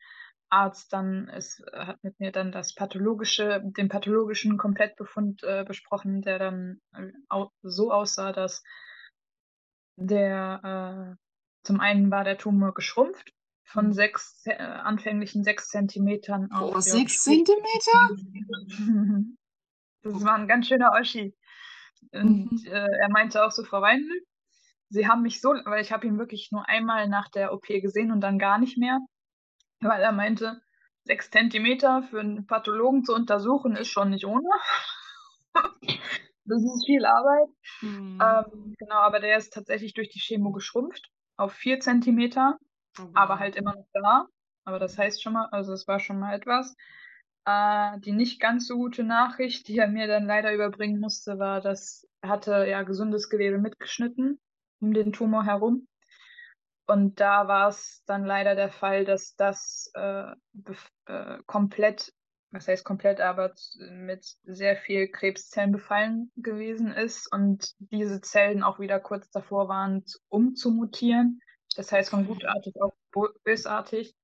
Arzt 0.49 0.93
dann, 0.93 1.29
es 1.29 1.61
hat 1.73 2.03
mit 2.03 2.21
mir 2.21 2.31
dann 2.31 2.53
das 2.53 2.75
pathologische, 2.75 3.63
den 3.65 3.89
pathologischen 3.89 4.59
Komplettbefund 4.59 5.43
äh, 5.43 5.65
besprochen, 5.65 6.23
der 6.23 6.39
dann 6.39 6.81
äh, 6.95 7.11
au 7.29 7.51
so 7.63 7.93
aussah, 7.93 8.33
dass 8.33 8.63
der 9.97 11.17
äh, 11.17 11.17
zum 11.65 11.81
einen 11.81 12.11
war 12.11 12.23
der 12.23 12.39
Tumor 12.39 12.75
geschrumpft 12.75 13.33
von 13.65 13.89
Mhm. 13.89 13.93
sechs 13.93 14.43
äh, 14.47 14.55
anfänglichen 14.57 15.43
sechs 15.43 15.69
Zentimetern 15.69 16.51
auf 16.53 16.77
Oh, 16.77 16.81
sechs 16.81 17.25
Zentimeter? 17.25 18.09
Das 20.13 20.25
war 20.25 20.35
ein 20.35 20.49
ganz 20.49 20.69
schöner 20.69 20.93
Oschi. 20.93 21.35
Und 22.13 22.51
Mhm. 22.51 22.67
äh, 22.67 22.87
er 23.01 23.09
meinte 23.11 23.45
auch 23.45 23.51
so, 23.51 23.65
Frau 23.65 23.83
Weindl, 23.83 24.11
Sie 24.89 25.09
haben 25.09 25.23
mich 25.23 25.41
so, 25.41 25.51
weil 25.65 25.83
ich 25.83 25.93
habe 25.93 26.07
ihn 26.07 26.19
wirklich 26.19 26.51
nur 26.53 26.69
einmal 26.69 27.09
nach 27.09 27.29
der 27.29 27.53
OP 27.53 27.67
gesehen 27.81 28.13
und 28.13 28.21
dann 28.21 28.39
gar 28.39 28.59
nicht 28.59 28.79
mehr, 28.79 29.01
weil 29.81 30.01
er 30.03 30.13
meinte, 30.13 30.63
sechs 31.05 31.31
Zentimeter 31.31 32.03
für 32.05 32.21
einen 32.21 32.47
Pathologen 32.47 33.05
zu 33.05 33.15
untersuchen 33.15 33.77
ist 33.77 33.89
schon 33.89 34.11
nicht 34.11 34.27
ohne. 34.27 34.49
Das 36.45 36.63
ist 36.63 36.87
viel 36.87 37.05
Arbeit. 37.05 37.49
Mhm. 37.83 38.21
Ähm, 38.23 38.75
genau, 38.79 38.97
aber 38.97 39.21
der 39.21 39.37
ist 39.37 39.53
tatsächlich 39.53 39.95
durch 39.95 40.09
die 40.11 40.21
Chemo 40.21 40.53
geschrumpft 40.53 41.11
auf 41.37 41.53
vier 41.53 41.81
Zentimeter, 41.81 42.59
Oh, 42.99 43.09
aber 43.15 43.39
halt 43.39 43.57
immer 43.57 43.75
noch 43.75 43.89
da. 43.93 44.27
Aber 44.65 44.79
das 44.79 44.99
heißt 44.99 45.23
schon 45.23 45.35
mal, 45.35 45.49
also 45.53 45.73
es 45.73 45.89
war 45.89 46.01
schon 46.01 46.19
mal 46.19 46.35
etwas. 46.35 46.75
Äh, 47.47 48.01
die 48.01 48.13
nicht 48.13 48.41
ganz 48.41 48.67
so 48.67 48.77
gute 48.77 49.05
Nachricht, 49.05 49.69
die 49.69 49.79
er 49.79 49.89
mir 49.89 50.09
dann 50.09 50.27
leider 50.27 50.53
überbringen 50.53 50.99
musste, 50.99 51.39
war, 51.39 51.61
dass 51.61 52.07
er 52.21 52.29
hatte 52.31 52.67
ja 52.69 52.83
gesundes 52.83 53.29
Gewebe 53.31 53.59
mitgeschnitten 53.59 54.41
um 54.81 54.93
den 54.93 55.13
Tumor 55.13 55.45
herum. 55.45 55.89
Und 56.87 57.21
da 57.21 57.49
war 57.49 57.69
es 57.69 58.03
dann 58.07 58.25
leider 58.25 58.55
der 58.55 58.71
Fall, 58.71 59.05
dass 59.05 59.35
das 59.37 59.91
äh, 59.95 60.33
äh, 61.07 61.39
komplett, 61.47 62.13
was 62.51 62.69
heißt 62.69 62.85
komplett, 62.85 63.21
aber 63.21 63.55
mit 63.91 64.25
sehr 64.45 64.77
viel 64.77 65.09
Krebszellen 65.09 65.73
befallen 65.73 66.31
gewesen 66.37 66.93
ist 66.93 67.33
und 67.33 67.75
diese 67.79 68.21
Zellen 68.21 68.63
auch 68.63 68.79
wieder 68.79 69.01
kurz 69.01 69.31
davor 69.31 69.69
waren, 69.69 70.05
umzumutieren. 70.29 71.41
Das 71.77 71.91
heißt 71.91 72.11
von 72.11 72.27
gutartig 72.27 72.75
auf 72.81 72.95
bösartig. 73.45 74.15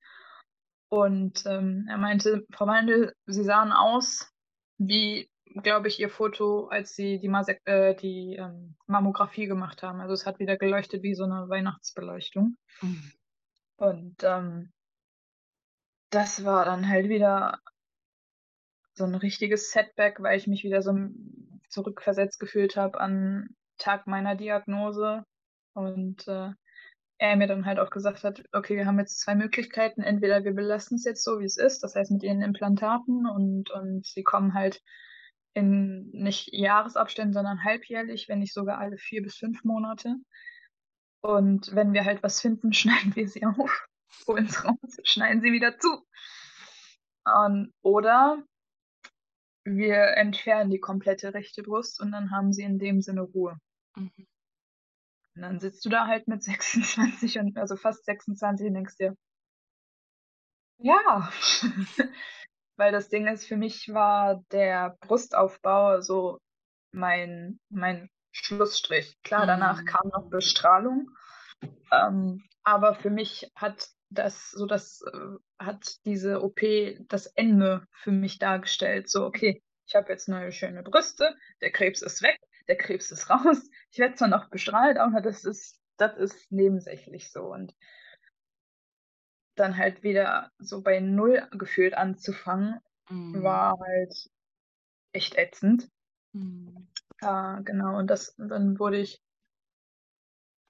Und 0.92 1.46
ähm, 1.46 1.86
er 1.88 1.96
meinte, 1.96 2.44
Frau 2.52 2.66
Wandel, 2.66 3.14
Sie 3.24 3.44
sahen 3.44 3.72
aus 3.72 4.30
wie, 4.76 5.30
glaube 5.62 5.88
ich, 5.88 5.98
Ihr 5.98 6.10
Foto, 6.10 6.66
als 6.66 6.94
Sie 6.94 7.18
die, 7.18 7.30
Masek 7.30 7.62
äh, 7.64 7.94
die 7.94 8.36
ähm, 8.36 8.76
Mammographie 8.86 9.46
gemacht 9.46 9.82
haben. 9.82 10.02
Also 10.02 10.12
es 10.12 10.26
hat 10.26 10.38
wieder 10.38 10.58
geleuchtet 10.58 11.02
wie 11.02 11.14
so 11.14 11.24
eine 11.24 11.48
Weihnachtsbeleuchtung. 11.48 12.58
Mhm. 12.82 13.12
Und 13.76 14.16
ähm, 14.22 14.70
das 16.10 16.44
war 16.44 16.66
dann 16.66 16.86
halt 16.86 17.08
wieder 17.08 17.58
so 18.92 19.04
ein 19.04 19.14
richtiges 19.14 19.72
Setback, 19.72 20.22
weil 20.22 20.36
ich 20.36 20.46
mich 20.46 20.62
wieder 20.62 20.82
so 20.82 20.94
zurückversetzt 21.70 22.38
gefühlt 22.38 22.76
habe 22.76 23.00
an 23.00 23.56
Tag 23.78 24.06
meiner 24.06 24.36
Diagnose. 24.36 25.24
Und 25.72 26.28
äh, 26.28 26.50
er 27.22 27.36
mir 27.36 27.46
dann 27.46 27.66
halt 27.66 27.78
auch 27.78 27.90
gesagt 27.90 28.24
hat, 28.24 28.42
okay, 28.52 28.76
wir 28.76 28.84
haben 28.84 28.98
jetzt 28.98 29.20
zwei 29.20 29.36
Möglichkeiten. 29.36 30.02
Entweder 30.02 30.42
wir 30.42 30.54
belassen 30.54 30.96
es 30.96 31.04
jetzt 31.04 31.22
so, 31.22 31.38
wie 31.38 31.44
es 31.44 31.56
ist, 31.56 31.84
das 31.84 31.94
heißt 31.94 32.10
mit 32.10 32.24
ihren 32.24 32.42
Implantaten 32.42 33.26
und, 33.28 33.70
und 33.70 34.04
sie 34.04 34.24
kommen 34.24 34.54
halt 34.54 34.82
in 35.54 36.10
nicht 36.10 36.52
Jahresabständen, 36.52 37.32
sondern 37.32 37.62
halbjährlich, 37.62 38.28
wenn 38.28 38.40
nicht 38.40 38.52
sogar 38.52 38.78
alle 38.78 38.98
vier 38.98 39.22
bis 39.22 39.36
fünf 39.36 39.62
Monate. 39.62 40.16
Und 41.20 41.72
wenn 41.72 41.92
wir 41.92 42.04
halt 42.04 42.24
was 42.24 42.40
finden, 42.40 42.72
schneiden 42.72 43.14
wir 43.14 43.28
sie 43.28 43.46
auf, 43.46 43.86
holen 44.26 44.46
es 44.46 44.64
raus, 44.64 44.96
schneiden 45.04 45.42
sie 45.42 45.52
wieder 45.52 45.78
zu. 45.78 46.04
Ähm, 47.24 47.72
oder 47.82 48.42
wir 49.64 50.16
entfernen 50.16 50.70
die 50.70 50.80
komplette 50.80 51.34
rechte 51.34 51.62
Brust 51.62 52.00
und 52.00 52.10
dann 52.10 52.32
haben 52.32 52.52
sie 52.52 52.64
in 52.64 52.80
dem 52.80 53.00
Sinne 53.00 53.20
Ruhe. 53.20 53.60
Mhm. 53.94 54.26
Und 55.34 55.42
dann 55.42 55.60
sitzt 55.60 55.84
du 55.84 55.88
da 55.90 56.06
halt 56.06 56.28
mit 56.28 56.42
26 56.44 57.38
und 57.38 57.56
also 57.58 57.76
fast 57.76 58.04
26 58.04 58.68
und 58.68 58.74
denkst 58.74 58.96
dir, 58.96 59.16
ja. 60.78 61.30
Weil 62.76 62.92
das 62.92 63.08
Ding 63.08 63.26
ist, 63.28 63.46
für 63.46 63.56
mich 63.56 63.92
war 63.92 64.42
der 64.52 64.96
Brustaufbau 65.00 66.00
so 66.00 66.38
mein, 66.92 67.60
mein 67.70 68.10
Schlussstrich. 68.32 69.16
Klar, 69.22 69.46
danach 69.46 69.82
Mhm. 69.82 69.86
kam 69.86 70.08
noch 70.08 70.30
Bestrahlung. 70.30 71.10
Ähm, 71.92 72.44
aber 72.64 72.94
für 72.94 73.10
mich 73.10 73.50
hat 73.56 73.88
das 74.10 74.50
so 74.50 74.66
das 74.66 75.02
äh, 75.02 75.36
hat 75.64 75.96
diese 76.06 76.42
OP 76.42 76.62
das 77.08 77.26
Ende 77.26 77.86
für 77.92 78.12
mich 78.12 78.38
dargestellt. 78.38 79.10
So, 79.10 79.26
okay, 79.26 79.62
ich 79.86 79.94
habe 79.94 80.12
jetzt 80.12 80.28
neue 80.28 80.52
schöne 80.52 80.82
Brüste, 80.82 81.36
der 81.60 81.72
Krebs 81.72 82.02
ist 82.02 82.22
weg, 82.22 82.38
der 82.68 82.76
Krebs 82.78 83.10
ist 83.10 83.30
raus. 83.30 83.68
Ich 83.92 83.98
werde 83.98 84.14
zwar 84.14 84.28
noch 84.28 84.48
bestrahlt, 84.48 84.96
aber 84.96 85.20
das 85.20 85.44
ist, 85.44 85.78
das 85.98 86.16
ist 86.16 86.50
nebensächlich 86.50 87.30
so. 87.30 87.42
Und 87.42 87.74
dann 89.54 89.76
halt 89.76 90.02
wieder 90.02 90.50
so 90.58 90.82
bei 90.82 91.00
Null 91.00 91.46
gefühlt 91.52 91.94
anzufangen, 91.94 92.80
Mhm. 93.10 93.42
war 93.42 93.78
halt 93.78 94.30
echt 95.12 95.36
ätzend. 95.36 95.88
Mhm. 96.32 96.88
Äh, 97.20 97.62
genau, 97.64 97.98
und 97.98 98.06
das, 98.08 98.34
dann 98.38 98.78
wurde 98.78 98.98
ich 98.98 99.22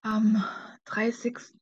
am 0.02 0.44
30. 0.84 1.54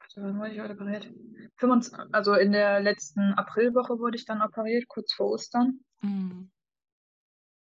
Warte, 0.00 0.22
wann 0.22 0.38
wurde 0.38 0.52
ich 0.52 0.60
heute 0.60 0.74
operiert? 0.74 1.08
25, 1.56 2.14
also 2.14 2.34
in 2.34 2.52
der 2.52 2.80
letzten 2.80 3.34
Aprilwoche 3.34 3.98
wurde 3.98 4.16
ich 4.16 4.24
dann 4.24 4.40
operiert, 4.42 4.88
kurz 4.88 5.12
vor 5.12 5.30
Ostern. 5.30 5.80
Mhm. 6.02 6.50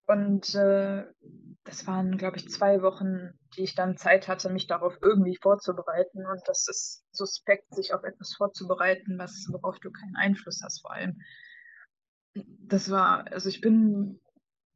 Und 0.06 0.54
äh, 0.56 1.06
das 1.64 1.88
waren, 1.88 2.18
glaube 2.18 2.38
ich, 2.38 2.50
zwei 2.50 2.82
Wochen, 2.82 3.32
die 3.56 3.64
ich 3.64 3.76
dann 3.76 3.98
Zeit 3.98 4.28
hatte, 4.28 4.50
mich 4.50 4.68
darauf 4.68 4.98
irgendwie 5.02 5.38
vorzubereiten. 5.42 6.26
Und 6.26 6.42
das 6.46 6.68
ist 6.68 7.06
suspekt, 7.12 7.74
sich 7.74 7.94
auf 7.94 8.04
etwas 8.04 8.34
vorzubereiten, 8.36 9.18
was, 9.18 9.48
worauf 9.50 9.80
du 9.80 9.92
keinen 9.92 10.16
Einfluss 10.16 10.62
hast, 10.64 10.82
vor 10.82 10.92
allem. 10.92 11.22
Das 12.36 12.90
war, 12.90 13.32
also 13.32 13.48
ich 13.48 13.62
bin, 13.62 14.20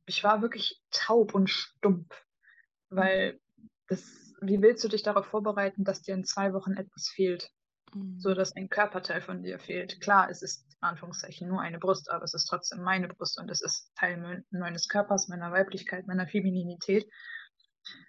ich 0.06 0.24
war 0.24 0.42
wirklich 0.42 0.82
taub 0.92 1.34
und 1.34 1.50
stumpf, 1.50 2.24
weil 2.90 3.40
das, 3.88 4.34
wie 4.42 4.62
willst 4.62 4.84
du 4.84 4.88
dich 4.88 5.04
darauf 5.04 5.26
vorbereiten, 5.26 5.84
dass 5.84 6.02
dir 6.02 6.14
in 6.14 6.24
zwei 6.24 6.54
Wochen 6.54 6.74
etwas 6.74 7.10
fehlt? 7.10 7.52
Mhm. 7.94 8.20
so 8.20 8.34
dass 8.34 8.56
ein 8.56 8.70
Körperteil 8.70 9.22
von 9.22 9.44
dir 9.44 9.60
fehlt. 9.60 10.02
Klar, 10.02 10.30
es 10.30 10.42
ist 10.42 10.66
in 10.82 10.88
Anführungszeichen 10.88 11.48
nur 11.48 11.62
eine 11.62 11.80
Brust, 11.80 12.10
aber 12.12 12.24
es 12.24 12.34
ist 12.34 12.46
trotzdem 12.46 12.82
meine 12.82 13.08
Brust 13.08 13.40
und 13.40 13.50
es 13.50 13.62
ist 13.62 13.92
Teil 13.96 14.18
me 14.18 14.44
meines 14.52 14.88
Körpers, 14.88 15.28
meiner 15.28 15.52
Weiblichkeit, 15.52 16.08
meiner 16.08 16.28
Femininität. 16.28 17.08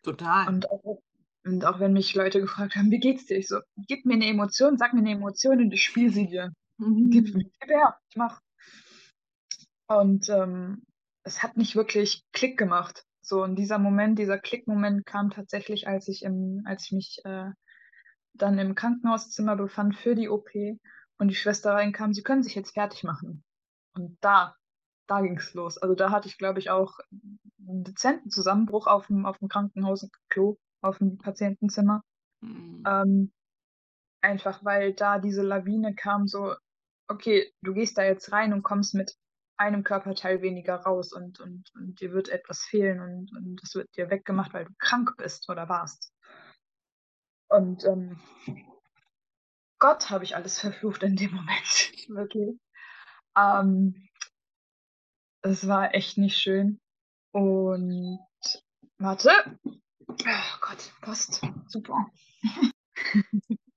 Total. 0.02 0.48
Und 0.48 0.70
auch 0.70 1.02
Und 1.44 1.64
auch 1.64 1.80
wenn 1.80 1.92
mich 1.92 2.14
Leute 2.14 2.40
gefragt 2.40 2.76
haben, 2.76 2.90
wie 2.90 2.98
geht's 2.98 3.26
dir? 3.26 3.38
Ich 3.38 3.48
so, 3.48 3.60
gib 3.86 4.04
mir 4.04 4.14
eine 4.14 4.26
Emotion, 4.26 4.76
sag 4.76 4.92
mir 4.92 5.00
eine 5.00 5.12
Emotion 5.12 5.60
und 5.60 5.72
ich 5.72 5.84
spiele 5.84 6.10
sie 6.10 6.26
dir. 6.26 6.52
Gib, 6.78 7.34
Mhm. 7.34 7.50
gib 7.60 7.70
her, 7.70 7.96
ich 8.08 8.16
mach. 8.16 8.40
Und 9.86 10.28
ähm, 10.28 10.84
es 11.22 11.42
hat 11.42 11.56
nicht 11.56 11.74
wirklich 11.76 12.24
Klick 12.32 12.58
gemacht. 12.58 13.04
So, 13.20 13.42
und 13.42 13.56
dieser 13.56 13.78
Moment, 13.78 14.18
dieser 14.18 14.38
Klickmoment 14.38 15.04
kam 15.06 15.30
tatsächlich, 15.30 15.86
als 15.88 16.08
ich 16.08 16.22
im, 16.22 16.62
als 16.66 16.84
ich 16.86 16.92
mich 16.92 17.18
äh, 17.24 17.50
dann 18.34 18.58
im 18.58 18.74
Krankenhauszimmer 18.74 19.56
befand 19.56 19.96
für 19.96 20.14
die 20.14 20.28
OP 20.28 20.50
und 21.18 21.28
die 21.28 21.34
Schwester 21.34 21.72
reinkam, 21.72 22.12
sie 22.12 22.22
können 22.22 22.42
sich 22.42 22.54
jetzt 22.54 22.74
fertig 22.74 23.04
machen. 23.04 23.44
Und 23.94 24.16
da, 24.20 24.54
da 25.06 25.20
ging's 25.20 25.54
los. 25.54 25.78
Also 25.78 25.94
da 25.94 26.10
hatte 26.10 26.28
ich, 26.28 26.38
glaube 26.38 26.60
ich, 26.60 26.70
auch 26.70 26.98
einen 27.10 27.84
dezenten 27.84 28.30
Zusammenbruch 28.30 28.86
auf 28.86 29.08
dem, 29.08 29.26
auf 29.26 29.38
dem 29.38 29.48
Krankenhausklo, 29.48 30.58
auf 30.80 30.98
dem 30.98 31.18
Patientenzimmer. 31.18 32.02
Mhm. 32.40 32.84
Ähm, 32.86 33.32
einfach 34.20 34.64
weil 34.64 34.94
da 34.94 35.18
diese 35.18 35.42
Lawine 35.42 35.94
kam, 35.94 36.26
so, 36.26 36.54
okay, 37.08 37.52
du 37.62 37.74
gehst 37.74 37.98
da 37.98 38.04
jetzt 38.04 38.32
rein 38.32 38.52
und 38.52 38.62
kommst 38.62 38.94
mit 38.94 39.16
einem 39.56 39.82
Körperteil 39.82 40.40
weniger 40.40 40.76
raus 40.76 41.12
und, 41.12 41.40
und, 41.40 41.68
und 41.74 42.00
dir 42.00 42.12
wird 42.12 42.28
etwas 42.28 42.60
fehlen 42.60 43.00
und, 43.00 43.36
und 43.36 43.60
es 43.62 43.74
wird 43.74 43.88
dir 43.96 44.08
weggemacht, 44.08 44.54
weil 44.54 44.66
du 44.66 44.72
krank 44.78 45.14
bist 45.16 45.48
oder 45.48 45.68
warst. 45.68 46.12
Und 47.48 47.84
ähm, 47.84 48.20
Gott 49.78 50.10
habe 50.10 50.24
ich 50.24 50.36
alles 50.36 50.58
verflucht 50.60 51.02
in 51.02 51.16
dem 51.16 51.34
Moment. 51.34 51.92
Wirklich. 52.08 52.58
Ähm, 53.36 54.08
es 55.42 55.66
war 55.66 55.94
echt 55.94 56.18
nicht 56.18 56.36
schön. 56.36 56.80
Und 57.32 58.18
warte. 58.98 59.30
Oh 59.64 60.58
Gott, 60.60 60.92
Post. 61.02 61.42
Super. 61.68 62.10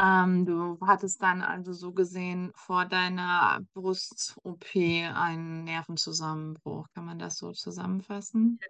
Ähm, 0.00 0.46
du 0.46 0.78
hattest 0.86 1.20
dann 1.22 1.42
also 1.42 1.72
so 1.72 1.92
gesehen 1.92 2.52
vor 2.54 2.84
deiner 2.84 3.60
Brust-OP 3.74 4.76
einen 4.76 5.64
Nervenzusammenbruch. 5.64 6.86
Kann 6.94 7.04
man 7.04 7.18
das 7.18 7.36
so 7.36 7.50
zusammenfassen? 7.50 8.60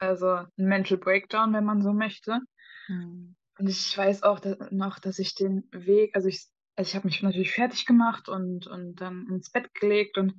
Also 0.00 0.28
ein 0.28 0.48
Mental 0.56 0.96
Breakdown, 0.96 1.52
wenn 1.52 1.64
man 1.64 1.82
so 1.82 1.92
möchte. 1.92 2.40
Mhm. 2.88 3.36
Und 3.58 3.68
ich 3.68 3.96
weiß 3.96 4.22
auch 4.22 4.40
da, 4.40 4.56
noch, 4.70 4.98
dass 4.98 5.18
ich 5.18 5.34
den 5.34 5.68
Weg, 5.70 6.16
also 6.16 6.28
ich, 6.28 6.48
also 6.76 6.88
ich 6.88 6.94
habe 6.96 7.06
mich 7.06 7.22
natürlich 7.22 7.52
fertig 7.52 7.84
gemacht 7.84 8.28
und, 8.28 8.66
und 8.66 8.96
dann 8.96 9.26
ins 9.28 9.50
Bett 9.50 9.72
gelegt 9.74 10.16
und 10.16 10.34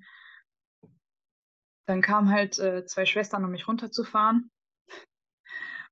dann 1.85 2.01
kamen 2.01 2.29
halt 2.31 2.57
äh, 2.57 2.85
zwei 2.85 3.05
Schwestern, 3.05 3.45
um 3.45 3.51
mich 3.51 3.67
runterzufahren. 3.67 4.49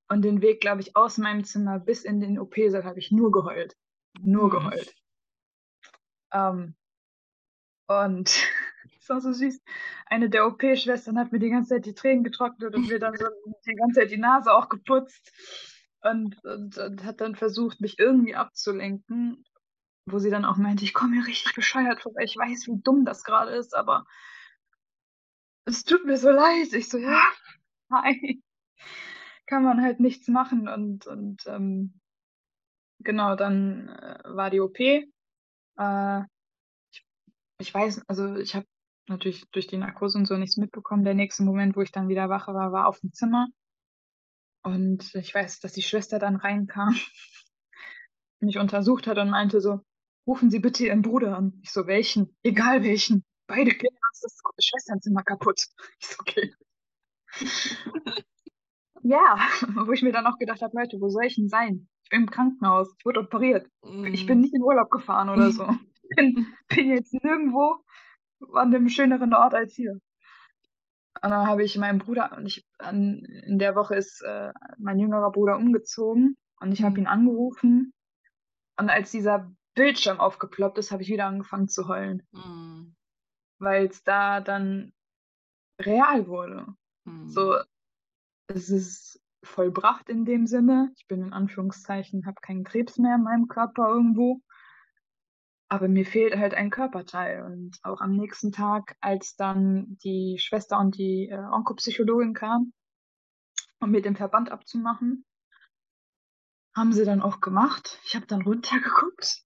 Und 0.07 0.23
den 0.23 0.41
Weg, 0.41 0.61
glaube 0.61 0.81
ich, 0.81 0.95
aus 0.95 1.19
meinem 1.19 1.43
Zimmer 1.43 1.79
bis 1.79 2.03
in 2.03 2.19
den 2.19 2.39
OP-Saal 2.39 2.83
habe 2.83 2.97
ich 2.97 3.11
nur 3.11 3.31
geheult. 3.31 3.75
Nur 4.19 4.47
Mhm. 4.47 4.51
geheult. 4.51 4.95
Ähm, 6.33 6.75
und 7.87 8.47
war 9.09 9.21
so 9.21 9.31
süß. 9.33 9.61
Eine 10.05 10.29
der 10.29 10.47
OP-Schwestern 10.47 11.17
hat 11.19 11.31
mir 11.31 11.39
die 11.39 11.49
ganze 11.49 11.75
Zeit 11.75 11.85
die 11.85 11.93
Tränen 11.93 12.23
getrocknet 12.23 12.75
und 12.75 12.87
mir 12.87 12.99
dann 12.99 13.15
so 13.17 13.25
die 13.65 13.75
ganze 13.75 14.01
Zeit 14.01 14.11
die 14.11 14.17
Nase 14.17 14.53
auch 14.53 14.69
geputzt 14.69 15.31
und, 16.01 16.43
und, 16.43 16.77
und 16.77 17.03
hat 17.03 17.21
dann 17.21 17.35
versucht, 17.35 17.81
mich 17.81 17.99
irgendwie 17.99 18.35
abzulenken, 18.35 19.43
wo 20.05 20.19
sie 20.19 20.29
dann 20.29 20.45
auch 20.45 20.57
meinte, 20.57 20.83
ich 20.83 20.93
komme 20.93 21.17
mir 21.17 21.27
richtig 21.27 21.53
bescheuert 21.55 22.01
vor, 22.01 22.13
weil 22.15 22.25
ich 22.25 22.37
weiß, 22.37 22.67
wie 22.67 22.81
dumm 22.81 23.05
das 23.05 23.23
gerade 23.23 23.51
ist, 23.51 23.75
aber 23.75 24.05
es 25.65 25.83
tut 25.83 26.05
mir 26.05 26.17
so 26.17 26.29
leid. 26.29 26.73
Ich 26.73 26.89
so, 26.89 26.97
ja, 26.97 27.21
nein, 27.89 28.41
kann 29.45 29.63
man 29.63 29.81
halt 29.81 29.99
nichts 29.99 30.27
machen 30.27 30.67
und, 30.67 31.05
und 31.07 31.45
ähm, 31.47 31.99
genau, 32.99 33.35
dann 33.35 33.89
äh, 33.89 34.19
war 34.25 34.49
die 34.49 34.61
OP. 34.61 34.79
Äh, 34.79 36.23
ich, 36.91 37.05
ich 37.59 37.73
weiß, 37.73 38.03
also 38.07 38.35
ich 38.35 38.55
habe 38.55 38.65
natürlich 39.09 39.49
durch 39.51 39.67
die 39.67 39.77
Narkose 39.77 40.17
und 40.17 40.25
so 40.25 40.37
nichts 40.37 40.57
mitbekommen. 40.57 41.03
Der 41.03 41.13
nächste 41.13 41.43
Moment, 41.43 41.75
wo 41.75 41.81
ich 41.81 41.91
dann 41.91 42.07
wieder 42.09 42.29
wache 42.29 42.53
war, 42.53 42.71
war 42.71 42.87
auf 42.87 42.99
dem 42.99 43.11
Zimmer. 43.11 43.47
Und 44.63 45.13
ich 45.15 45.33
weiß, 45.33 45.59
dass 45.59 45.73
die 45.73 45.81
Schwester 45.81 46.19
dann 46.19 46.35
reinkam, 46.35 46.95
mich 48.39 48.57
untersucht 48.57 49.07
hat 49.07 49.17
und 49.17 49.29
meinte 49.29 49.61
so, 49.61 49.81
rufen 50.27 50.49
Sie 50.49 50.59
bitte 50.59 50.85
Ihren 50.85 51.01
Bruder 51.01 51.37
an. 51.37 51.59
Ich 51.63 51.71
so, 51.71 51.87
welchen? 51.87 52.35
Egal 52.43 52.83
welchen. 52.83 53.25
Beide 53.47 53.71
klären 53.71 53.95
uns 54.11 54.19
das 54.21 54.65
Schwesternzimmer 54.65 55.23
kaputt. 55.23 55.65
Ich 55.99 56.07
so, 56.07 56.15
okay. 56.19 56.53
Ja, 59.01 59.37
wo 59.85 59.93
ich 59.93 60.01
mir 60.01 60.11
dann 60.11 60.27
auch 60.27 60.37
gedacht 60.37 60.61
habe, 60.61 60.77
Leute, 60.77 60.97
wo 60.99 61.07
soll 61.07 61.23
ich 61.25 61.35
denn 61.35 61.47
sein? 61.47 61.87
Ich 62.03 62.09
bin 62.09 62.23
im 62.23 62.29
Krankenhaus, 62.29 62.93
ich 62.97 63.05
wurde 63.05 63.21
operiert. 63.21 63.65
Ich 64.11 64.25
bin 64.25 64.37
Mhm. 64.37 64.41
nicht 64.41 64.53
in 64.53 64.61
Urlaub 64.61 64.89
gefahren 64.91 65.29
oder 65.29 65.51
so. 65.51 65.69
Ich 66.03 66.15
bin, 66.17 66.47
bin 66.67 66.89
jetzt 66.89 67.13
nirgendwo 67.13 67.77
an 68.53 68.73
einem 68.73 68.89
schöneren 68.89 69.33
Ort 69.33 69.53
als 69.53 69.73
hier. 69.73 69.99
Und 71.21 71.31
dann 71.31 71.47
habe 71.47 71.63
ich 71.63 71.77
meinen 71.77 71.99
Bruder, 71.99 72.35
und 72.37 72.45
ich, 72.45 72.65
an, 72.77 73.23
in 73.45 73.59
der 73.59 73.75
Woche 73.75 73.95
ist 73.95 74.21
äh, 74.21 74.51
mein 74.77 74.99
jüngerer 74.99 75.31
Bruder 75.31 75.57
umgezogen 75.57 76.37
und 76.61 76.71
ich 76.71 76.81
habe 76.83 76.93
Mhm. 76.93 76.99
ihn 76.99 77.07
angerufen. 77.07 77.93
Und 78.77 78.89
als 78.89 79.11
dieser 79.11 79.51
Bildschirm 79.75 80.19
aufgeploppt 80.19 80.77
ist, 80.77 80.91
habe 80.91 81.03
ich 81.03 81.09
wieder 81.09 81.25
angefangen 81.25 81.67
zu 81.67 81.87
heulen, 81.87 82.23
Mhm. 82.31 82.95
weil 83.59 83.87
es 83.87 84.03
da 84.03 84.39
dann 84.39 84.93
real 85.81 86.27
wurde. 86.27 86.65
So, 87.25 87.53
Mhm. 87.53 87.63
es 88.47 88.69
ist 88.69 89.21
vollbracht 89.43 90.09
in 90.09 90.25
dem 90.25 90.45
Sinne. 90.47 90.91
Ich 90.97 91.07
bin 91.07 91.21
in 91.21 91.33
Anführungszeichen, 91.33 92.25
habe 92.25 92.39
keinen 92.41 92.63
Krebs 92.63 92.97
mehr 92.97 93.15
in 93.15 93.23
meinem 93.23 93.47
Körper 93.47 93.89
irgendwo. 93.89 94.41
Aber 95.69 95.87
mir 95.87 96.05
fehlt 96.05 96.35
halt 96.35 96.55
ein 96.55 96.71
Körperteil. 96.71 97.43
Und 97.43 97.77
auch 97.83 98.01
am 98.01 98.11
nächsten 98.15 98.51
Tag, 98.51 98.97
als 99.01 99.35
dann 99.35 99.97
die 100.03 100.37
Schwester 100.39 100.79
und 100.79 100.97
die 100.97 101.29
äh, 101.29 101.37
Onkopsychologin 101.37 102.33
kamen, 102.33 102.73
um 103.79 103.91
mir 103.91 104.01
den 104.01 104.15
Verband 104.15 104.51
abzumachen, 104.51 105.25
haben 106.75 106.91
sie 106.93 107.05
dann 107.05 107.21
auch 107.21 107.39
gemacht. 107.39 107.99
Ich 108.03 108.15
habe 108.15 108.25
dann 108.25 108.41
runtergeguckt, 108.41 109.43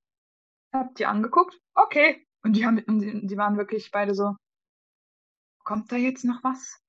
habe 0.74 0.94
die 0.98 1.06
angeguckt, 1.06 1.60
okay. 1.74 2.26
Und 2.44 2.56
die 2.56 2.66
haben, 2.66 2.80
und 2.84 3.00
die, 3.00 3.28
die 3.28 3.38
waren 3.38 3.58
wirklich 3.58 3.92
beide 3.92 4.14
so, 4.16 4.36
kommt 5.64 5.92
da 5.92 5.96
jetzt 5.96 6.26
noch 6.26 6.44
was? 6.44 6.82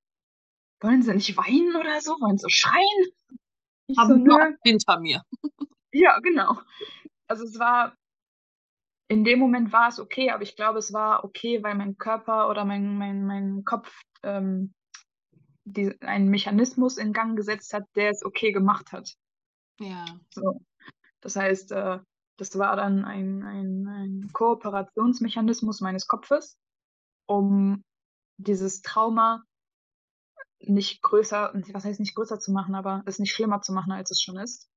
Wollen 0.80 1.02
sie 1.02 1.14
nicht 1.14 1.36
weinen 1.36 1.76
oder 1.76 2.00
so? 2.00 2.12
Wollen 2.20 2.38
sie 2.38 2.50
schreien? 2.50 3.12
Ich 3.86 3.96
so, 3.96 4.02
Haben 4.02 4.22
nö. 4.22 4.28
nur 4.28 4.56
hinter 4.64 5.00
mir. 5.00 5.22
Ja, 5.92 6.18
genau. 6.20 6.60
Also 7.28 7.44
es 7.44 7.58
war, 7.58 7.96
in 9.08 9.24
dem 9.24 9.38
Moment 9.38 9.72
war 9.72 9.88
es 9.88 10.00
okay, 10.00 10.30
aber 10.30 10.42
ich 10.42 10.56
glaube, 10.56 10.78
es 10.78 10.92
war 10.92 11.24
okay, 11.24 11.62
weil 11.62 11.74
mein 11.74 11.96
Körper 11.98 12.48
oder 12.48 12.64
mein, 12.64 12.96
mein, 12.96 13.26
mein 13.26 13.64
Kopf 13.64 13.92
ähm, 14.22 14.74
die, 15.64 16.00
einen 16.02 16.28
Mechanismus 16.28 16.96
in 16.96 17.12
Gang 17.12 17.36
gesetzt 17.36 17.72
hat, 17.74 17.84
der 17.96 18.10
es 18.10 18.24
okay 18.24 18.52
gemacht 18.52 18.92
hat. 18.92 19.14
Ja. 19.80 20.04
So. 20.30 20.60
Das 21.20 21.36
heißt, 21.36 21.72
äh, 21.72 21.98
das 22.36 22.58
war 22.58 22.76
dann 22.76 23.04
ein, 23.04 23.42
ein, 23.42 23.86
ein 23.88 24.30
Kooperationsmechanismus 24.32 25.80
meines 25.80 26.06
Kopfes, 26.06 26.58
um 27.26 27.84
dieses 28.36 28.82
Trauma 28.82 29.44
nicht 30.58 31.02
größer, 31.02 31.52
was 31.72 31.84
heißt 31.84 32.00
nicht 32.00 32.14
größer 32.14 32.38
zu 32.38 32.52
machen, 32.52 32.74
aber 32.74 33.02
es 33.06 33.18
nicht 33.18 33.32
schlimmer 33.32 33.60
zu 33.60 33.72
machen, 33.72 33.92
als 33.92 34.10
es 34.10 34.20
schon 34.20 34.38
ist. 34.38 34.68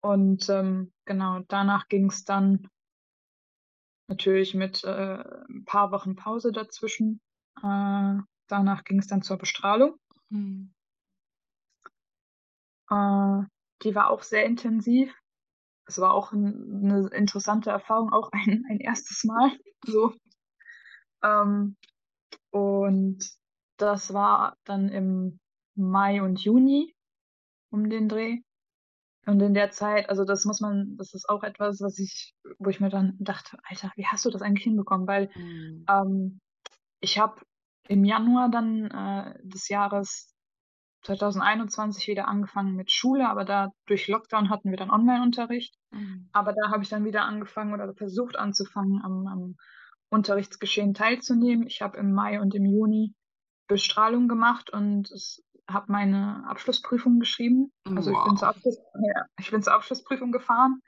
Und 0.00 0.48
ähm, 0.50 0.92
genau, 1.06 1.40
danach 1.48 1.88
ging 1.88 2.10
es 2.10 2.24
dann 2.24 2.68
natürlich 4.08 4.54
mit 4.54 4.84
äh, 4.84 5.24
ein 5.48 5.64
paar 5.64 5.90
Wochen 5.92 6.16
Pause 6.16 6.52
dazwischen. 6.52 7.20
Äh, 7.62 8.18
danach 8.48 8.84
ging 8.84 8.98
es 8.98 9.06
dann 9.06 9.22
zur 9.22 9.38
Bestrahlung. 9.38 9.98
Mhm. 10.30 10.74
Äh, 12.90 13.42
die 13.82 13.94
war 13.94 14.10
auch 14.10 14.22
sehr 14.22 14.44
intensiv. 14.44 15.14
Es 15.86 15.98
war 15.98 16.14
auch 16.14 16.32
ein, 16.32 16.84
eine 16.84 17.08
interessante 17.08 17.70
Erfahrung, 17.70 18.12
auch 18.12 18.30
ein, 18.32 18.64
ein 18.68 18.80
erstes 18.80 19.24
Mal. 19.24 19.50
So. 19.86 20.14
Ähm, 21.22 21.76
und 22.50 23.18
das 23.76 24.14
war 24.14 24.56
dann 24.64 24.88
im 24.88 25.38
Mai 25.74 26.22
und 26.22 26.40
Juni 26.42 26.94
um 27.70 27.90
den 27.90 28.08
Dreh. 28.08 28.43
Und 29.26 29.40
in 29.40 29.54
der 29.54 29.70
Zeit, 29.70 30.08
also 30.10 30.24
das 30.24 30.44
muss 30.44 30.60
man, 30.60 30.96
das 30.96 31.14
ist 31.14 31.28
auch 31.28 31.42
etwas, 31.42 31.80
was 31.80 31.98
ich, 31.98 32.34
wo 32.58 32.68
ich 32.70 32.80
mir 32.80 32.90
dann 32.90 33.16
dachte, 33.18 33.58
Alter, 33.64 33.90
wie 33.96 34.06
hast 34.06 34.24
du 34.24 34.30
das 34.30 34.42
eigentlich 34.42 34.64
hinbekommen? 34.64 35.06
Weil 35.06 35.30
Mhm. 35.34 35.84
ähm, 35.88 36.40
ich 37.00 37.18
habe 37.18 37.40
im 37.88 38.04
Januar 38.04 38.50
dann 38.50 38.90
äh, 38.90 39.38
des 39.42 39.68
Jahres 39.68 40.34
2021 41.02 42.08
wieder 42.08 42.28
angefangen 42.28 42.76
mit 42.76 42.90
Schule, 42.90 43.28
aber 43.28 43.44
da 43.44 43.68
durch 43.86 44.08
Lockdown 44.08 44.48
hatten 44.48 44.70
wir 44.70 44.78
dann 44.78 44.90
Online-Unterricht. 44.90 45.74
Mhm. 45.90 46.28
Aber 46.32 46.52
da 46.52 46.70
habe 46.70 46.82
ich 46.82 46.88
dann 46.88 47.04
wieder 47.04 47.24
angefangen 47.24 47.74
oder 47.74 47.92
versucht 47.94 48.36
anzufangen, 48.36 49.02
am, 49.02 49.26
am 49.26 49.56
Unterrichtsgeschehen 50.08 50.94
teilzunehmen. 50.94 51.66
Ich 51.66 51.82
habe 51.82 51.98
im 51.98 52.12
Mai 52.12 52.40
und 52.40 52.54
im 52.54 52.64
Juni 52.64 53.14
Bestrahlung 53.66 54.28
gemacht 54.28 54.70
und 54.70 55.10
es 55.10 55.42
habe 55.70 55.90
meine 55.90 56.44
Abschlussprüfung 56.46 57.20
geschrieben. 57.20 57.72
Also 57.84 58.12
ich 58.12 58.24
bin 58.24 58.36
zur 58.36 58.48
Wow. 58.48 58.56
Abschluss, 58.56 58.78
ja, 58.94 59.26
ich 59.38 59.50
bin 59.50 59.62
zur 59.62 59.74
Abschlussprüfung 59.74 60.32
gefahren, 60.32 60.80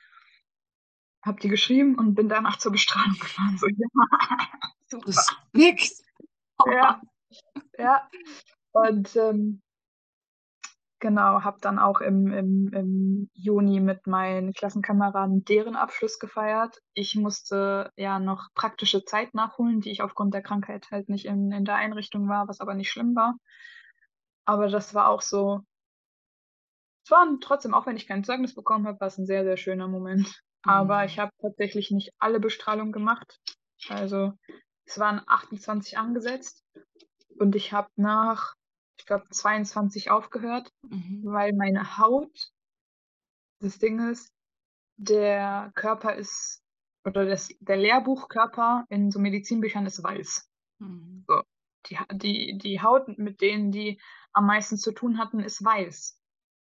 habe 1.25 1.41
die 1.41 1.49
geschrieben 1.49 1.97
und 1.99 2.15
bin 2.15 2.29
danach 2.29 2.59
zur 2.59 2.73
Bestrahlung 2.73 3.19
gefahren. 3.19 3.59
So, 3.59 3.67
ja. 3.69 4.99
Respekt. 5.07 5.93
Ja, 6.67 7.01
ja. 7.79 8.09
Und 8.73 9.17
ähm, 9.17 9.63
genau, 11.01 11.43
habe 11.43 11.59
dann 11.61 11.79
auch 11.79 12.01
im, 12.01 12.33
im, 12.33 12.73
im 12.73 13.31
Juni 13.35 13.81
mit 13.81 14.07
meinen 14.07 14.53
Klassenkameraden 14.53 15.45
deren 15.45 15.77
Abschluss 15.77 16.19
gefeiert. 16.19 16.81
Ich 16.95 17.15
musste 17.15 17.91
ja 17.97 18.19
noch 18.19 18.49
praktische 18.55 19.05
Zeit 19.05 19.35
nachholen, 19.35 19.81
die 19.81 19.91
ich 19.91 20.03
aufgrund 20.03 20.35
der 20.35 20.43
Krankheit 20.43 20.89
halt 20.91 21.09
nicht 21.09 21.25
in, 21.25 21.51
in 21.53 21.65
der 21.65 21.77
Einrichtung 21.77 22.29
war, 22.29 22.49
was 22.49 22.61
aber 22.61 22.75
nicht 22.75 22.91
schlimm 22.91 23.15
war. 23.15 23.37
Aber 24.47 24.69
das 24.69 24.95
war 24.95 25.09
auch 25.11 25.23
so, 25.23 25.61
es 27.05 27.11
war 27.11 27.27
trotzdem, 27.41 27.75
auch 27.75 27.87
wenn 27.87 27.97
ich 27.97 28.07
kein 28.07 28.25
Zeugnis 28.25 28.55
bekommen 28.55 28.87
habe, 28.87 29.01
war 29.01 29.09
es 29.09 29.19
ein 29.19 29.27
sehr, 29.27 29.45
sehr 29.45 29.57
schöner 29.57 29.89
Moment. 29.89 30.41
Aber 30.63 31.03
Mhm. 31.03 31.07
ich 31.07 31.19
habe 31.19 31.33
tatsächlich 31.41 31.91
nicht 31.91 32.13
alle 32.19 32.41
Bestrahlungen 32.41 32.93
gemacht. 32.93 33.39
Also 33.89 34.33
es 34.85 34.99
waren 34.99 35.23
28 35.27 35.99
angesetzt 35.99 36.65
und 37.39 37.55
ich 37.57 37.73
habe 37.73 37.89
nach, 37.97 38.55
ich 38.99 39.07
glaube, 39.07 39.29
22 39.31 40.11
aufgehört, 40.11 40.71
Mhm. 40.83 41.25
weil 41.25 41.53
meine 41.55 41.99
Haut, 41.99 42.51
das 43.61 43.79
Ding 43.79 44.11
ist, 44.11 44.33
der 44.97 45.73
Körper 45.75 46.15
ist, 46.17 46.63
oder 47.05 47.27
das, 47.27 47.49
der 47.61 47.77
Lehrbuchkörper 47.77 48.87
in 48.89 49.11
so 49.11 49.19
Medizinbüchern 49.21 49.87
ist 49.87 50.03
weiß. 50.03 50.49
Mhm. 50.81 51.25
Die, 51.89 51.99
Ha- 51.99 52.07
die, 52.13 52.59
die 52.59 52.81
Haut, 52.83 53.17
mit 53.19 53.41
denen 53.41 53.71
die 53.73 54.01
am 54.37 54.47
meisten 54.47 54.77
zu 54.77 54.93
tun 54.93 55.19
hatten, 55.19 55.41
ist 55.41 55.65
weiß. 55.65 56.21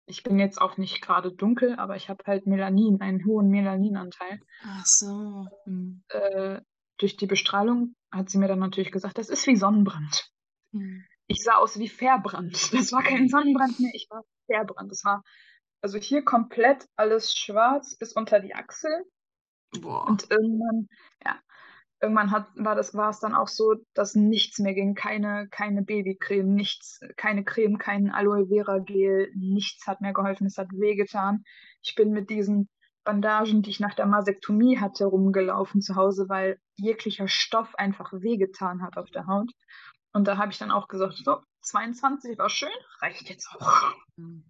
Ich 0.06 0.24
bin 0.24 0.38
jetzt 0.38 0.60
auch 0.60 0.76
nicht 0.76 1.00
gerade 1.00 1.32
dunkel, 1.32 1.76
aber 1.76 1.94
ich 1.96 2.08
habe 2.08 2.24
halt 2.26 2.46
Melanin, 2.46 3.00
einen 3.00 3.24
hohen 3.24 3.48
Melaninanteil. 3.48 4.40
Ach 4.64 4.84
so. 4.84 5.46
Mhm. 5.64 6.02
Äh, 6.08 6.60
durch 6.98 7.16
die 7.16 7.26
Bestrahlung 7.26 7.94
hat 8.10 8.28
sie 8.28 8.38
mir 8.38 8.48
dann 8.48 8.58
natürlich 8.58 8.90
gesagt, 8.90 9.16
das 9.16 9.28
ist 9.28 9.46
wie 9.46 9.56
Sonnenbrand. 9.56 10.28
Mhm. 10.72 11.04
Ich 11.28 11.42
sah 11.42 11.54
aus 11.54 11.78
wie 11.78 11.88
Verbrand. 11.88 12.52
Das 12.72 12.92
war 12.92 13.02
kein 13.02 13.28
Sonnenbrand 13.28 13.78
mehr, 13.78 13.92
ich 13.94 14.08
war 14.10 14.22
Verbrand. 14.46 14.90
Das 14.90 15.04
war 15.04 15.22
also 15.82 15.98
hier 15.98 16.24
komplett 16.24 16.86
alles 16.96 17.34
schwarz 17.34 17.96
bis 17.96 18.12
unter 18.12 18.40
die 18.40 18.54
Achsel. 18.54 19.04
Boah. 19.80 20.06
Und 20.08 20.30
irgendwann, 20.30 20.88
ja, 21.24 21.40
irgendwann 22.02 22.32
hat, 22.32 22.48
war 22.56 22.74
das, 22.74 22.94
war 22.94 23.10
es 23.10 23.20
dann 23.20 23.34
auch 23.34 23.48
so, 23.48 23.76
dass 23.94 24.14
nichts 24.14 24.58
mehr 24.58 24.74
ging. 24.74 24.94
Keine, 24.94 25.48
keine 25.48 25.82
Babycreme, 25.82 26.52
nichts, 26.52 27.00
keine 27.16 27.44
Creme, 27.44 27.78
kein 27.78 28.10
Aloe 28.10 28.48
Vera 28.48 28.80
Gel, 28.80 29.30
nichts 29.34 29.86
hat 29.86 30.00
mir 30.00 30.12
geholfen. 30.12 30.46
Es 30.46 30.58
hat 30.58 30.68
wehgetan. 30.72 31.44
Ich 31.80 31.94
bin 31.94 32.10
mit 32.10 32.28
diesen 32.28 32.68
Bandagen, 33.04 33.62
die 33.62 33.70
ich 33.70 33.80
nach 33.80 33.94
der 33.94 34.06
Masektomie 34.06 34.78
hatte, 34.78 35.06
rumgelaufen 35.06 35.80
zu 35.80 35.94
Hause, 35.94 36.28
weil 36.28 36.58
jeglicher 36.74 37.28
Stoff 37.28 37.74
einfach 37.76 38.12
wehgetan 38.12 38.82
hat 38.82 38.96
auf 38.96 39.10
der 39.10 39.26
Haut. 39.26 39.50
Und 40.12 40.26
da 40.26 40.36
habe 40.36 40.52
ich 40.52 40.58
dann 40.58 40.70
auch 40.70 40.88
gesagt, 40.88 41.14
so, 41.24 41.40
22 41.62 42.36
war 42.38 42.50
schön, 42.50 42.68
reicht 43.00 43.28
jetzt 43.30 43.48
auch. 43.54 43.94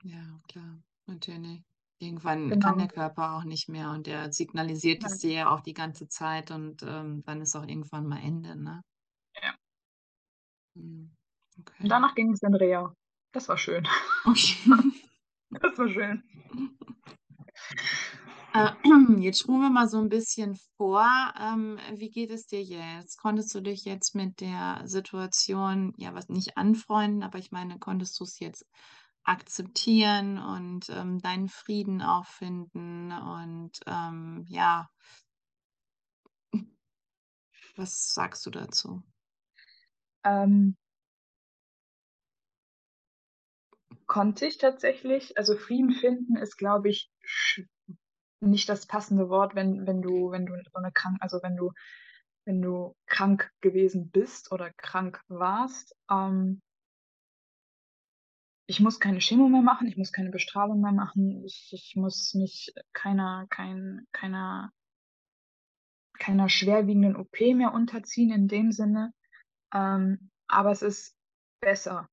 Ja, 0.03 0.41
klar. 0.49 0.83
Natürlich. 1.07 1.63
Irgendwann 2.03 2.49
Genau. 2.51 2.67
kann 2.67 2.79
der 2.79 2.89
Körper 2.89 3.37
auch 3.37 3.45
nicht 3.45 3.69
mehr 3.69 3.91
und 3.91 4.07
der 4.07 4.33
signalisiert 4.33 5.05
es 5.05 5.19
dir 5.19 5.33
ja 5.33 5.51
auch 5.51 5.61
die 5.61 5.75
ganze 5.75 6.09
Zeit 6.09 6.51
und 6.51 6.83
ähm, 6.83 7.23
dann 7.25 7.41
ist 7.41 7.55
auch 7.55 7.67
irgendwann 7.67 8.07
mal 8.07 8.19
Ende, 8.19 8.61
ne? 8.61 8.83
Ja. 9.43 9.55
Mhm. 10.75 11.11
Okay. 11.61 11.83
Und 11.85 11.89
danach 11.89 12.15
ging 12.15 12.33
es 12.33 12.43
in 12.43 12.55
Reha. 12.55 12.95
Das 13.33 13.49
war 13.49 13.57
schön. 13.57 13.87
Okay. 14.25 14.57
Das 15.61 15.77
war 15.79 15.89
schön. 15.89 16.23
Äh, 18.55 18.71
Jetzt 19.21 19.41
spulen 19.41 19.61
wir 19.61 19.71
mal 19.71 19.89
so 19.89 19.99
ein 19.99 20.09
bisschen 20.09 20.59
vor. 20.77 21.07
Ähm, 21.39 21.79
wie 21.95 22.11
geht 22.11 22.31
es 22.31 22.47
dir 22.47 22.63
jetzt? 22.63 23.19
Konntest 23.19 23.55
du 23.55 23.61
dich 23.61 23.85
jetzt 23.85 24.15
mit 24.15 24.41
der 24.41 24.83
Situation, 24.85 25.93
ja, 25.97 26.15
was 26.15 26.29
nicht 26.29 26.57
anfreunden, 26.57 27.23
aber 27.23 27.39
ich 27.39 27.51
meine, 27.51 27.79
konntest 27.79 28.19
du 28.21 28.25
es 28.25 28.39
jetzt 28.39 28.67
akzeptieren 29.25 30.39
und 30.39 30.89
ähm, 30.91 31.21
deinen 31.21 31.49
Frieden 31.49 32.03
auch 32.03 32.27
finden? 32.27 33.13
Und 33.13 33.73
ähm, 33.87 34.45
ja, 34.49 34.89
was 37.77 38.13
sagst 38.13 38.45
du 38.47 38.51
dazu? 38.51 39.03
Ähm, 40.25 40.77
konnte 44.07 44.47
ich 44.47 44.59
tatsächlich, 44.59 45.39
also 45.39 45.57
Frieden 45.57 45.93
finden 45.93 46.37
ist, 46.37 46.57
glaube 46.57 46.91
ich, 46.91 47.11
nicht 48.41 48.69
das 48.69 48.87
passende 48.87 49.29
Wort, 49.29 49.55
wenn, 49.55 49.87
wenn 49.87 50.03
du, 50.03 50.31
wenn 50.33 50.47
du 50.47 50.55
so 50.55 50.79
eine 50.79 50.93
krank, 50.93 51.17
also 51.21 51.41
wenn 51.43 51.57
du, 51.57 51.73
wenn 52.45 52.61
du 52.61 52.95
krank 53.07 53.51
gewesen 53.61 54.11
bist 54.11 54.53
oder 54.53 54.71
krank 54.73 55.21
warst. 55.29 55.95
Ähm, 56.11 56.61
ich 58.67 58.81
muss 58.81 59.01
keine 59.01 59.19
Chemo 59.19 59.49
mehr 59.49 59.63
machen, 59.63 59.89
ich 59.89 59.97
muss 59.97 60.13
keine 60.13 60.31
Bestrahlung 60.31 60.81
mehr 60.81 60.93
machen, 60.93 61.45
ich, 61.45 61.71
ich 61.73 61.95
muss 61.97 62.35
mich 62.35 62.73
keiner, 62.93 63.47
kein, 63.51 64.07
keiner, 64.13 64.73
keiner 66.19 66.49
schwerwiegenden 66.49 67.17
OP 67.17 67.41
mehr 67.41 67.73
unterziehen 67.75 68.31
in 68.31 68.49
dem 68.49 68.73
Sinne. 68.73 69.13
Ähm, 69.75 70.31
aber 70.47 70.71
es 70.71 70.83
ist 70.83 71.17
besser. 71.61 72.09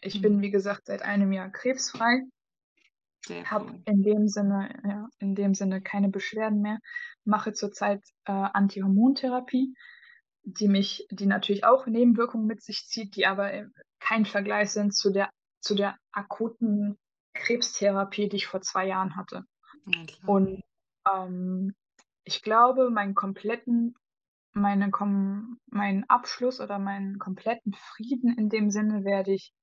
Ich 0.00 0.20
bin, 0.20 0.38
Mhm. 0.38 0.40
wie 0.40 0.50
gesagt, 0.50 0.86
seit 0.86 1.02
einem 1.02 1.32
Jahr 1.32 1.50
krebsfrei, 1.50 2.22
habe 3.44 3.66
cool. 3.66 3.82
in 3.84 4.02
dem 4.02 4.28
Sinne, 4.28 4.80
ja, 4.84 5.08
in 5.18 5.34
dem 5.34 5.54
Sinne 5.54 5.80
keine 5.80 6.08
Beschwerden 6.08 6.60
mehr, 6.60 6.78
mache 7.24 7.52
zurzeit 7.52 8.02
äh, 8.24 8.32
Antihormontherapie, 8.32 9.74
die 10.42 10.68
mich, 10.68 11.06
die 11.10 11.26
natürlich 11.26 11.64
auch 11.64 11.86
Nebenwirkungen 11.86 12.46
mit 12.46 12.62
sich 12.62 12.86
zieht, 12.88 13.14
die 13.16 13.26
aber 13.26 13.52
äh, 13.52 13.66
kein 14.00 14.26
Vergleich 14.26 14.70
sind 14.70 14.92
zu 14.94 15.10
der, 15.12 15.30
zu 15.62 15.74
der 15.74 15.96
akuten 16.10 16.98
Krebstherapie, 17.34 18.28
die 18.28 18.36
ich 18.36 18.46
vor 18.46 18.60
zwei 18.60 18.86
Jahren 18.86 19.16
hatte. 19.16 19.44
Ja. 19.86 20.02
Und 20.26 20.62
ähm, 21.10 21.74
ich 22.24 22.42
glaube, 22.42 22.90
meinen 22.90 23.14
kompletten, 23.14 23.94
meine, 24.52 24.90
kom 24.90 25.58
meinen 25.66 26.04
Abschluss 26.08 26.60
oder 26.60 26.78
meinen 26.78 27.18
kompletten 27.18 27.72
Frieden 27.74 28.36
in 28.36 28.48
dem 28.48 28.70
Sinne 28.70 29.04
werde 29.04 29.32
ich 29.32 29.54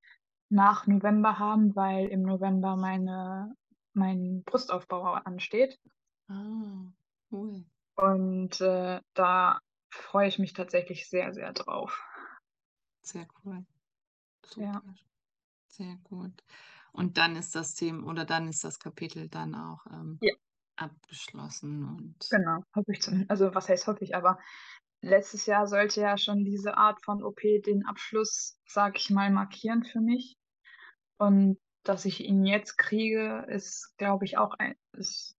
nach 0.49 0.87
November 0.87 1.37
haben, 1.37 1.75
weil 1.75 2.07
im 2.07 2.23
November 2.23 2.75
meine, 2.75 3.53
mein 3.93 4.43
Brustaufbau 4.43 5.13
ansteht. 5.13 5.79
Ah, 6.27 6.91
cool. 7.31 7.63
Und 7.95 8.59
äh, 8.61 9.01
da 9.13 9.59
freue 9.91 10.27
ich 10.27 10.39
mich 10.39 10.53
tatsächlich 10.53 11.07
sehr, 11.07 11.33
sehr 11.33 11.53
drauf. 11.53 12.03
Sehr 13.01 13.27
cool. 13.43 13.65
Ja. 14.55 14.81
Sehr 15.79 15.95
gut. 16.03 16.43
Und 16.91 17.17
dann 17.17 17.37
ist 17.37 17.55
das 17.55 17.73
Thema 17.73 18.05
oder 18.07 18.25
dann 18.25 18.49
ist 18.49 18.65
das 18.65 18.79
Kapitel 18.79 19.29
dann 19.29 19.55
auch 19.55 19.85
ähm, 19.87 20.19
Ja. 20.21 20.33
abgeschlossen 20.75 21.85
und 21.85 22.25
Genau, 22.29 22.63
hoffe 22.75 22.91
ich 22.91 23.01
zumindest. 23.01 23.31
Also 23.31 23.55
was 23.55 23.69
heißt 23.69 23.87
hoffe 23.87 24.03
ich, 24.03 24.15
aber 24.15 24.39
letztes 25.01 25.45
Jahr 25.45 25.67
sollte 25.67 26.01
ja 26.01 26.17
schon 26.17 26.43
diese 26.45 26.77
Art 26.77 27.03
von 27.03 27.23
OP 27.23 27.61
den 27.65 27.85
Abschluss, 27.85 28.59
sag 28.67 28.97
ich 28.97 29.09
mal, 29.09 29.31
markieren 29.31 29.83
für 29.83 30.01
mich. 30.01 30.35
Und 31.19 31.59
dass 31.83 32.05
ich 32.05 32.21
ihn 32.23 32.45
jetzt 32.45 32.77
kriege, 32.77 33.45
ist, 33.49 33.95
glaube 33.97 34.25
ich, 34.25 34.37
auch 34.37 34.53
ein, 34.59 34.75
ist, 34.93 35.37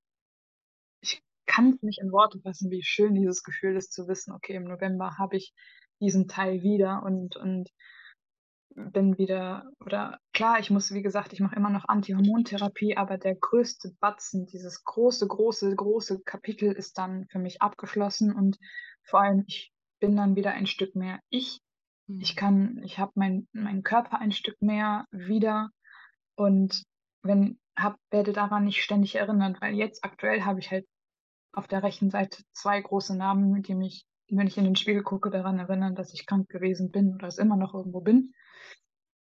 ich 1.03 1.23
kann 1.47 1.73
es 1.75 1.83
nicht 1.83 2.01
in 2.01 2.13
Worte 2.13 2.41
fassen, 2.41 2.71
wie 2.71 2.83
schön 2.83 3.15
dieses 3.15 3.43
Gefühl 3.43 3.77
ist, 3.77 3.93
zu 3.93 4.09
wissen, 4.09 4.33
okay, 4.33 4.55
im 4.55 4.65
November 4.65 5.19
habe 5.19 5.37
ich 5.37 5.53
diesen 6.01 6.29
Teil 6.29 6.63
wieder 6.63 7.03
und, 7.03 7.37
und 7.37 7.71
bin 8.75 9.19
wieder, 9.19 9.71
oder 9.85 10.19
klar, 10.33 10.59
ich 10.61 10.71
muss, 10.71 10.93
wie 10.93 11.03
gesagt, 11.03 11.33
ich 11.33 11.41
mache 11.41 11.57
immer 11.57 11.71
noch 11.71 11.89
Antihormontherapie, 11.89 12.97
aber 12.97 13.19
der 13.19 13.35
größte 13.35 13.93
Batzen, 14.01 14.47
dieses 14.47 14.85
große, 14.85 15.27
große, 15.27 15.75
große 15.75 16.21
Kapitel 16.23 16.73
ist 16.73 16.99
dann 16.99 17.27
für 17.31 17.39
mich 17.39 17.63
abgeschlossen 17.63 18.35
und 18.35 18.59
vor 19.03 19.21
allem, 19.21 19.45
ich 19.47 19.73
bin 20.01 20.17
dann 20.17 20.37
wieder 20.37 20.53
ein 20.53 20.67
Stück 20.67 20.95
mehr 20.95 21.21
ich. 21.31 21.61
Ich 22.19 22.35
Mhm. 22.35 22.39
kann, 22.39 22.83
ich 22.85 22.99
habe 22.99 23.13
mein, 23.15 23.49
meinen 23.53 23.83
Körper 23.83 24.19
ein 24.19 24.33
Stück 24.33 24.61
mehr 24.61 25.05
wieder 25.11 25.71
und 26.37 26.83
wenn, 27.23 27.59
hab, 27.77 27.97
werde 28.11 28.33
daran 28.33 28.65
nicht 28.65 28.83
ständig 28.83 29.17
erinnert, 29.17 29.61
weil 29.61 29.75
jetzt 29.75 30.05
aktuell 30.05 30.43
habe 30.45 30.61
ich 30.61 30.71
halt 30.71 30.87
auf 31.53 31.69
der 31.69 31.83
rechten 31.83 32.11
Seite 32.11 32.43
zwei 32.53 32.81
große 32.81 33.17
Narben, 33.17 33.63
die 33.63 33.75
mich, 33.75 34.05
wenn 34.31 34.47
ich 34.47 34.57
in 34.57 34.65
den 34.65 34.77
Spiegel 34.77 35.03
gucke, 35.03 35.31
daran 35.31 35.59
erinnern, 35.59 35.95
dass 35.95 36.15
ich 36.15 36.27
krank 36.27 36.49
gewesen 36.49 36.91
bin 36.91 37.15
oder 37.15 37.29
es 37.29 37.39
immer 37.39 37.57
noch 37.57 37.75
irgendwo 37.75 38.01
bin. 38.01 38.33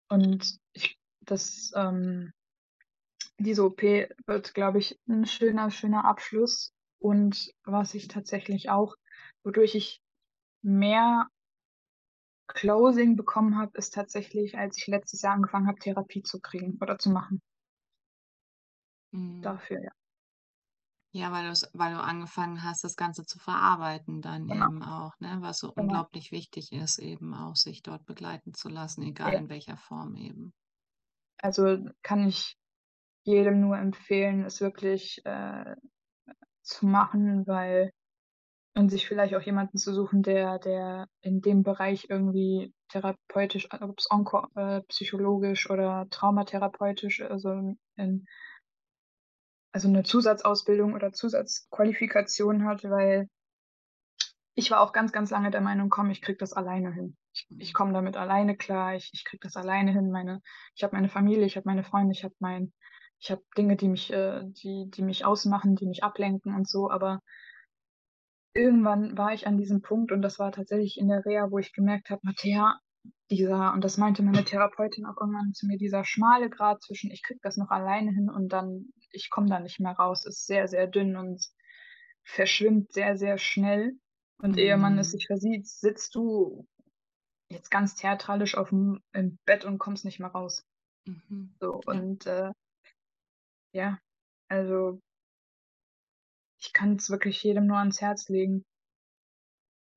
Und 0.09 0.59
ich, 0.73 0.99
das, 1.21 1.71
ähm, 1.75 2.33
diese 3.37 3.63
OP 3.65 3.81
wird, 4.25 4.53
glaube 4.53 4.79
ich, 4.79 4.99
ein 5.07 5.25
schöner, 5.25 5.71
schöner 5.71 6.05
Abschluss. 6.05 6.73
Und 6.99 7.51
was 7.63 7.93
ich 7.93 8.07
tatsächlich 8.07 8.69
auch, 8.69 8.95
wodurch 9.43 9.75
ich 9.75 10.01
mehr 10.61 11.27
Closing 12.47 13.15
bekommen 13.15 13.57
habe, 13.57 13.77
ist 13.77 13.93
tatsächlich, 13.93 14.57
als 14.57 14.77
ich 14.77 14.87
letztes 14.87 15.21
Jahr 15.21 15.33
angefangen 15.33 15.67
habe, 15.67 15.79
Therapie 15.79 16.23
zu 16.23 16.39
kriegen 16.39 16.77
oder 16.81 16.99
zu 16.99 17.09
machen. 17.09 17.41
Mhm. 19.11 19.41
Dafür, 19.41 19.81
ja. 19.81 19.91
Ja, 21.15 21.31
weil 21.31 21.53
weil 21.73 21.93
du 21.93 22.01
angefangen 22.01 22.63
hast, 22.63 22.83
das 22.83 22.95
Ganze 22.95 23.23
zu 23.23 23.37
verarbeiten 23.37 24.19
dann 24.19 24.49
Genau. 24.49 24.67
eben 24.67 24.81
auch, 24.81 25.11
ne? 25.19 25.37
Was 25.41 25.59
so 25.59 25.71
Genau. 25.77 26.03
unglaublich 26.11 26.31
wichtig 26.31 26.71
ist, 26.71 26.97
eben 26.97 27.35
auch 27.35 27.55
sich 27.55 27.83
dort 27.83 28.05
begleiten 28.07 28.55
zu 28.55 28.67
lassen, 28.67 29.03
egal 29.03 29.35
Ja. 29.35 29.43
in 29.43 29.47
welcher 29.47 29.77
Form 29.77 30.15
eben. 30.15 30.53
Also, 31.41 31.77
kann 32.03 32.27
ich 32.27 32.55
jedem 33.25 33.61
nur 33.61 33.77
empfehlen, 33.77 34.43
es 34.45 34.61
wirklich, 34.61 35.21
äh, 35.25 35.75
zu 36.63 36.87
machen, 36.87 37.47
weil 37.47 37.91
und 38.75 38.89
sich 38.91 39.07
vielleicht 39.07 39.35
auch 39.35 39.41
jemanden 39.41 39.77
zu 39.77 39.93
suchen, 39.93 40.23
der 40.23 40.59
der 40.59 41.07
in 41.21 41.41
dem 41.41 41.63
Bereich 41.63 42.07
irgendwie 42.09 42.73
therapeutisch, 42.89 43.69
ob's 43.73 44.09
onko 44.11 44.47
äh, 44.55 44.81
psychologisch 44.89 45.69
oder 45.69 46.07
traumatherapeutisch, 46.11 47.21
also 47.23 47.75
in 47.97 48.25
also 49.73 49.89
'ne 49.89 50.03
Zusatzausbildung 50.03 50.93
oder 50.93 51.13
Zusatzqualifikation 51.13 52.65
hat, 52.65 52.83
weil 52.85 53.27
ich 54.55 54.69
war 54.71 54.81
auch 54.81 54.93
ganz, 54.93 55.11
ganz 55.11 55.31
lange 55.31 55.51
der 55.51 55.61
Meinung: 55.61 55.89
„Komm, 55.89 56.09
ich 56.11 56.21
kriege 56.21 56.37
das 56.37 56.53
alleine 56.53 56.93
hin. 56.93 57.17
Ich 57.33 57.47
ich 57.57 57.73
komme 57.73 57.93
damit 57.93 58.17
alleine 58.17 58.55
klar. 58.57 58.95
Ich 58.95 59.09
ich 59.13 59.25
kriege 59.25 59.41
das 59.43 59.55
alleine 59.55 59.91
hin. 59.91 60.11
Meine 60.11 60.41
ich 60.75 60.83
habe 60.83 60.95
meine 60.95 61.09
Familie, 61.09 61.45
ich 61.45 61.55
habe 61.57 61.67
meine 61.67 61.83
Freunde, 61.83 62.13
ich 62.13 62.23
habe 62.23 62.35
mein 62.39 62.73
ich 63.19 63.31
habe 63.31 63.41
Dinge, 63.57 63.75
die 63.77 63.87
mich 63.87 64.11
äh, 64.13 64.41
die 64.45 64.89
die 64.91 65.01
mich 65.01 65.25
ausmachen, 65.25 65.75
die 65.75 65.87
mich 65.87 66.03
ablenken 66.03 66.55
und 66.55 66.67
so.“ 66.67 66.89
Aber 66.91 67.21
irgendwann 68.55 69.15
war 69.17 69.33
ich 69.33 69.45
an 69.47 69.57
diesem 69.57 69.81
Punkt 69.81 70.11
und 70.11 70.21
das 70.23 70.39
war 70.39 70.51
tatsächlich 70.51 70.97
in 70.99 71.07
der 71.07 71.25
Reha, 71.25 71.49
wo 71.51 71.57
ich 71.59 71.73
gemerkt 71.73 72.09
habe: 72.09 72.21
„Mattea, 72.23 72.79
dieser“ 73.29 73.73
und 73.73 73.83
das 73.83 73.97
meinte 73.97 74.23
meine 74.23 74.43
Therapeutin 74.43 75.05
auch 75.05 75.17
irgendwann 75.19 75.53
zu 75.53 75.67
mir: 75.67 75.77
„Dieser 75.77 76.03
schmale 76.05 76.49
Grat 76.49 76.81
zwischen 76.83 77.11
ich 77.11 77.23
kriege 77.23 77.39
das 77.43 77.57
noch 77.57 77.69
alleine 77.69 78.11
hin 78.11 78.29
und 78.29 78.49
dann 78.53 78.87
ich 79.13 79.29
komme 79.31 79.49
da 79.49 79.59
nicht 79.61 79.79
mehr 79.81 79.93
raus, 79.93 80.25
ist 80.25 80.47
sehr, 80.47 80.67
sehr 80.69 80.87
dünn 80.87 81.17
und 81.17 81.47
verschwimmt 82.25 82.93
sehr, 82.93 83.17
sehr 83.17 83.37
schnell. 83.39 83.93
Und 84.39 84.57
ehe 84.57 84.77
man 84.77 84.99
es 84.99 85.11
Mhm. 85.11 85.13
sich 85.13 85.27
versieht, 85.27 85.67
sitzt 85.67 86.15
du 86.15 86.67
jetzt 87.49 87.71
ganz 87.71 87.95
theatralisch 87.95 88.57
auf'm 88.57 88.99
im 89.13 89.39
Bett 89.45 89.65
und 89.65 89.79
kommst 89.79 90.05
nicht 90.05 90.19
mehr 90.19 90.29
raus.“ 90.31 90.63
Mhm. 91.07 91.55
So 91.61 91.81
Ja. 91.91 92.03
und, 92.03 92.25
äh 92.27 92.51
ja, 93.73 93.99
also 94.49 95.01
ich 96.61 96.71
kann's 96.73 97.09
wirklich 97.09 97.41
jedem 97.43 97.65
nur 97.67 97.77
ans 97.77 98.01
Herz 98.01 98.29
legen. 98.29 98.63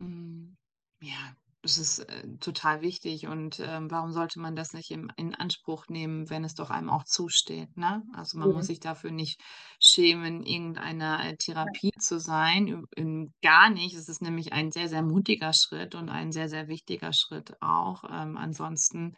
Mhm. 0.01 0.57
Ja, 1.01 1.37
das 1.67 1.79
ist, 1.79 1.99
äh, 2.01 2.27
total 2.41 2.81
wichtig 2.83 3.27
und, 3.27 3.61
ähm, 3.61 3.91
warum 3.91 4.13
sollte 4.13 4.41
man 4.41 4.57
das 4.57 4.73
nicht 4.73 4.91
im 4.91 5.11
in 5.17 5.35
Anspruch 5.35 5.87
nehmen, 5.89 6.31
wenn 6.31 6.45
es 6.45 6.55
doch 6.55 6.71
einem 6.71 6.91
auch 6.91 7.05
zusteht, 7.05 7.77
ne? 7.77 8.03
Also, 8.15 8.39
man 8.39 8.51
muss 8.53 8.67
Eben. 8.67 8.69
sich 8.69 8.81
dafür 8.81 9.11
nicht 9.13 9.41
schämen, 9.81 10.43
in 10.43 10.45
irgendeiner, 10.45 11.25
äh, 11.27 11.37
Ja. 11.63 11.77
Therapie 11.77 11.93
zu 12.01 12.19
sein, 12.21 12.85
ähm, 12.97 13.33
gar 13.43 13.71
nicht. 13.71 13.95
Es 13.97 14.09
ist 14.09 14.23
nämlich 14.23 14.53
ein 14.53 14.71
sehr, 14.73 14.89
sehr 14.89 15.03
mutiger 15.03 15.53
Schritt 15.53 15.95
und 15.95 16.09
ein 16.11 16.33
sehr, 16.33 16.49
sehr 16.49 16.69
wichtiger 16.69 17.13
Schritt 17.13 17.55
auch. 17.63 18.05
Ähm, 18.11 18.37
ansonsten, 18.37 19.15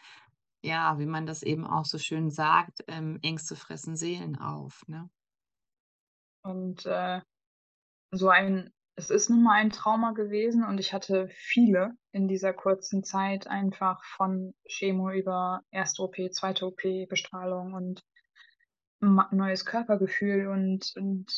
ja, 0.62 0.98
wie 0.98 1.06
man 1.06 1.26
das 1.26 1.42
eben 1.42 1.66
auch 1.66 1.84
so 1.86 1.98
schön 1.98 2.30
sagt, 2.30 2.80
ähm: 2.88 3.18
„Ängste 3.22 3.56
fressen 3.56 3.96
Seelen 3.96 4.36
auf“, 4.38 4.82
ne? 4.88 5.10
Und, 6.44 6.86
äh, 6.86 7.20
so 8.12 8.28
ein 8.30 8.72
es 8.98 9.10
ist 9.10 9.30
nun 9.30 9.44
mal 9.44 9.52
ein 9.52 9.70
Trauma 9.70 10.10
gewesen 10.10 10.64
und 10.64 10.78
ich 10.80 10.92
hatte 10.92 11.28
viele 11.28 11.96
in 12.10 12.26
dieser 12.26 12.52
kurzen 12.52 13.04
Zeit 13.04 13.46
einfach 13.46 14.02
von 14.04 14.54
Chemo 14.66 15.10
über 15.12 15.62
1. 15.70 16.00
OP, 16.00 16.16
2. 16.16 16.62
OP, 16.62 16.82
Bestrahlung 17.08 17.74
und 17.74 18.02
neues 19.00 19.64
Körpergefühl 19.64 20.48
und 20.48 20.92
und 20.96 21.30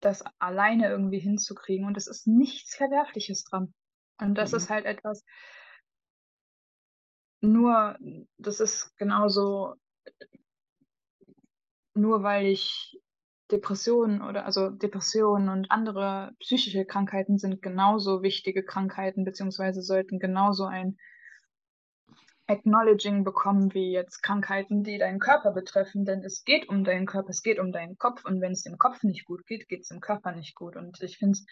das 0.00 0.22
alleine 0.38 0.88
irgendwie 0.90 1.18
hinzukriegen 1.18 1.86
und 1.86 1.96
es 1.96 2.06
ist 2.06 2.28
nichts 2.28 2.76
Verwerfliches 2.76 3.42
dran. 3.42 3.74
Und 4.20 4.36
das 4.36 4.52
ist 4.52 4.70
Mhm. 4.70 4.74
halt 4.74 4.84
etwas 4.86 5.24
nur 7.42 7.98
das 8.38 8.60
ist 8.60 8.96
genauso 8.96 9.74
nur 11.94 12.22
weil 12.22 12.46
ich 12.46 12.96
Depressionen 13.50 14.22
oder 14.22 14.44
also, 14.44 14.70
Depressionen 14.70 15.48
und 15.48 15.70
andere 15.70 16.32
psychische 16.40 16.84
Krankheiten 16.84 17.38
sind 17.38 17.62
genauso 17.62 18.22
wichtige 18.22 18.64
Krankheiten 18.64 19.24
beziehungsweise 19.24 19.82
sollten 19.82 20.18
genauso 20.18 20.64
ein 20.64 20.96
Acknowledging 22.48 23.24
bekommen 23.24 23.74
wie 23.74 23.92
jetzt 23.92 24.22
Krankheiten, 24.22 24.84
die 24.84 24.98
deinen 24.98 25.18
Körper 25.18 25.52
betreffen, 25.52 26.04
denn 26.04 26.22
es 26.22 26.44
geht 26.44 26.68
um 26.68 26.84
deinen 26.84 27.06
Körper, 27.06 27.30
es 27.30 27.42
geht 27.42 27.58
um 27.58 27.72
deinen 27.72 27.98
Kopf 27.98 28.24
und 28.24 28.40
wenn's 28.40 28.62
dem 28.62 28.78
Kopf 28.78 29.02
nicht 29.02 29.24
gut 29.24 29.44
geht, 29.46 29.68
geht's 29.68 29.88
dem 29.88 30.00
Körper 30.00 30.32
nicht 30.32 30.54
gut. 30.54 30.76
Und 30.76 31.00
ich 31.02 31.18
finde 31.18 31.32
es 31.32 31.46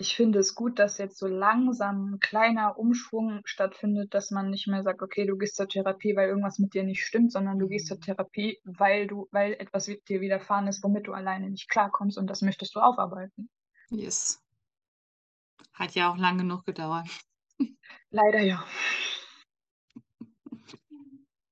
ich 0.00 0.14
finde 0.16 0.38
es 0.38 0.54
gut, 0.54 0.78
dass 0.78 0.98
jetzt 0.98 1.18
so 1.18 1.26
langsam 1.26 2.14
'n 2.14 2.20
kleiner 2.20 2.78
Umschwung 2.78 3.40
stattfindet, 3.44 4.14
dass 4.14 4.30
man 4.30 4.50
nicht 4.50 4.68
mehr 4.68 4.82
sagt: 4.84 5.02
„Okay, 5.02 5.26
du 5.26 5.36
gehst 5.36 5.56
zur 5.56 5.68
Therapie, 5.68 6.14
weil 6.16 6.28
irgendwas 6.28 6.58
mit 6.60 6.74
dir 6.74 6.84
nicht 6.84 7.04
stimmt“, 7.04 7.32
sondern 7.32 7.58
du 7.58 7.68
gehst 7.68 7.88
zur 7.88 7.98
Mhm. 7.98 8.00
Therapie, 8.00 8.58
weil 8.64 9.06
du 9.08 9.26
weil 9.32 9.54
etwas 9.54 9.86
dir 9.86 10.20
widerfahren 10.20 10.68
ist, 10.68 10.82
womit 10.84 11.06
du 11.08 11.12
alleine 11.12 11.50
nicht 11.50 11.68
klarkommst 11.68 12.16
und 12.18 12.28
das 12.28 12.42
möchtest 12.42 12.74
du 12.76 12.80
aufarbeiten. 12.80 13.48
Yes. 13.90 14.38
Hat 15.74 15.94
ja 15.94 16.10
auch 16.10 16.16
lang 16.16 16.38
genug 16.38 16.64
gedauert. 16.64 17.08
Leider 18.12 18.40
ja. 18.40 18.64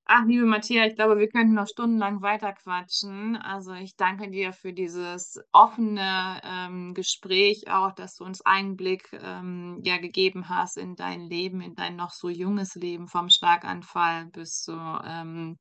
Ach, 0.09 0.25
liebe 0.25 0.45
Matthea, 0.47 0.87
ich 0.87 0.95
glaube, 0.95 1.19
wir 1.19 1.29
könnten 1.29 1.55
noch 1.55 1.67
stundenlang 1.67 2.23
weiterquatschen. 2.23 3.35
Also, 3.37 3.73
ich 3.73 3.97
danke 3.97 4.31
dir 4.31 4.53
für 4.53 4.73
dieses 4.73 5.41
offene, 5.53 6.41
ähm, 6.45 6.95
Gespräch 6.95 7.69
auch, 7.69 7.91
dass 7.93 8.15
du 8.15 8.25
uns 8.25 8.41
Einblick, 8.43 9.09
ähm, 9.21 9.81
ja, 9.83 9.97
gegeben 9.99 10.49
hast 10.49 10.77
in 10.77 10.95
dein 10.95 11.23
Leben, 11.29 11.61
in 11.61 11.75
dein 11.75 11.97
noch 11.97 12.13
so 12.13 12.29
junges 12.29 12.77
Leben 12.77 13.09
vom 13.09 13.29
Schlaganfall 13.31 14.27
bis 14.27 14.63
zu, 14.63 14.73
ähm, 15.05 15.59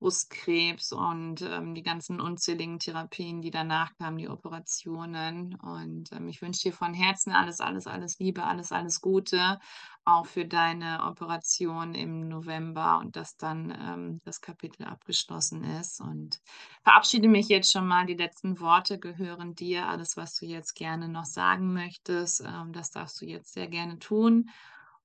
Brustkrebs 0.00 0.92
und, 0.92 1.42
ähm, 1.42 1.74
die 1.74 1.82
ganzen 1.82 2.20
unzähligen 2.20 2.78
Therapien, 2.80 3.42
die 3.42 3.50
danach 3.52 3.94
kamen, 3.98 4.18
die 4.18 4.28
Operationen. 4.30 5.54
Und, 5.56 6.10
ähm, 6.12 6.28
ich 6.28 6.42
wünsche 6.42 6.70
dir 6.70 6.72
von 6.74 6.94
Herzen 6.94 7.32
alles, 7.32 7.60
alles, 7.60 7.86
alles 7.86 8.18
Liebe, 8.18 8.44
alles, 8.44 8.72
alles 8.72 9.00
Gute, 9.02 9.58
auch 10.04 10.26
für 10.26 10.46
deine 10.46 11.04
Operation 11.04 11.94
im 11.94 12.28
November 12.28 12.98
und 13.00 13.16
dass 13.16 13.36
dann, 13.36 13.70
ähm, 13.78 14.20
das 14.24 14.40
Kapitel 14.40 14.84
abgeschlossen 14.86 15.62
ist 15.64 16.00
und 16.00 16.40
verabschiede 16.82 17.28
mich 17.28 17.48
jetzt 17.48 17.70
schon 17.70 17.86
mal. 17.86 18.06
Die 18.06 18.14
letzten 18.14 18.58
Worte 18.60 18.98
gehören 18.98 19.54
dir. 19.54 19.86
Alles, 19.88 20.16
was 20.16 20.34
du 20.34 20.46
jetzt 20.46 20.74
gerne 20.74 21.08
noch 21.08 21.26
sagen 21.26 21.72
möchtest, 21.74 22.40
ähm, 22.40 22.72
das 22.72 22.90
darfst 22.90 23.20
du 23.20 23.26
jetzt 23.26 23.52
sehr 23.52 23.68
gerne 23.68 23.98
tun 23.98 24.48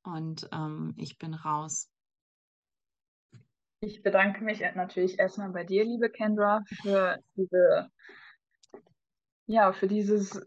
und, 0.04 0.48
ähm, 0.54 0.93
ich 0.98 1.18
bin 1.18 1.34
raus. 1.34 1.89
Ich 3.86 4.02
bedanke 4.02 4.44
mich, 4.44 4.62
natürlich 4.74 5.20
erst 5.20 5.38
mal 5.38 5.52
bei 5.52 5.64
dir, 5.64 5.86
liebe 5.86 6.10
Kendra, 6.10 6.64
für 6.82 7.20
diese 7.36 7.90
ja, 9.48 9.74
für 9.74 9.88
dieses 9.88 10.42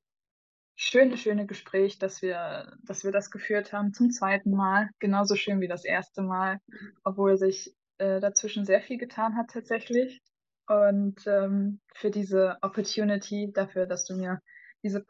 schöne, 0.75 1.17
schöne 1.17 1.47
Gespräch, 1.47 1.99
dass 1.99 2.21
wir 2.21 2.77
dass 2.83 3.05
wir 3.05 3.13
das 3.13 3.31
geführt 3.31 3.73
haben 3.73 3.93
zum 3.95 4.11
2. 4.11 4.43
Mal, 4.57 4.91
genauso 4.99 5.37
schön 5.37 5.61
wie 5.61 5.69
das 5.69 5.85
1. 5.85 6.23
Mal, 6.23 6.59
obwohl 7.05 7.37
sich, 7.39 7.75
äh, 7.99 8.21
dazwischen 8.21 8.65
sehr 8.65 8.83
viel 8.83 8.99
getan 8.99 9.37
hat 9.37 9.51
tatsächlich. 9.53 10.21
Und, 10.67 11.27
ähm, 11.27 11.81
für 11.95 12.11
diese 12.11 12.59
Opportunity 12.63 13.53
dafür, 13.55 13.87
dass 13.87 14.05
du 14.05 14.17
mir 14.17 14.41
diese 14.83 15.05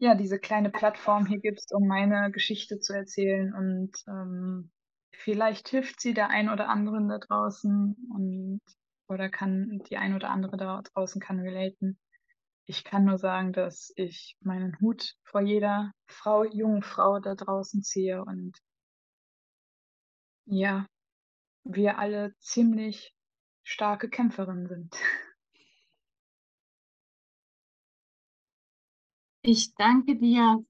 ja, 0.00 0.14
diese 0.14 0.38
kleine 0.38 0.70
Plattform 0.70 1.26
hier 1.26 1.38
gibst, 1.40 1.72
um 1.74 1.86
meine 1.86 2.30
Geschichte 2.32 2.80
zu 2.80 2.92
erzählen 2.94 3.54
und, 3.54 3.92
ähm, 4.08 4.70
vielleicht 5.18 5.68
hilft 5.68 6.00
sie 6.00 6.14
der 6.14 6.30
einen 6.30 6.48
oder 6.48 6.68
anderen 6.68 7.08
da 7.08 7.18
draußen 7.18 7.96
und 8.14 8.60
oder 9.08 9.28
kann 9.28 9.82
die 9.88 9.96
ein 9.96 10.14
oder 10.14 10.30
andere 10.30 10.56
da 10.56 10.82
draußen 10.82 11.20
kann 11.20 11.40
relaten. 11.40 11.98
Ich 12.66 12.84
kann 12.84 13.04
nur 13.04 13.18
sagen, 13.18 13.52
dass 13.52 13.92
ich 13.96 14.36
meinen 14.40 14.78
Hut 14.80 15.16
vor 15.22 15.42
jeder 15.42 15.92
Frau 16.06 16.44
jungen 16.44 16.82
Frau 16.82 17.20
da 17.20 17.34
draußen 17.34 17.82
ziehe 17.82 18.24
und 18.24 18.58
ja, 20.46 20.86
wir 21.64 21.98
alle 21.98 22.34
ziemlich 22.38 23.14
starke 23.62 24.08
Kämpferinnen 24.08 24.66
sind. 24.68 24.96
Ich 29.42 29.74
danke 29.74 30.16
dir, 30.16 30.64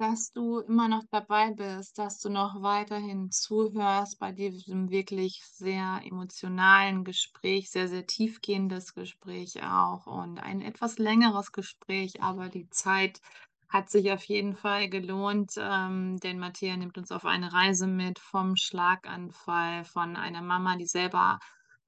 dass 0.00 0.32
du 0.32 0.60
immer 0.60 0.88
noch 0.88 1.04
dabei 1.10 1.52
bist, 1.52 1.98
dass 1.98 2.18
du 2.20 2.30
noch 2.30 2.62
weiterhin 2.62 3.30
zuhörst 3.30 4.18
bei 4.18 4.32
diesem 4.32 4.90
wirklich 4.90 5.42
sehr 5.44 6.00
emotionalen 6.04 7.04
Gespräch, 7.04 7.70
sehr, 7.70 7.86
sehr 7.88 8.06
tiefgehendes 8.06 8.94
Gespräch 8.94 9.62
auch 9.62 10.06
und 10.06 10.38
ein 10.38 10.62
etwas 10.62 10.98
längeres 10.98 11.52
Gespräch, 11.52 12.22
aber 12.22 12.48
die 12.48 12.68
Zeit 12.70 13.20
Hat 13.68 13.88
sich 13.90 14.10
auf 14.12 14.24
jeden 14.24 14.56
Fall 14.56 14.88
gelohnt, 14.88 15.52
ähm, 15.56 16.18
denn 16.18 16.38
Matthäa 16.40 16.76
nimmt 16.76 16.98
uns 16.98 17.12
auf 17.12 17.24
eine 17.24 17.52
Reise 17.52 17.86
mit 17.86 18.18
vom 18.18 18.56
Schlaganfall 18.56 19.84
von 19.84 20.16
einer 20.16 20.42
Mama, 20.42 20.76
die 20.76 20.86
selber 20.86 21.38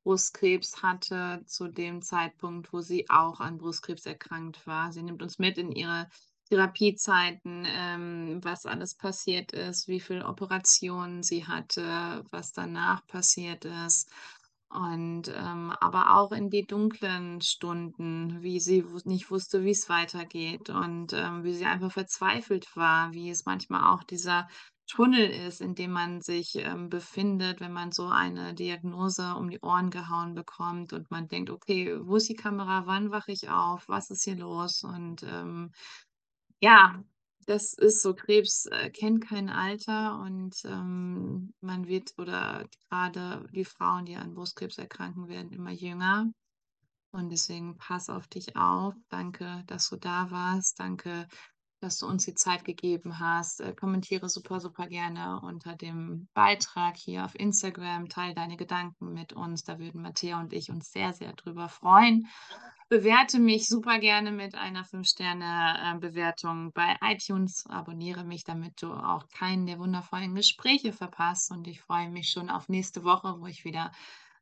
Brustkrebs 0.04 0.82
hatte 0.82 1.42
zu 1.46 1.68
dem 1.68 2.02
Zeitpunkt, 2.02 2.72
wo 2.72 2.80
sie 2.80 3.08
auch 3.10 3.40
an 3.40 3.58
Brustkrebs 3.58 4.06
erkrankt 4.06 4.66
war. 4.66 4.92
Sie 4.92 5.02
nimmt 5.02 5.22
uns 5.22 5.38
mit 5.38 5.58
in 5.58 5.72
ihre 5.72 6.08
Therapiezeiten, 6.52 7.64
ähm, 7.66 8.40
was 8.42 8.66
alles 8.66 8.94
passiert 8.96 9.52
ist, 9.52 9.88
wie 9.88 10.00
viel 10.00 10.22
Operationen 10.22 11.22
sie 11.22 11.46
hatte, 11.46 12.24
was 12.30 12.52
danach 12.52 13.06
passiert 13.06 13.64
ist. 13.64 14.10
Und, 14.70 15.28
ähm, 15.28 15.70
aber 15.80 16.16
auch 16.16 16.32
in 16.32 16.48
die 16.50 16.66
dunklen 16.66 17.42
Stunden, 17.42 18.42
wie 18.42 18.58
sie 18.58 18.84
nicht 19.04 19.30
wusste, 19.30 19.64
wie's 19.64 19.88
weitergeht 19.90 20.70
und, 20.70 21.12
ähm, 21.12 21.44
wie 21.44 21.52
sie 21.54 21.66
einfach 21.66 21.92
verzweifelt 21.92 22.74
war, 22.74 23.12
wie 23.12 23.28
es 23.30 23.44
manchmal 23.44 23.92
auch 23.94 24.02
dieser 24.02 24.48
Tunnel 24.86 25.28
ist, 25.30 25.60
in 25.60 25.74
dem 25.74 25.92
man 25.92 26.22
sich, 26.22 26.54
ähm, 26.56 26.88
befindet, 26.88 27.60
wenn 27.60 27.72
man 27.72 27.92
so 27.92 28.06
eine 28.08 28.54
Diagnose 28.54 29.34
um 29.36 29.50
die 29.50 29.60
Ohren 29.60 29.90
gehauen 29.90 30.34
bekommt 30.34 30.92
und 30.94 31.10
man 31.10 31.28
denkt: 31.28 31.50
„Okay, 31.50 31.98
wo 32.02 32.16
ist 32.16 32.28
die 32.28 32.34
Kamera? 32.34 32.86
Wann 32.86 33.10
wache 33.10 33.32
ich 33.32 33.48
auf? 33.50 33.84
Was 33.88 34.10
ist 34.10 34.24
hier 34.24 34.36
los?“ 34.36 34.82
Und, 34.84 35.22
ähm, 35.22 35.70
ja, 36.62 37.02
das 37.46 37.72
ist 37.74 38.02
so, 38.02 38.14
Krebs, 38.14 38.66
äh, 38.66 38.90
kennt 38.90 39.26
kein 39.26 39.50
Alter 39.50 40.20
und, 40.20 40.54
ähm, 40.64 41.52
man 41.60 41.86
wird 41.88 42.14
oder 42.18 42.66
grade 42.88 43.46
die 43.52 43.64
Frauen, 43.64 44.04
die 44.06 44.16
an 44.16 44.34
Brustkrebs 44.34 44.78
erkranken, 44.78 45.28
werden 45.28 45.52
immer 45.52 45.72
jünger. 45.72 46.30
Und 47.12 47.30
deswegen 47.30 47.76
pass 47.78 48.10
auf 48.10 48.28
dich 48.28 48.56
auf. 48.56 48.94
Danke, 49.10 49.64
dass 49.66 49.88
du 49.90 49.96
da 49.96 50.30
warst. 50.30 50.80
Danke, 50.80 51.28
dass 51.82 51.98
du 51.98 52.06
uns 52.06 52.24
die 52.24 52.34
Zeit 52.34 52.64
gegeben 52.64 53.18
hast. 53.18 53.60
Äh, 53.60 53.74
kommentiere 53.74 54.28
super, 54.28 54.60
super 54.60 54.86
gerne 54.86 55.40
unter 55.42 55.74
dem 55.74 56.28
Beitrag 56.32 56.96
hier 56.96 57.24
auf 57.24 57.34
Instagram. 57.34 58.08
Teile 58.08 58.34
deine 58.34 58.56
Gedanken 58.56 59.12
mit 59.12 59.32
uns. 59.32 59.64
Da 59.64 59.78
würden 59.78 60.02
Matthäa 60.02 60.40
und 60.40 60.52
ich 60.52 60.70
uns 60.70 60.92
sehr, 60.92 61.12
sehr 61.12 61.32
drüber 61.32 61.68
freuen. 61.68 62.28
Bewerte 62.88 63.38
mich 63.38 63.68
super 63.68 63.98
gerne 63.98 64.32
mit 64.32 64.54
einer 64.54 64.84
5 64.84 65.08
Sterne, 65.08 65.76
äh, 65.82 65.98
Bewertung 65.98 66.72
bei 66.72 66.96
iTunes. 67.02 67.64
Abonniere 67.68 68.24
mich, 68.24 68.44
damit 68.44 68.80
du 68.82 68.92
auch 68.92 69.28
keinen 69.28 69.66
der 69.66 69.78
wundervollen 69.78 70.34
Gespräche 70.34 70.92
verpasst. 70.92 71.50
Und 71.50 71.66
ich 71.66 71.80
freue 71.80 72.10
mich 72.10 72.30
schon 72.30 72.50
auf 72.50 72.68
nächste 72.68 73.02
Woche, 73.02 73.40
wo 73.40 73.46
ich 73.46 73.64
wieder 73.64 73.92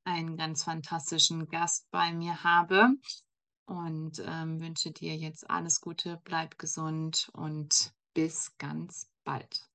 einen 0.04 0.36
ganz 0.36 0.64
fantastischen 0.64 1.48
Gast 1.48 1.90
bei 1.90 2.12
mir 2.12 2.42
habe 2.42 2.96
und, 3.70 4.22
ähm, 4.26 4.60
wünsche 4.60 4.90
dir 4.92 5.16
jetzt 5.16 5.48
alles 5.50 5.80
Gute, 5.80 6.20
bleib 6.24 6.58
gesund 6.58 7.30
und 7.34 7.94
bis 8.14 8.56
ganz 8.58 9.08
bald. 9.24 9.69